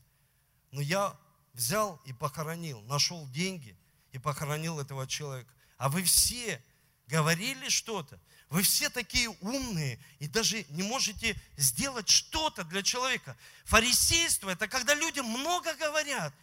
Но 0.71 0.81
я 0.81 1.17
взял 1.53 2.01
и 2.05 2.13
похоронил, 2.13 2.81
нашел 2.83 3.27
деньги 3.29 3.75
и 4.11 4.19
похоронил 4.19 4.79
этого 4.79 5.07
человека. 5.07 5.53
А 5.77 5.89
вы 5.89 6.03
все 6.03 6.63
говорили 7.07 7.69
что-то. 7.69 8.19
Вы 8.49 8.61
все 8.61 8.89
такие 8.89 9.29
умные 9.41 9.99
и 10.19 10.27
даже 10.27 10.65
не 10.69 10.83
можете 10.83 11.35
сделать 11.57 12.07
что-то 12.07 12.63
для 12.63 12.81
человека. 12.81 13.35
Фарисейство– 13.65 14.49
это 14.51 14.67
когда 14.67 14.93
люди 14.93 15.19
много 15.19 15.73
говорят, 15.75 16.33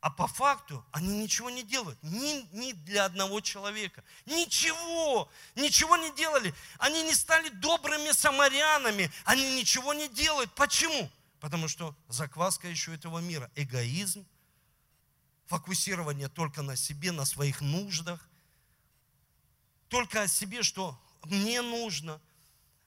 а 0.00 0.10
по 0.10 0.26
факту 0.26 0.84
они 0.92 1.18
ничего 1.18 1.48
не 1.48 1.62
делают. 1.62 1.98
Ни, 2.02 2.46
ни 2.54 2.72
для 2.72 3.06
одного 3.06 3.40
человека. 3.40 4.04
Ничего. 4.26 5.30
Ничего 5.54 5.96
не 5.96 6.12
делали. 6.12 6.54
Они 6.78 7.02
не 7.02 7.14
стали 7.14 7.48
добрыми 7.48 8.12
самарянами. 8.12 9.10
Они 9.24 9.56
ничего 9.56 9.94
не 9.94 10.08
делают. 10.08 10.54
Почему? 10.54 11.10
Потому 11.46 11.68
что 11.68 11.96
закваска 12.08 12.66
еще 12.66 12.92
этого 12.92 13.20
мира. 13.20 13.48
Эгоизм, 13.54 14.26
фокусирование 15.44 16.28
только 16.28 16.60
на 16.62 16.74
себе, 16.74 17.12
на 17.12 17.24
своих 17.24 17.60
нуждах. 17.60 18.28
Только 19.86 20.22
о 20.22 20.26
себе, 20.26 20.64
что 20.64 21.00
мне 21.22 21.62
нужно, 21.62 22.20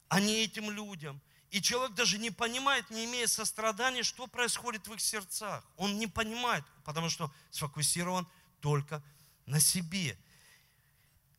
а 0.09 0.19
не 0.19 0.43
этим 0.43 0.69
людям. 0.71 1.21
И 1.51 1.61
человек 1.61 1.95
даже 1.95 2.17
не 2.17 2.31
понимает, 2.31 2.89
не 2.89 3.05
имея 3.05 3.27
сострадания, 3.27 4.03
что 4.03 4.27
происходит 4.27 4.89
в 4.89 4.93
их 4.93 4.99
сердцах. 4.99 5.63
Он 5.77 5.97
не 5.97 6.07
понимает, 6.07 6.65
потому 6.83 7.09
что 7.09 7.33
сфокусирован 7.51 8.27
только 8.59 9.01
на 9.45 9.61
себе. 9.61 10.19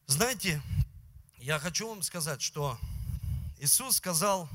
Знаете, 0.06 0.62
я 1.36 1.58
хочу 1.58 1.86
вам 1.86 2.02
сказать, 2.02 2.40
что 2.40 2.78
Иисус 3.58 3.98
сказал 3.98 4.48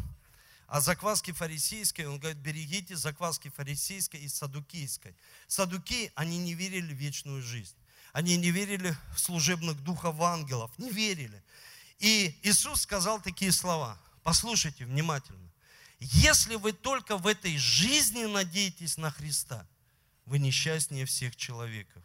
о 0.68 0.82
закваске 0.82 1.32
фарисейской, 1.34 2.06
он 2.08 2.20
говорит, 2.20 2.40
берегите 2.40 2.96
закваски 2.96 3.50
фарисейской 3.50 4.22
и 4.22 4.28
садукийской. 4.28 5.16
Садуки, 5.48 6.12
они 6.16 6.38
не 6.38 6.54
верили 6.54 6.94
в 6.94 6.98
вечную 6.98 7.42
жизнь. 7.42 7.76
Они 8.14 8.38
не 8.38 8.52
верили 8.52 8.96
в 9.14 9.20
служебных 9.20 9.84
духов 9.84 10.20
ангелов, 10.22 10.72
не 10.78 10.90
верили. 10.90 11.44
И 12.00 12.38
Иисус 12.44 12.82
сказал 12.82 13.22
такие 13.22 13.52
слова. 13.52 14.00
Послушайте 14.24 14.86
внимательно. 14.86 15.52
Если 16.00 16.56
вы 16.56 16.74
только 16.74 17.18
в 17.18 17.28
этой 17.28 17.58
жизни 17.58 18.26
надеетесь 18.26 18.98
на 18.98 19.12
Христа, 19.12 19.68
вы 20.26 20.40
несчастнее 20.40 21.06
всех 21.06 21.36
человеков. 21.36 22.04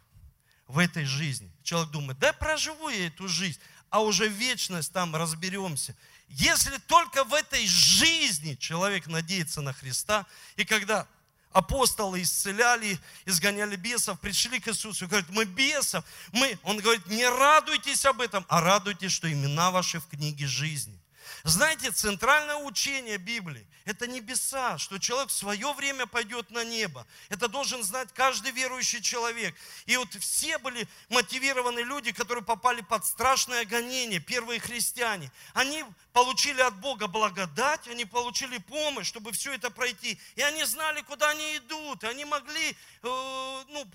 В 0.71 0.77
этой 0.77 1.03
жизни. 1.03 1.51
Человек 1.63 1.91
думает, 1.91 2.17
да 2.19 2.31
проживу 2.31 2.87
я 2.87 3.07
эту 3.07 3.27
жизнь, 3.27 3.59
а 3.89 3.99
уже 3.99 4.29
вечность 4.29 4.93
там 4.93 5.13
разберемся. 5.13 5.93
Если 6.29 6.77
только 6.87 7.25
в 7.25 7.33
этой 7.33 7.67
жизни 7.67 8.55
человек 8.55 9.07
надеется 9.07 9.59
на 9.59 9.73
Христа, 9.73 10.25
и 10.55 10.63
когда 10.63 11.05
апостолы 11.51 12.21
исцеляли, 12.21 12.97
изгоняли 13.25 13.75
бесов, 13.75 14.17
пришли 14.21 14.61
к 14.61 14.69
Иисусу, 14.69 15.09
говорят, 15.09 15.29
мы 15.31 15.43
бесов, 15.43 16.05
мы, 16.31 16.57
он 16.63 16.77
говорит, 16.77 17.05
не 17.07 17.27
радуйтесь 17.27 18.05
об 18.05 18.21
этом, 18.21 18.45
а 18.47 18.61
радуйтесь, 18.61 19.11
что 19.11 19.29
имена 19.29 19.71
ваши 19.71 19.99
в 19.99 20.07
книге 20.07 20.47
жизни. 20.47 21.00
Знаете, 21.43 21.91
центральное 21.91 22.57
учение 22.57 23.17
Библии– 23.17 23.65
это 23.85 24.07
небеса, 24.07 24.77
что 24.77 24.99
человек 24.99 25.29
в 25.29 25.35
свое 25.35 25.73
время 25.73 26.05
пойдет 26.05 26.51
на 26.51 26.63
небо. 26.63 27.07
Это 27.29 27.47
должен 27.47 27.83
знать 27.83 28.09
каждый 28.13 28.51
верующий 28.51 29.01
человек. 29.01 29.55
И 29.85 29.97
вот 29.97 30.13
все 30.15 30.57
были 30.59 30.87
мотивированы 31.09 31.79
люди, 31.79 32.11
которые 32.11 32.43
попали 32.43 32.81
под 32.81 33.05
страшное 33.05 33.65
гонение, 33.65 34.19
первые 34.19 34.59
христиане. 34.59 35.31
Они 35.53 35.83
получили 36.13 36.61
от 36.61 36.75
Бога 36.79 37.07
благодать, 37.07 37.87
они 37.87 38.05
получили 38.05 38.57
помощь, 38.59 39.07
чтобы 39.07 39.31
все 39.31 39.53
это 39.53 39.71
пройти. 39.71 40.19
И 40.35 40.41
они 40.41 40.63
знали, 40.63 41.01
куда 41.01 41.29
они 41.29 41.57
идут. 41.57 42.03
Они 42.03 42.25
могли 42.25 42.71
э, 42.71 42.75
ну, 43.03 43.87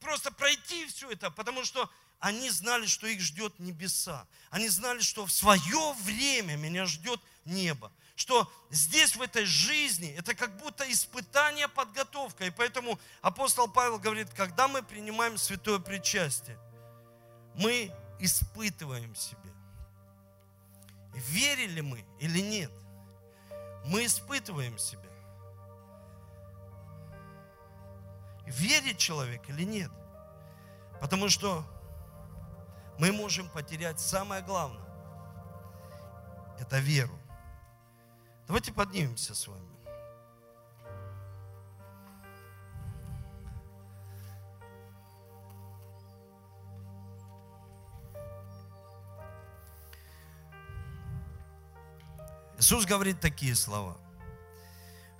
просто 0.00 0.30
пройти 0.30 0.86
все 0.86 1.10
это, 1.10 1.30
потому 1.30 1.64
что 1.64 1.90
они 2.22 2.50
знали, 2.50 2.86
что 2.86 3.08
их 3.08 3.20
ждет 3.20 3.58
небеса. 3.58 4.28
Они 4.50 4.68
знали, 4.68 5.00
что 5.00 5.26
в 5.26 5.32
свое 5.32 5.92
время 6.04 6.54
меня 6.54 6.86
ждет 6.86 7.20
небо. 7.44 7.90
Что 8.14 8.48
здесь, 8.70 9.16
в 9.16 9.22
этой 9.22 9.44
жизни, 9.44 10.14
это 10.16 10.36
как 10.36 10.56
будто 10.58 10.88
испытание, 10.88 11.66
подготовка. 11.66 12.44
И 12.44 12.50
поэтому 12.50 12.96
апостол 13.22 13.66
Павел 13.66 13.98
говорит, 13.98 14.28
когда 14.36 14.68
мы 14.68 14.84
принимаем 14.84 15.36
святое 15.36 15.80
причастие, 15.80 16.56
мы 17.56 17.92
испытываем 18.20 19.16
себя. 19.16 19.52
Верили 21.14 21.80
мы 21.80 22.04
или 22.20 22.38
нет? 22.38 22.70
Мы 23.84 24.06
испытываем 24.06 24.78
себя. 24.78 25.10
Верит 28.46 28.98
человек 28.98 29.42
или 29.48 29.64
нет? 29.64 29.90
Потому 31.00 31.28
что 31.28 31.66
мы 32.98 33.12
можем 33.12 33.48
потерять 33.48 34.00
самое 34.00 34.42
главное. 34.42 34.82
Это 36.60 36.78
веру. 36.78 37.18
Давайте 38.46 38.72
поднимемся 38.72 39.34
с 39.34 39.46
вами. 39.46 39.72
Иисус 52.58 52.86
говорит 52.86 53.20
такие 53.20 53.56
слова. 53.56 53.96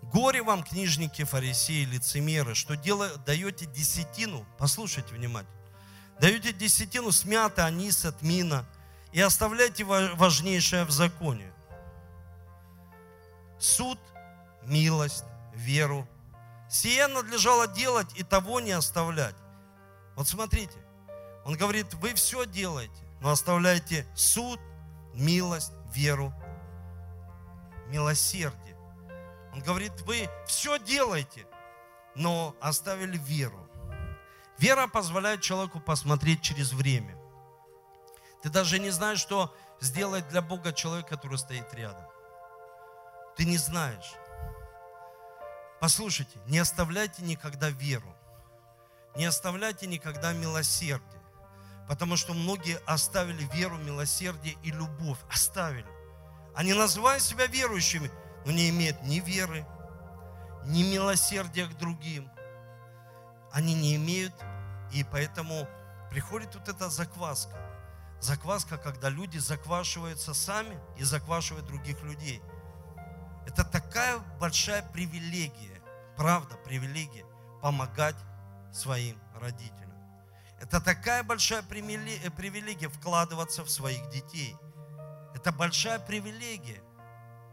Горе 0.03 0.43
вам, 0.43 0.63
книжники, 0.63 1.25
фарисеи, 1.25 1.85
лицемеры, 1.85 2.55
что 2.55 2.77
дело, 2.77 3.17
даете 3.19 3.67
десятину. 3.67 4.47
Послушайте 4.59 5.15
внимательно 5.15 5.62
даете 6.23 6.53
десятину 6.53 7.11
с 7.11 7.25
мяты, 7.25 7.63
анис, 7.63 8.07
мина 8.21 8.65
и 9.11 9.21
оставляйте 9.21 9.83
важнейшее 9.83 10.85
в 10.85 10.91
законе. 10.93 11.53
Суд, 13.59 13.99
милость, 14.63 15.25
веру. 15.53 16.07
Сие 16.71 17.09
надлежало 17.09 17.67
делать 17.67 18.07
и 18.15 18.23
того 18.23 18.61
не 18.61 18.71
оставлять. 18.71 19.35
Вот 20.15 20.29
смотрите, 20.29 20.79
он 21.45 21.57
говорит, 21.57 21.93
вы 21.95 22.15
все 22.15 22.47
делаете, 22.47 23.03
но 23.21 23.31
оставляйте 23.31 24.07
суд, 24.15 24.61
милость, 25.15 25.73
веру, 25.93 26.33
милосердие. 27.89 28.77
Он 29.53 29.61
говорит, 29.61 30.01
вы 30.03 30.31
все 30.47 30.79
делаете, 30.79 31.49
но 32.15 32.55
оставили 32.61 33.19
веру. 33.19 33.62
Вера 34.59 34.87
позволяет 34.87 35.41
человеку 35.41 35.81
посмотреть 35.81 36.43
через 36.43 36.73
время. 36.73 37.17
Ты 38.43 38.51
даже 38.51 38.79
не 38.79 38.91
знаешь, 38.91 39.21
что 39.21 39.55
сделает 39.81 40.29
для 40.29 40.43
Бога 40.43 40.73
человек, 40.73 41.09
который 41.09 41.39
стоит 41.39 41.73
рядом. 41.75 42.05
Ты 43.37 43.45
не 43.45 43.57
знаешь. 43.57 44.13
Послушайте, 45.81 46.39
не 46.47 46.59
оставляйте 46.59 47.23
никогда 47.23 47.71
веру. 47.71 48.15
Не 49.17 49.25
оставляйте 49.27 49.87
никогда 49.87 50.33
милосердие. 50.33 51.23
Потому 51.89 52.17
что 52.17 52.35
многие 52.35 52.81
оставили 52.87 53.45
веру, 53.55 53.77
милосердие 53.77 54.57
и 54.63 54.71
любовь. 54.71 55.19
Оставили. 55.31 55.87
Они 56.55 56.73
называют 56.73 57.23
себя 57.23 57.47
верующими, 57.47 58.11
но 58.45 58.53
не 58.53 58.69
имеют 58.71 59.03
ни 59.03 59.21
веры, 59.21 59.67
ни 60.67 60.83
милосердия 60.83 61.67
к 61.67 61.77
другим. 61.77 62.31
Они 63.53 63.75
не 63.75 63.97
имеют 63.97 64.35
и 64.93 65.05
поэтому 65.05 65.69
приходит 66.11 66.55
вот 66.55 66.69
эта 66.69 66.89
закваска. 66.89 67.57
Закваска, 68.21 68.79
когда 68.79 69.09
люди 69.09 69.39
заквашиваются 69.39 70.33
сами 70.35 70.79
и 70.97 71.05
заквашивают 71.05 71.67
других 71.67 72.03
людей. 72.03 72.41
Это 73.47 73.65
такая 73.65 74.19
большая 74.39 74.83
привилегия, 74.83 75.83
правда, 76.17 76.55
привилегия 76.65 77.25
помогать 77.61 78.17
своим 78.73 79.19
родителям. 79.35 79.93
Это 80.61 80.81
такая 80.81 81.25
большая 81.25 81.63
привилегия 81.63 82.89
вкладываться 82.89 83.65
в 83.65 83.71
своих 83.71 84.09
детей. 84.11 84.57
Это 85.35 85.51
большая 85.51 85.99
привилегия 85.99 86.81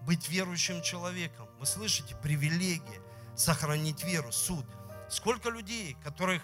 быть 0.01 0.29
верующим 0.29 0.81
человеком. 0.83 1.47
Вы 1.59 1.65
слышите, 1.65 2.15
привилегия 2.15 3.01
сохранить 3.35 4.03
веру, 4.03 4.31
суд. 4.31 4.65
Сколько 5.09 5.49
людей, 5.49 5.97
которых 6.03 6.41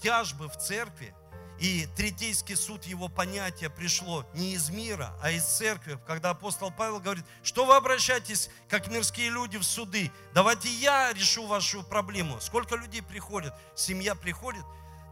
тяжбы 0.00 0.48
в 0.48 0.56
церкви, 0.56 1.14
и 1.58 1.88
Третейский 1.96 2.54
суд 2.54 2.84
его 2.84 3.08
понятия 3.08 3.70
пришло 3.70 4.26
не 4.34 4.54
из 4.54 4.68
мира, 4.68 5.14
а 5.22 5.30
из 5.30 5.44
церкви, 5.44 5.98
когда 6.06 6.30
апостол 6.30 6.70
Павел 6.70 7.00
говорит, 7.00 7.24
что 7.42 7.64
вы 7.64 7.76
обращаетесь, 7.76 8.50
как 8.68 8.88
мирские 8.88 9.30
люди, 9.30 9.56
в 9.56 9.64
суды, 9.64 10.10
давайте 10.34 10.68
я 10.68 11.12
решу 11.14 11.46
вашу 11.46 11.82
проблему. 11.82 12.40
Сколько 12.40 12.76
людей 12.76 13.02
приходит, 13.02 13.54
семья 13.74 14.14
приходит, 14.14 14.64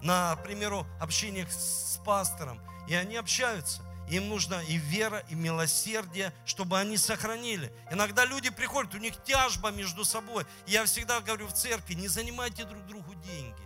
на, 0.03 0.37
к 0.37 0.43
примеру, 0.43 0.87
общениях 1.01 1.51
с 1.51 1.99
пастором, 2.05 2.61
и 2.89 2.95
они 2.95 3.17
общаются– 3.17 3.83
им 4.09 4.29
нужно 4.29 4.63
и 4.69 4.77
вера, 4.77 5.25
и 5.29 5.35
милосердие, 5.35 6.33
чтобы 6.45 6.79
они 6.79 6.97
сохранили. 6.97 7.73
Иногда 7.91 8.25
люди 8.25 8.51
приходят, 8.51 8.95
у 8.95 8.99
них 8.99 9.15
тяжба 9.25 9.71
между 9.71 10.05
собой. 10.05 10.47
Я 10.67 10.85
всегда 10.85 11.21
говорю 11.21 11.47
в 11.47 11.53
церкви, 11.53 11.95
не 11.95 12.09
занимайте 12.09 12.65
друг 12.65 12.85
другу 12.87 13.15
деньги. 13.15 13.65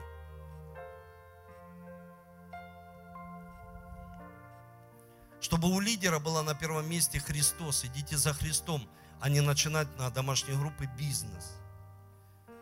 Чтобы 5.41 5.68
у 5.68 5.80
лидера 5.80 6.18
было 6.18 6.43
на 6.43 6.55
первом 6.55 6.89
месте 6.89 7.20
Христос, 7.20 7.84
идите 7.84 8.16
за 8.16 8.34
Христом, 8.34 8.89
а 9.20 9.28
не 9.28 9.41
начинать 9.41 9.89
на 9.97 10.11
домашней 10.11 10.55
группе 10.55 10.91
бизнес. 10.99 11.55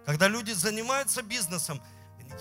Когда 0.04 0.28
люди 0.28 0.52
занимаются 0.52 1.22
бизнесом, 1.22 1.82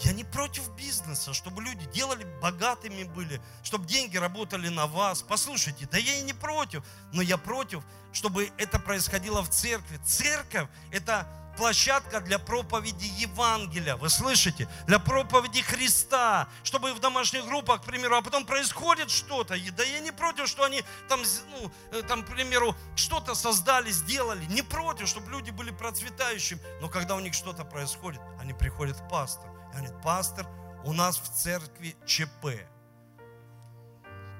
я 0.02 0.14
не 0.14 0.24
против 0.24 0.70
бизнеса, 0.76 1.34
чтобы 1.34 1.62
люди 1.62 1.86
делали, 1.94 2.26
богатыми 2.42 3.04
были, 3.04 3.42
чтобы 3.64 3.86
деньги 3.86 4.18
работали 4.18 4.70
на 4.70 4.88
вас. 4.88 5.22
Послушайте, 5.22 5.88
да 5.92 5.98
я 5.98 6.16
и 6.16 6.22
не 6.22 6.34
против, 6.34 6.84
но 7.14 7.22
я 7.22 7.38
против, 7.38 7.84
чтобы 8.12 8.52
это 8.58 8.80
происходило 8.80 9.42
в 9.42 9.50
церкви. 9.50 10.00
Церковь– 10.06 10.68
это 10.92 11.28
площадка 11.56 12.20
для 12.20 12.40
проповеди 12.40 13.06
Евангелия, 13.18 13.96
вы 13.96 14.10
слышите? 14.10 14.68
Для 14.88 15.00
проповеди 15.00 15.62
Христа, 15.62 16.48
чтобы 16.64 16.94
в 16.94 17.00
домашних 17.00 17.46
группах, 17.46 17.82
к 17.82 17.86
примеру, 17.86 18.18
а 18.18 18.22
потом 18.22 18.46
происходит 18.46 19.10
что-то, 19.10 19.56
да 19.72 19.84
я 19.84 20.00
не 20.00 20.12
против, 20.12 20.48
что 20.48 20.64
они 20.64 20.84
там, 21.08 21.22
ну, 21.52 21.72
э, 21.92 22.02
там, 22.04 22.24
к 22.24 22.28
примеру, 22.28 22.76
что-то 22.96 23.36
создали, 23.36 23.92
сделали, 23.92 24.46
не 24.46 24.62
против, 24.62 25.08
чтобы 25.08 25.32
люди 25.32 25.52
были 25.52 25.72
процветающими, 25.72 26.60
но 26.82 26.90
когда 26.90 27.16
у 27.16 27.20
них 27.20 27.34
что-то 27.34 27.66
происходит, 27.66 28.22
они 28.40 28.54
приходят 28.54 28.98
к 28.98 29.10
пастору, 29.10 29.54
и 29.72 29.78
говорят, 29.78 30.02
пастор, 30.02 30.48
у 30.84 30.94
нас 30.94 31.18
в 31.18 31.30
церкви 31.34 31.96
ЧП. 32.06 32.48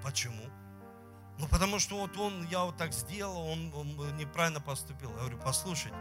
Почему? 0.04 0.44
Ну, 1.38 1.48
потому 1.48 1.80
что 1.80 1.98
вот 1.98 2.16
он, 2.18 2.48
я 2.48 2.64
вот 2.64 2.78
так 2.78 2.94
сделал, 2.94 3.48
он, 3.50 3.74
он 3.74 4.16
неправильно 4.18 4.62
поступил. 4.62 5.10
Я 5.12 5.18
говорю, 5.18 5.40
послушайте, 5.44 5.98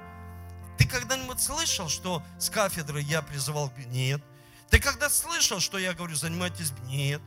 ты 0.85 0.91
когда-нибудь 0.91 1.41
слышал, 1.41 1.89
что 1.89 2.23
с 2.39 2.51
кафедры 2.51 3.01
я 3.01 3.23
призывал? 3.23 3.73
Нет. 3.87 4.21
Ты 4.69 4.79
когда 4.79 5.09
слышал, 5.09 5.59
что 5.59 5.79
я 5.79 5.95
говорю, 5.95 6.15
занимайтесь? 6.15 6.73
Нет. 6.85 7.23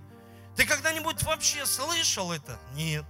Ты 0.55 0.65
когда-нибудь 0.65 1.23
вообще 1.23 1.65
слышал 1.65 2.31
это? 2.31 2.59
Нет. 2.73 3.03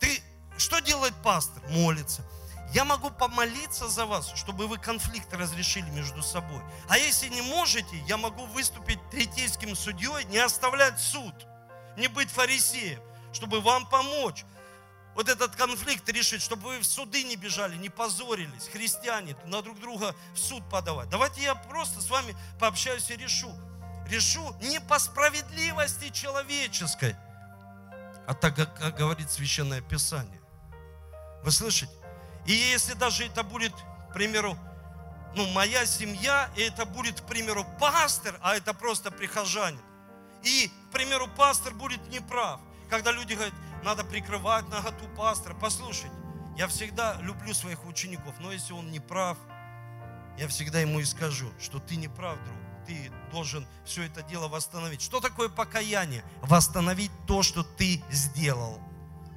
Ты, 0.00 0.22
что 0.56 0.80
делает 0.80 1.14
пастор? 1.22 1.62
Молится. 1.68 2.24
Я 2.72 2.86
могу 2.86 3.10
помолиться 3.10 3.88
за 3.88 4.06
вас, 4.06 4.32
чтобы 4.34 4.66
вы 4.66 4.78
конфликт 4.78 5.30
разрешили 5.34 5.90
между 5.90 6.22
собой. 6.22 6.62
А 6.88 6.96
если 6.96 7.28
не 7.28 7.42
можете, 7.42 7.98
я 8.08 8.16
могу 8.16 8.46
выступить 8.46 9.00
третейским 9.10 9.76
судьей, 9.76 10.24
не 10.24 10.38
оставлять 10.38 10.98
суд, 10.98 11.34
не 11.98 12.08
быть 12.08 12.30
фарисеем, 12.30 13.02
чтобы 13.34 13.60
вам 13.60 13.86
помочь 13.86 14.46
вот 15.14 15.28
этот 15.28 15.54
конфликт 15.56 16.08
решить, 16.08 16.42
чтобы 16.42 16.68
вы 16.68 16.78
в 16.78 16.86
суды 16.86 17.22
не 17.22 17.36
бежали, 17.36 17.76
не 17.76 17.88
позорились, 17.88 18.68
христиане, 18.68 19.36
на 19.46 19.62
друг 19.62 19.78
друга 19.78 20.14
в 20.34 20.38
суд 20.38 20.62
подавать. 20.70 21.08
Давайте 21.10 21.42
я 21.42 21.54
просто 21.54 22.00
с 22.00 22.08
вами 22.08 22.34
пообщаюсь 22.58 23.10
и 23.10 23.16
решу. 23.16 23.52
Решу 24.08 24.54
не 24.62 24.80
по 24.80 24.98
справедливости 24.98 26.10
человеческой, 26.10 27.16
а 28.26 28.34
так, 28.34 28.54
как 28.54 28.96
говорит 28.96 29.30
Священное 29.30 29.80
Писание. 29.80 30.40
Вы 31.42 31.50
слышите? 31.50 31.92
И 32.46 32.52
если 32.52 32.94
даже 32.94 33.26
это 33.26 33.42
будет, 33.42 33.72
к 34.10 34.14
примеру, 34.14 34.56
ну, 35.34 35.46
моя 35.48 35.86
семья, 35.86 36.50
и 36.56 36.62
это 36.62 36.84
будет, 36.84 37.20
к 37.20 37.24
примеру, 37.26 37.66
пастор, 37.80 38.38
а 38.42 38.54
это 38.54 38.74
просто 38.74 39.10
прихожанин. 39.10 39.80
И, 40.42 40.70
к 40.88 40.92
примеру, 40.92 41.28
пастор 41.36 41.74
будет 41.74 42.06
неправ. 42.08 42.60
Когда 42.90 43.12
люди 43.12 43.34
говорят, 43.34 43.54
надо 43.82 44.04
прикрывать 44.04 44.68
наготу 44.68 45.06
пастора. 45.16 45.56
Послушайте, 45.60 46.14
я 46.56 46.68
всегда 46.68 47.18
люблю 47.20 47.54
своих 47.54 47.84
учеников, 47.86 48.34
но 48.40 48.52
если 48.52 48.72
он 48.72 48.90
не 48.90 49.00
прав, 49.00 49.38
я 50.38 50.48
всегда 50.48 50.80
ему 50.80 51.00
и 51.00 51.04
скажу, 51.04 51.50
что 51.60 51.78
ты 51.78 51.96
не 51.96 52.08
прав, 52.08 52.38
друг. 52.44 52.56
Ты 52.86 53.12
должен 53.30 53.66
все 53.84 54.02
это 54.02 54.22
дело 54.22 54.48
восстановить. 54.48 55.02
Что 55.02 55.20
такое 55.20 55.48
покаяние? 55.48 56.24
Восстановить 56.42 57.12
то, 57.26 57.42
что 57.42 57.62
ты 57.62 58.02
сделал. 58.10 58.80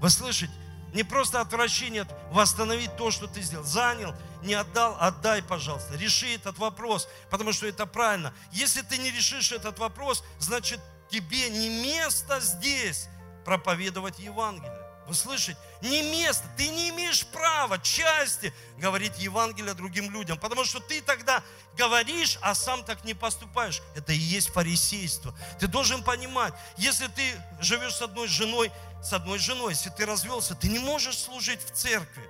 Вы 0.02 0.10
слышите? 0.10 0.54
Не 0.94 1.04
просто 1.04 1.42
отвращение, 1.42 2.08
восстановить 2.32 2.96
то, 2.96 3.12
что 3.12 3.28
ты 3.28 3.42
сделал. 3.42 3.66
Занял, 3.66 4.16
не 4.44 4.54
отдал, 4.54 4.96
отдай, 5.00 5.44
пожалуйста. 5.44 5.96
Реши 5.98 6.34
этот 6.34 6.58
вопрос, 6.58 7.08
потому 7.30 7.52
что 7.52 7.68
это 7.68 7.86
правильно. 7.86 8.34
Если 8.52 8.82
ты 8.82 8.98
не 8.98 9.12
решишь 9.12 9.52
этот 9.52 9.78
вопрос, 9.78 10.24
значит 10.40 10.80
тебе 11.10 11.50
не 11.50 11.70
место 11.84 12.40
здесь 12.40 13.10
проповедовать 13.46 14.20
Евангелие. 14.20 14.86
Вы 15.08 15.14
слышите? 15.14 15.58
Не 15.82 16.02
место. 16.02 16.44
Ты 16.58 16.68
не 16.70 16.90
имеешь 16.90 17.28
права 17.28 17.78
части 17.78 18.52
говорить 18.78 19.20
Евангелие 19.20 19.76
другим 19.76 20.10
людям, 20.10 20.40
потому 20.40 20.66
что 20.66 20.80
ты 20.80 21.00
тогда 21.02 21.44
говоришь, 21.78 22.40
а 22.42 22.56
сам 22.56 22.84
так 22.84 23.04
не 23.04 23.14
поступаешь. 23.14 23.82
Это 23.96 24.14
и 24.14 24.18
есть 24.18 24.50
фарисейство. 24.50 25.36
Ты 25.60 25.68
должен 25.68 26.04
понимать, 26.04 26.56
если 26.78 27.08
ты 27.08 27.40
живешь 27.62 27.96
с 27.96 28.02
одной 28.02 28.28
женой, 28.28 28.72
с 29.04 29.14
одной 29.14 29.38
женой, 29.38 29.74
если 29.74 29.92
ты 29.92 30.06
развелся, 30.08 30.56
ты 30.56 30.70
не 30.70 30.80
можешь 30.80 31.20
служить 31.20 31.64
в 31.64 31.72
церкви. 31.72 32.28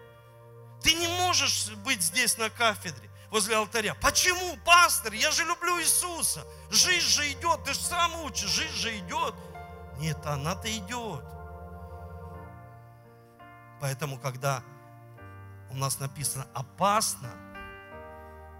Ты 0.84 0.94
не 0.94 1.08
можешь 1.08 1.70
быть 1.86 2.02
здесь 2.02 2.38
на 2.38 2.50
кафедре 2.50 3.10
возле 3.32 3.56
алтаря. 3.56 3.96
Почему, 3.96 4.58
пастор? 4.66 5.14
Я 5.14 5.32
же 5.32 5.46
люблю 5.46 5.80
Иисуса. 5.82 6.46
Жизнь 6.70 7.08
же 7.08 7.32
идет, 7.32 7.64
ты 7.64 7.74
же 7.74 7.80
сам 7.80 8.22
учишь, 8.24 8.50
жизнь 8.50 8.76
же 8.76 8.98
идет. 8.98 9.34
Нет, 10.00 10.18
она-то 10.26 10.76
идет. 10.76 11.24
Поэтому, 13.80 14.18
когда 14.18 14.64
у 15.70 15.76
нас 15.76 16.00
написано 16.00 16.48
опасно, 16.54 17.30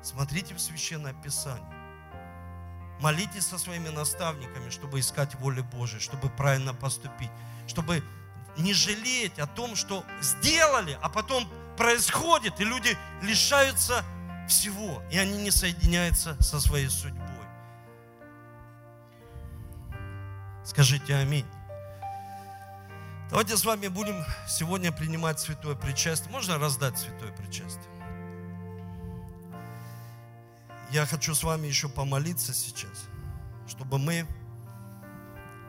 смотрите 0.02 0.54
в 0.54 0.62
Священное 0.62 1.14
Писание. 1.14 1.74
Молитесь 3.00 3.48
со 3.48 3.58
своими 3.58 3.90
наставниками, 3.90 4.70
чтобы 4.70 5.00
искать 5.00 5.36
воли 5.36 5.62
Божией, 5.62 6.00
чтобы 6.00 6.30
правильно 6.30 6.74
поступить, 6.74 7.32
чтобы 7.68 8.04
не 8.58 8.74
жалеть 8.74 9.38
о 9.40 9.48
том, 9.48 9.76
что 9.76 10.06
сделали, 10.22 10.98
а 11.02 11.10
потом 11.10 11.50
происходит, 11.76 12.60
и 12.62 12.64
люди 12.64 12.98
лишаются 13.22 14.04
всего, 14.48 15.02
и 15.12 15.18
они 15.18 15.42
не 15.42 15.52
соединяются 15.52 16.42
со 16.42 16.60
своей 16.60 16.90
судьбой. 16.90 17.35
Скажите 20.66 21.16
аминь. 21.16 21.46
Давайте 23.30 23.56
с 23.56 23.64
вами 23.64 23.88
будем 23.88 24.26
сегодня 24.48 24.92
принимать 24.92 25.40
святое 25.40 25.76
причастие. 25.76 26.32
Можно 26.32 26.58
раздать 26.58 26.98
святое 26.98 27.32
причастие? 27.34 27.86
Я 30.92 31.06
хочу 31.06 31.36
с 31.36 31.44
вами 31.44 31.68
еще 31.68 31.88
помолиться 31.88 32.52
сейчас, 32.52 33.08
чтобы 33.68 34.00
мы 34.00 34.26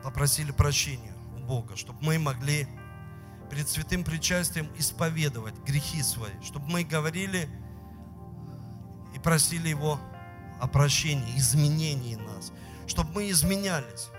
попросили 0.03 0.51
прощения 0.51 1.13
у 1.35 1.45
Бога, 1.45 1.75
чтобы 1.75 1.99
мы 2.01 2.17
могли 2.17 2.67
перед 3.51 3.69
святым 3.69 4.03
причастием 4.03 4.67
исповедовать 4.77 5.55
грехи 5.59 6.01
свои, 6.01 6.33
чтобы 6.43 6.67
мы 6.69 6.83
говорили 6.83 7.47
и 9.13 9.19
просили 9.19 9.69
Его 9.69 9.99
о 10.59 10.67
прощении, 10.67 11.37
изменении 11.37 12.15
нас, 12.15 12.51
чтобы 12.87 13.11
мы 13.13 13.29
изменялись. 13.29 14.09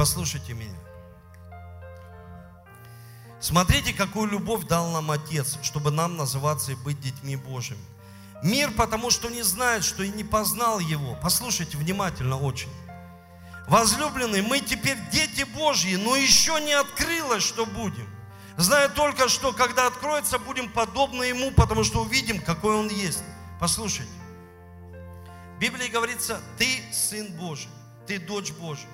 Послушайте 0.00 0.54
меня. 0.54 0.78
Смотрите, 3.38 3.92
какую 3.92 4.30
любовь 4.30 4.64
дал 4.66 4.88
нам 4.92 5.10
Отец, 5.10 5.58
чтобы 5.62 5.90
нам 5.90 6.16
называться 6.16 6.72
и 6.72 6.74
быть 6.74 6.98
детьми 7.00 7.36
Божьими. 7.36 7.84
Мир, 8.42 8.70
потому 8.70 9.10
что 9.10 9.28
не 9.28 9.42
знает, 9.42 9.84
что 9.84 10.02
и 10.02 10.08
не 10.08 10.24
познал 10.24 10.78
Его. 10.78 11.18
Послушайте 11.22 11.76
внимательно 11.76 12.38
очень. 12.38 12.70
Возлюбленные, 13.68 14.40
мы 14.40 14.60
теперь 14.60 14.96
дети 15.12 15.42
Божьи, 15.42 15.96
но 15.96 16.16
еще 16.16 16.58
не 16.62 16.72
открылось, 16.72 17.42
что 17.42 17.66
будем. 17.66 18.08
Зная 18.56 18.88
только, 18.88 19.28
что 19.28 19.52
когда 19.52 19.86
откроется, 19.86 20.38
будем 20.38 20.70
подобны 20.70 21.24
Ему, 21.24 21.50
потому 21.50 21.84
что 21.84 22.00
увидим, 22.00 22.40
какой 22.40 22.74
Он 22.74 22.88
есть. 22.88 23.22
Послушайте. 23.60 24.10
В 25.56 25.58
Библии 25.58 25.88
говорится, 25.88 26.40
ты 26.56 26.80
Сын 26.90 27.30
Божий, 27.32 27.68
ты 28.06 28.18
дочь 28.18 28.52
Божия. 28.52 28.88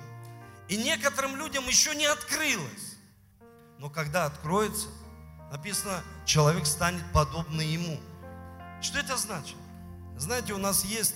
И 0.69 0.77
некоторым 0.77 1.35
людям 1.35 1.65
еще 1.67 1.95
не 1.95 2.05
открылось. 2.05 2.95
Но 3.79 3.89
когда 3.89 4.25
откроется, 4.25 4.87
написано, 5.51 6.03
человек 6.25 6.65
станет 6.65 7.03
подобный 7.13 7.65
ему. 7.65 7.99
Что 8.81 8.99
это 8.99 9.17
значит? 9.17 9.55
Знаете, 10.17 10.53
у 10.53 10.57
нас 10.57 10.83
есть 10.83 11.15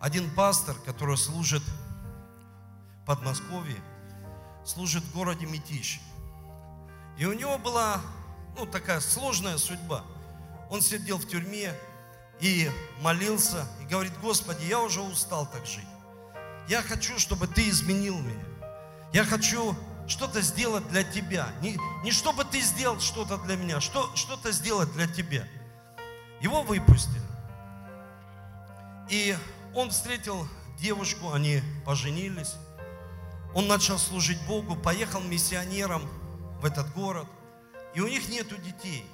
один 0.00 0.30
пастор, 0.34 0.76
который 0.84 1.16
служит 1.16 1.62
в 1.62 3.06
Подмосковье, 3.06 3.80
служит 4.64 5.02
в 5.04 5.14
городе 5.14 5.46
Мятищ. 5.46 6.00
И 7.16 7.24
у 7.26 7.32
него 7.32 7.58
была 7.58 8.00
ну, 8.56 8.66
такая 8.66 9.00
сложная 9.00 9.56
судьба. 9.56 10.04
Он 10.70 10.82
сидел 10.82 11.18
в 11.18 11.28
тюрьме 11.28 11.72
и 12.40 12.70
молился, 13.00 13.66
и 13.80 13.84
говорит, 13.84 14.12
Господи, 14.20 14.64
я 14.64 14.80
уже 14.80 15.00
устал 15.00 15.46
так 15.46 15.64
жить. 15.66 15.86
Я 16.68 16.82
хочу, 16.82 17.18
чтобы 17.18 17.46
ты 17.46 17.68
изменил 17.68 18.18
меня. 18.18 18.44
Я 19.12 19.24
хочу 19.24 19.76
что-то 20.06 20.40
сделать 20.40 20.86
для 20.88 21.04
тебя. 21.04 21.48
Не, 21.60 21.78
не 22.02 22.10
чтобы 22.10 22.44
ты 22.44 22.60
сделал 22.60 23.00
что-то 23.00 23.36
для 23.38 23.56
меня, 23.56 23.80
что, 23.80 24.14
что-то 24.14 24.52
сделать 24.52 24.92
для 24.92 25.06
тебя. 25.06 25.46
Его 26.40 26.62
выпустили. 26.62 27.22
И 29.08 29.36
он 29.74 29.90
встретил 29.90 30.48
девушку, 30.78 31.32
они 31.32 31.62
поженились. 31.84 32.54
Он 33.54 33.68
начал 33.68 33.98
служить 33.98 34.44
Богу, 34.46 34.74
поехал 34.74 35.20
миссионером 35.20 36.02
в 36.60 36.64
этот 36.64 36.92
город. 36.92 37.28
И 37.94 38.00
у 38.00 38.08
них 38.08 38.28
нету 38.28 38.56
детей. 38.56 39.06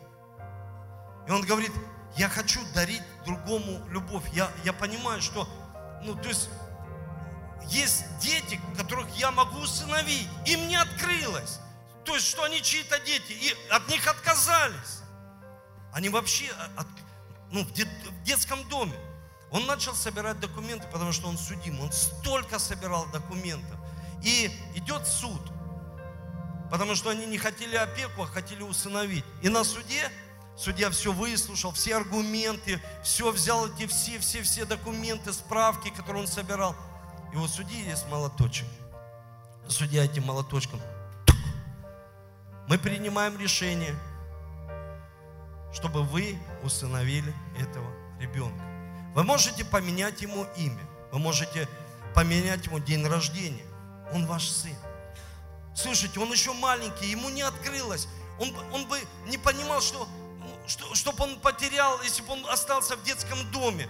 И 1.29 1.31
он 1.31 1.43
говорит, 1.43 1.73
я 2.17 2.29
хочу 2.29 2.61
дарить 2.75 3.03
другому 3.25 3.87
любовь. 3.91 4.25
Я, 4.33 4.51
я 4.65 4.73
понимаю, 4.73 5.21
что, 5.21 5.49
ну, 6.03 6.15
то 6.15 6.29
есть, 6.29 6.49
есть 7.69 8.05
дети, 8.21 8.61
которых 8.77 9.09
я 9.17 9.31
могу 9.31 9.59
усыновить. 9.59 10.29
Им 10.47 10.69
не 10.69 10.77
открылось. 10.77 11.59
То 12.05 12.15
есть, 12.15 12.27
что 12.27 12.45
они 12.45 12.63
чьи-то 12.63 12.99
дети, 13.01 13.33
и 13.33 13.55
от 13.71 13.89
них 13.89 14.07
отказались. 14.07 15.01
Они 15.93 16.09
вообще 16.09 16.51
от, 16.77 16.87
ну, 17.51 17.65
в 17.65 18.23
детском 18.23 18.69
доме. 18.69 18.97
Он 19.51 19.67
начал 19.67 19.95
собирать 19.95 20.39
документы, 20.41 20.87
потому 20.93 21.13
что 21.13 21.29
он 21.29 21.37
судим. 21.37 21.81
Он 21.81 21.93
столько 21.93 22.59
собирал 22.59 23.07
документов. 23.07 23.79
И 24.23 24.51
идет 24.75 25.07
суд. 25.07 25.41
Потому 26.71 26.95
что 26.95 27.11
они 27.11 27.27
не 27.27 27.39
хотели 27.39 27.77
опеку, 27.77 28.23
а 28.23 28.27
хотели 28.27 28.63
усыновить. 28.63 29.25
И 29.43 29.49
на 29.49 29.65
суде 29.65 30.11
Судья 30.61 30.91
все 30.91 31.11
выслушал, 31.11 31.73
все 31.73 31.97
аргументы, 31.97 32.83
все 33.03 33.31
взял 33.31 33.67
эти 33.67 33.87
все, 33.87 34.19
все, 34.19 34.43
все 34.43 34.67
документы, 34.67 35.33
справки, 35.33 35.89
которые 35.89 36.25
он 36.25 36.29
собирал. 36.29 36.77
И 37.33 37.37
у 37.37 37.47
судьи 37.47 37.83
есть 37.89 38.09
молоточек. 38.09 38.67
Судья 39.69 40.05
этим 40.05 40.25
молоточком. 40.25 40.81
Мы 42.69 42.79
принимаем 42.79 43.39
решение, 43.39 43.95
чтобы 45.73 46.03
вы 46.03 46.39
усыновили 46.63 47.35
этого 47.59 47.87
ребенка. 48.21 48.63
Вы 49.15 49.23
можете 49.25 49.65
поменять 49.65 50.23
ему 50.23 50.47
имя. 50.57 50.83
Вы 51.13 51.19
можете 51.19 51.69
поменять 52.15 52.67
ему 52.67 52.79
день 52.79 53.07
рождения. 53.07 53.65
Он 54.13 54.27
ваш 54.27 54.49
сын. 54.49 54.75
Слушайте, 55.75 56.19
он 56.21 56.31
еще 56.33 56.53
маленький, 56.53 57.11
ему 57.11 57.29
не 57.31 57.43
открылось. 57.43 58.09
Он, 58.39 58.53
он 58.73 58.87
бы 58.87 58.99
не 59.27 59.39
понимал, 59.39 59.81
что 59.81 60.09
что, 60.71 60.95
чтобы 60.95 61.25
он 61.25 61.41
потерял, 61.41 62.01
если 62.03 62.23
бы 62.23 62.33
он 62.33 62.47
остался 62.49 62.97
в 62.97 63.03
детском 63.03 63.51
доме. 63.51 63.89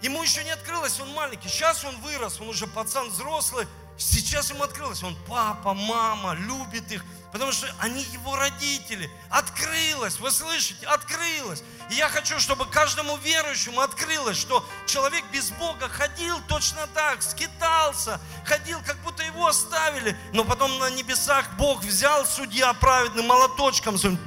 Ему 0.00 0.22
еще 0.22 0.44
не 0.44 0.50
открылось, 0.50 1.00
он 1.00 1.12
маленький. 1.12 1.48
Сейчас 1.48 1.84
он 1.84 1.96
вырос, 2.00 2.40
он 2.40 2.48
уже 2.48 2.66
пацан 2.66 3.08
взрослый. 3.08 3.66
Сейчас 3.98 4.50
ему 4.50 4.62
открылось. 4.62 5.02
Он 5.02 5.16
папа, 5.26 5.74
мама, 5.74 6.34
любит 6.34 6.90
их. 6.92 7.04
Потому 7.32 7.50
что 7.50 7.68
они 7.80 8.02
его 8.12 8.36
родители. 8.36 9.10
Открылось, 9.28 10.20
вы 10.20 10.30
слышите, 10.30 10.86
открылось. 10.86 11.64
И 11.90 11.94
я 11.94 12.08
хочу, 12.08 12.38
чтобы 12.38 12.66
каждому 12.66 13.16
верующему 13.16 13.80
открылось, 13.80 14.38
что 14.38 14.64
человек 14.86 15.24
без 15.32 15.50
Бога 15.50 15.88
ходил 15.88 16.40
точно 16.46 16.86
так, 16.94 17.22
скитался, 17.22 18.20
ходил, 18.44 18.78
как 18.86 18.96
будто 18.98 19.24
его 19.24 19.48
оставили. 19.48 20.16
Но 20.32 20.44
потом 20.44 20.78
на 20.78 20.90
небесах 20.90 21.50
Бог 21.58 21.82
взял 21.82 22.24
судья 22.24 22.72
праведным 22.74 23.26
молоточком 23.26 23.98
своим, 23.98 24.18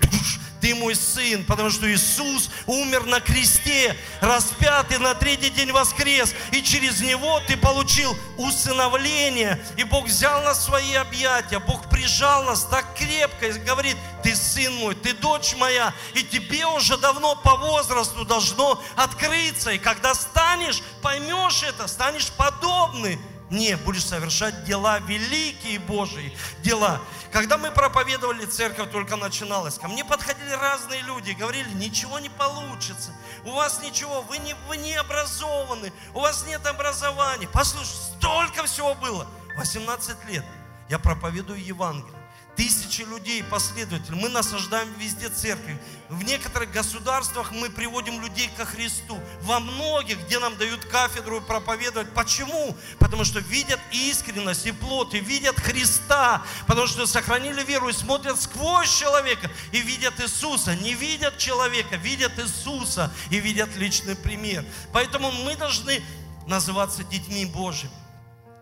ты 0.61 0.75
мой 0.75 0.95
сын, 0.95 1.43
потому 1.43 1.71
что 1.71 1.91
Иисус 1.91 2.49
умер 2.67 3.05
на 3.05 3.19
кресте, 3.19 3.97
распятый 4.21 4.99
на 4.99 5.15
третий 5.15 5.49
день 5.49 5.71
воскрес, 5.71 6.33
и 6.51 6.61
через 6.61 7.01
него 7.01 7.41
ты 7.47 7.57
получил 7.57 8.15
усыновление, 8.37 9.61
и 9.75 9.83
Бог 9.83 10.05
взял 10.05 10.43
нас 10.43 10.59
в 10.59 10.63
свои 10.63 10.93
объятия, 10.93 11.59
Бог 11.59 11.89
прижал 11.89 12.43
нас 12.43 12.65
так 12.65 12.95
крепко 12.95 13.47
и 13.47 13.53
говорит, 13.53 13.97
ты 14.23 14.35
сын 14.35 14.73
мой, 14.75 14.93
ты 14.93 15.13
дочь 15.13 15.55
моя, 15.55 15.93
и 16.13 16.23
тебе 16.23 16.65
уже 16.67 16.97
давно 16.97 17.35
по 17.35 17.55
возрасту 17.55 18.23
должно 18.23 18.81
открыться, 18.95 19.71
и 19.71 19.79
когда 19.79 20.13
станешь, 20.13 20.83
поймешь 21.01 21.63
это, 21.63 21.87
станешь 21.87 22.29
подобный 22.31 23.19
не, 23.51 23.75
будешь 23.75 24.05
совершать 24.05 24.63
дела 24.63 24.99
великие 24.99 25.77
Божьи, 25.79 26.35
дела. 26.63 27.01
Когда 27.31 27.57
мы 27.57 27.69
проповедовали, 27.71 28.45
церковь 28.45 28.89
только 28.91 29.17
начиналась, 29.17 29.77
ко 29.77 29.87
мне 29.87 30.03
подходили 30.05 30.51
разные 30.51 31.01
люди, 31.01 31.31
говорили, 31.31 31.69
ничего 31.73 32.19
не 32.19 32.29
получится, 32.29 33.11
у 33.43 33.51
вас 33.51 33.81
ничего, 33.83 34.21
вы 34.21 34.37
не, 34.39 34.55
вы 34.67 34.77
не 34.77 34.95
образованы, 34.95 35.91
у 36.13 36.21
вас 36.21 36.45
нет 36.47 36.65
образования. 36.65 37.47
Послушай, 37.51 37.95
столько 38.17 38.63
всего 38.63 38.95
было. 38.95 39.27
18 39.57 40.25
лет 40.29 40.45
я 40.89 40.97
проповедую 40.97 41.63
Евангелие 41.63 42.20
тысячи 42.61 43.01
людей, 43.01 43.43
последователей. 43.43 44.19
Мы 44.21 44.29
насаждаем 44.29 44.87
везде 44.99 45.29
церкви. 45.29 45.79
В 46.09 46.23
некоторых 46.23 46.71
государствах 46.71 47.51
мы 47.51 47.71
приводим 47.71 48.21
людей 48.21 48.51
ко 48.55 48.65
Христу. 48.65 49.19
Во 49.41 49.59
многих, 49.59 50.23
где 50.25 50.37
нам 50.37 50.55
дают 50.57 50.85
кафедру 50.85 51.41
проповедовать. 51.41 52.13
Почему? 52.13 52.77
Потому 52.99 53.23
что 53.23 53.39
видят 53.39 53.79
искренность 53.91 54.67
и 54.67 54.71
плод, 54.71 55.15
и 55.15 55.19
видят 55.19 55.59
Христа. 55.59 56.43
Потому 56.67 56.85
что 56.85 57.07
сохранили 57.07 57.63
веру 57.63 57.89
и 57.89 57.93
смотрят 57.93 58.39
сквозь 58.39 58.95
человека, 58.95 59.49
и 59.71 59.81
видят 59.81 60.19
Иисуса. 60.19 60.75
Не 60.75 60.93
видят 60.93 61.39
человека, 61.39 61.95
видят 61.95 62.37
Иисуса, 62.37 63.11
и 63.31 63.39
видят 63.39 63.75
личный 63.75 64.15
пример. 64.15 64.63
Поэтому 64.93 65.31
мы 65.31 65.55
должны 65.55 66.03
называться 66.45 67.03
детьми 67.05 67.47
Божьими, 67.47 67.91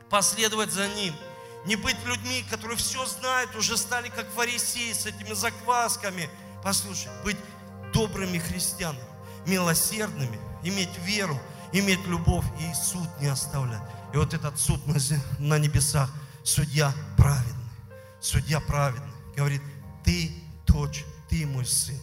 последовать 0.10 0.72
за 0.72 0.88
Ним– 0.88 1.14
не 1.66 1.76
быть 1.76 1.98
людьми, 2.06 2.46
которые 2.50 2.78
все 2.78 3.06
знают, 3.06 3.56
уже 3.56 3.78
стали 3.78 4.10
как 4.10 4.30
фарисеи 4.32 4.94
с 4.94 5.06
этими 5.06 5.34
заквасками. 5.34 6.30
Послушай, 6.64 7.10
быть 7.24 7.38
добрыми 7.94 8.38
христианами, 8.38 9.04
милосердными, 9.46 10.40
иметь 10.64 10.98
веру, 11.00 11.40
иметь 11.72 12.06
любовь 12.08 12.46
и 12.60 12.74
суд 12.74 13.08
не 13.20 13.28
оставлять. 13.28 13.82
И 14.14 14.18
вот 14.18 14.34
этот 14.34 14.60
суд 14.60 14.86
на, 14.88 14.96
на 15.40 15.60
небесах, 15.60 16.10
судья 16.44 16.94
праведный, 17.18 17.70
судья 18.20 18.60
праведный, 18.60 19.14
говорит, 19.36 19.62
ты 20.04 20.32
дочь, 20.66 21.06
ты 21.30 21.46
мой 21.46 21.66
сын. 21.66 22.00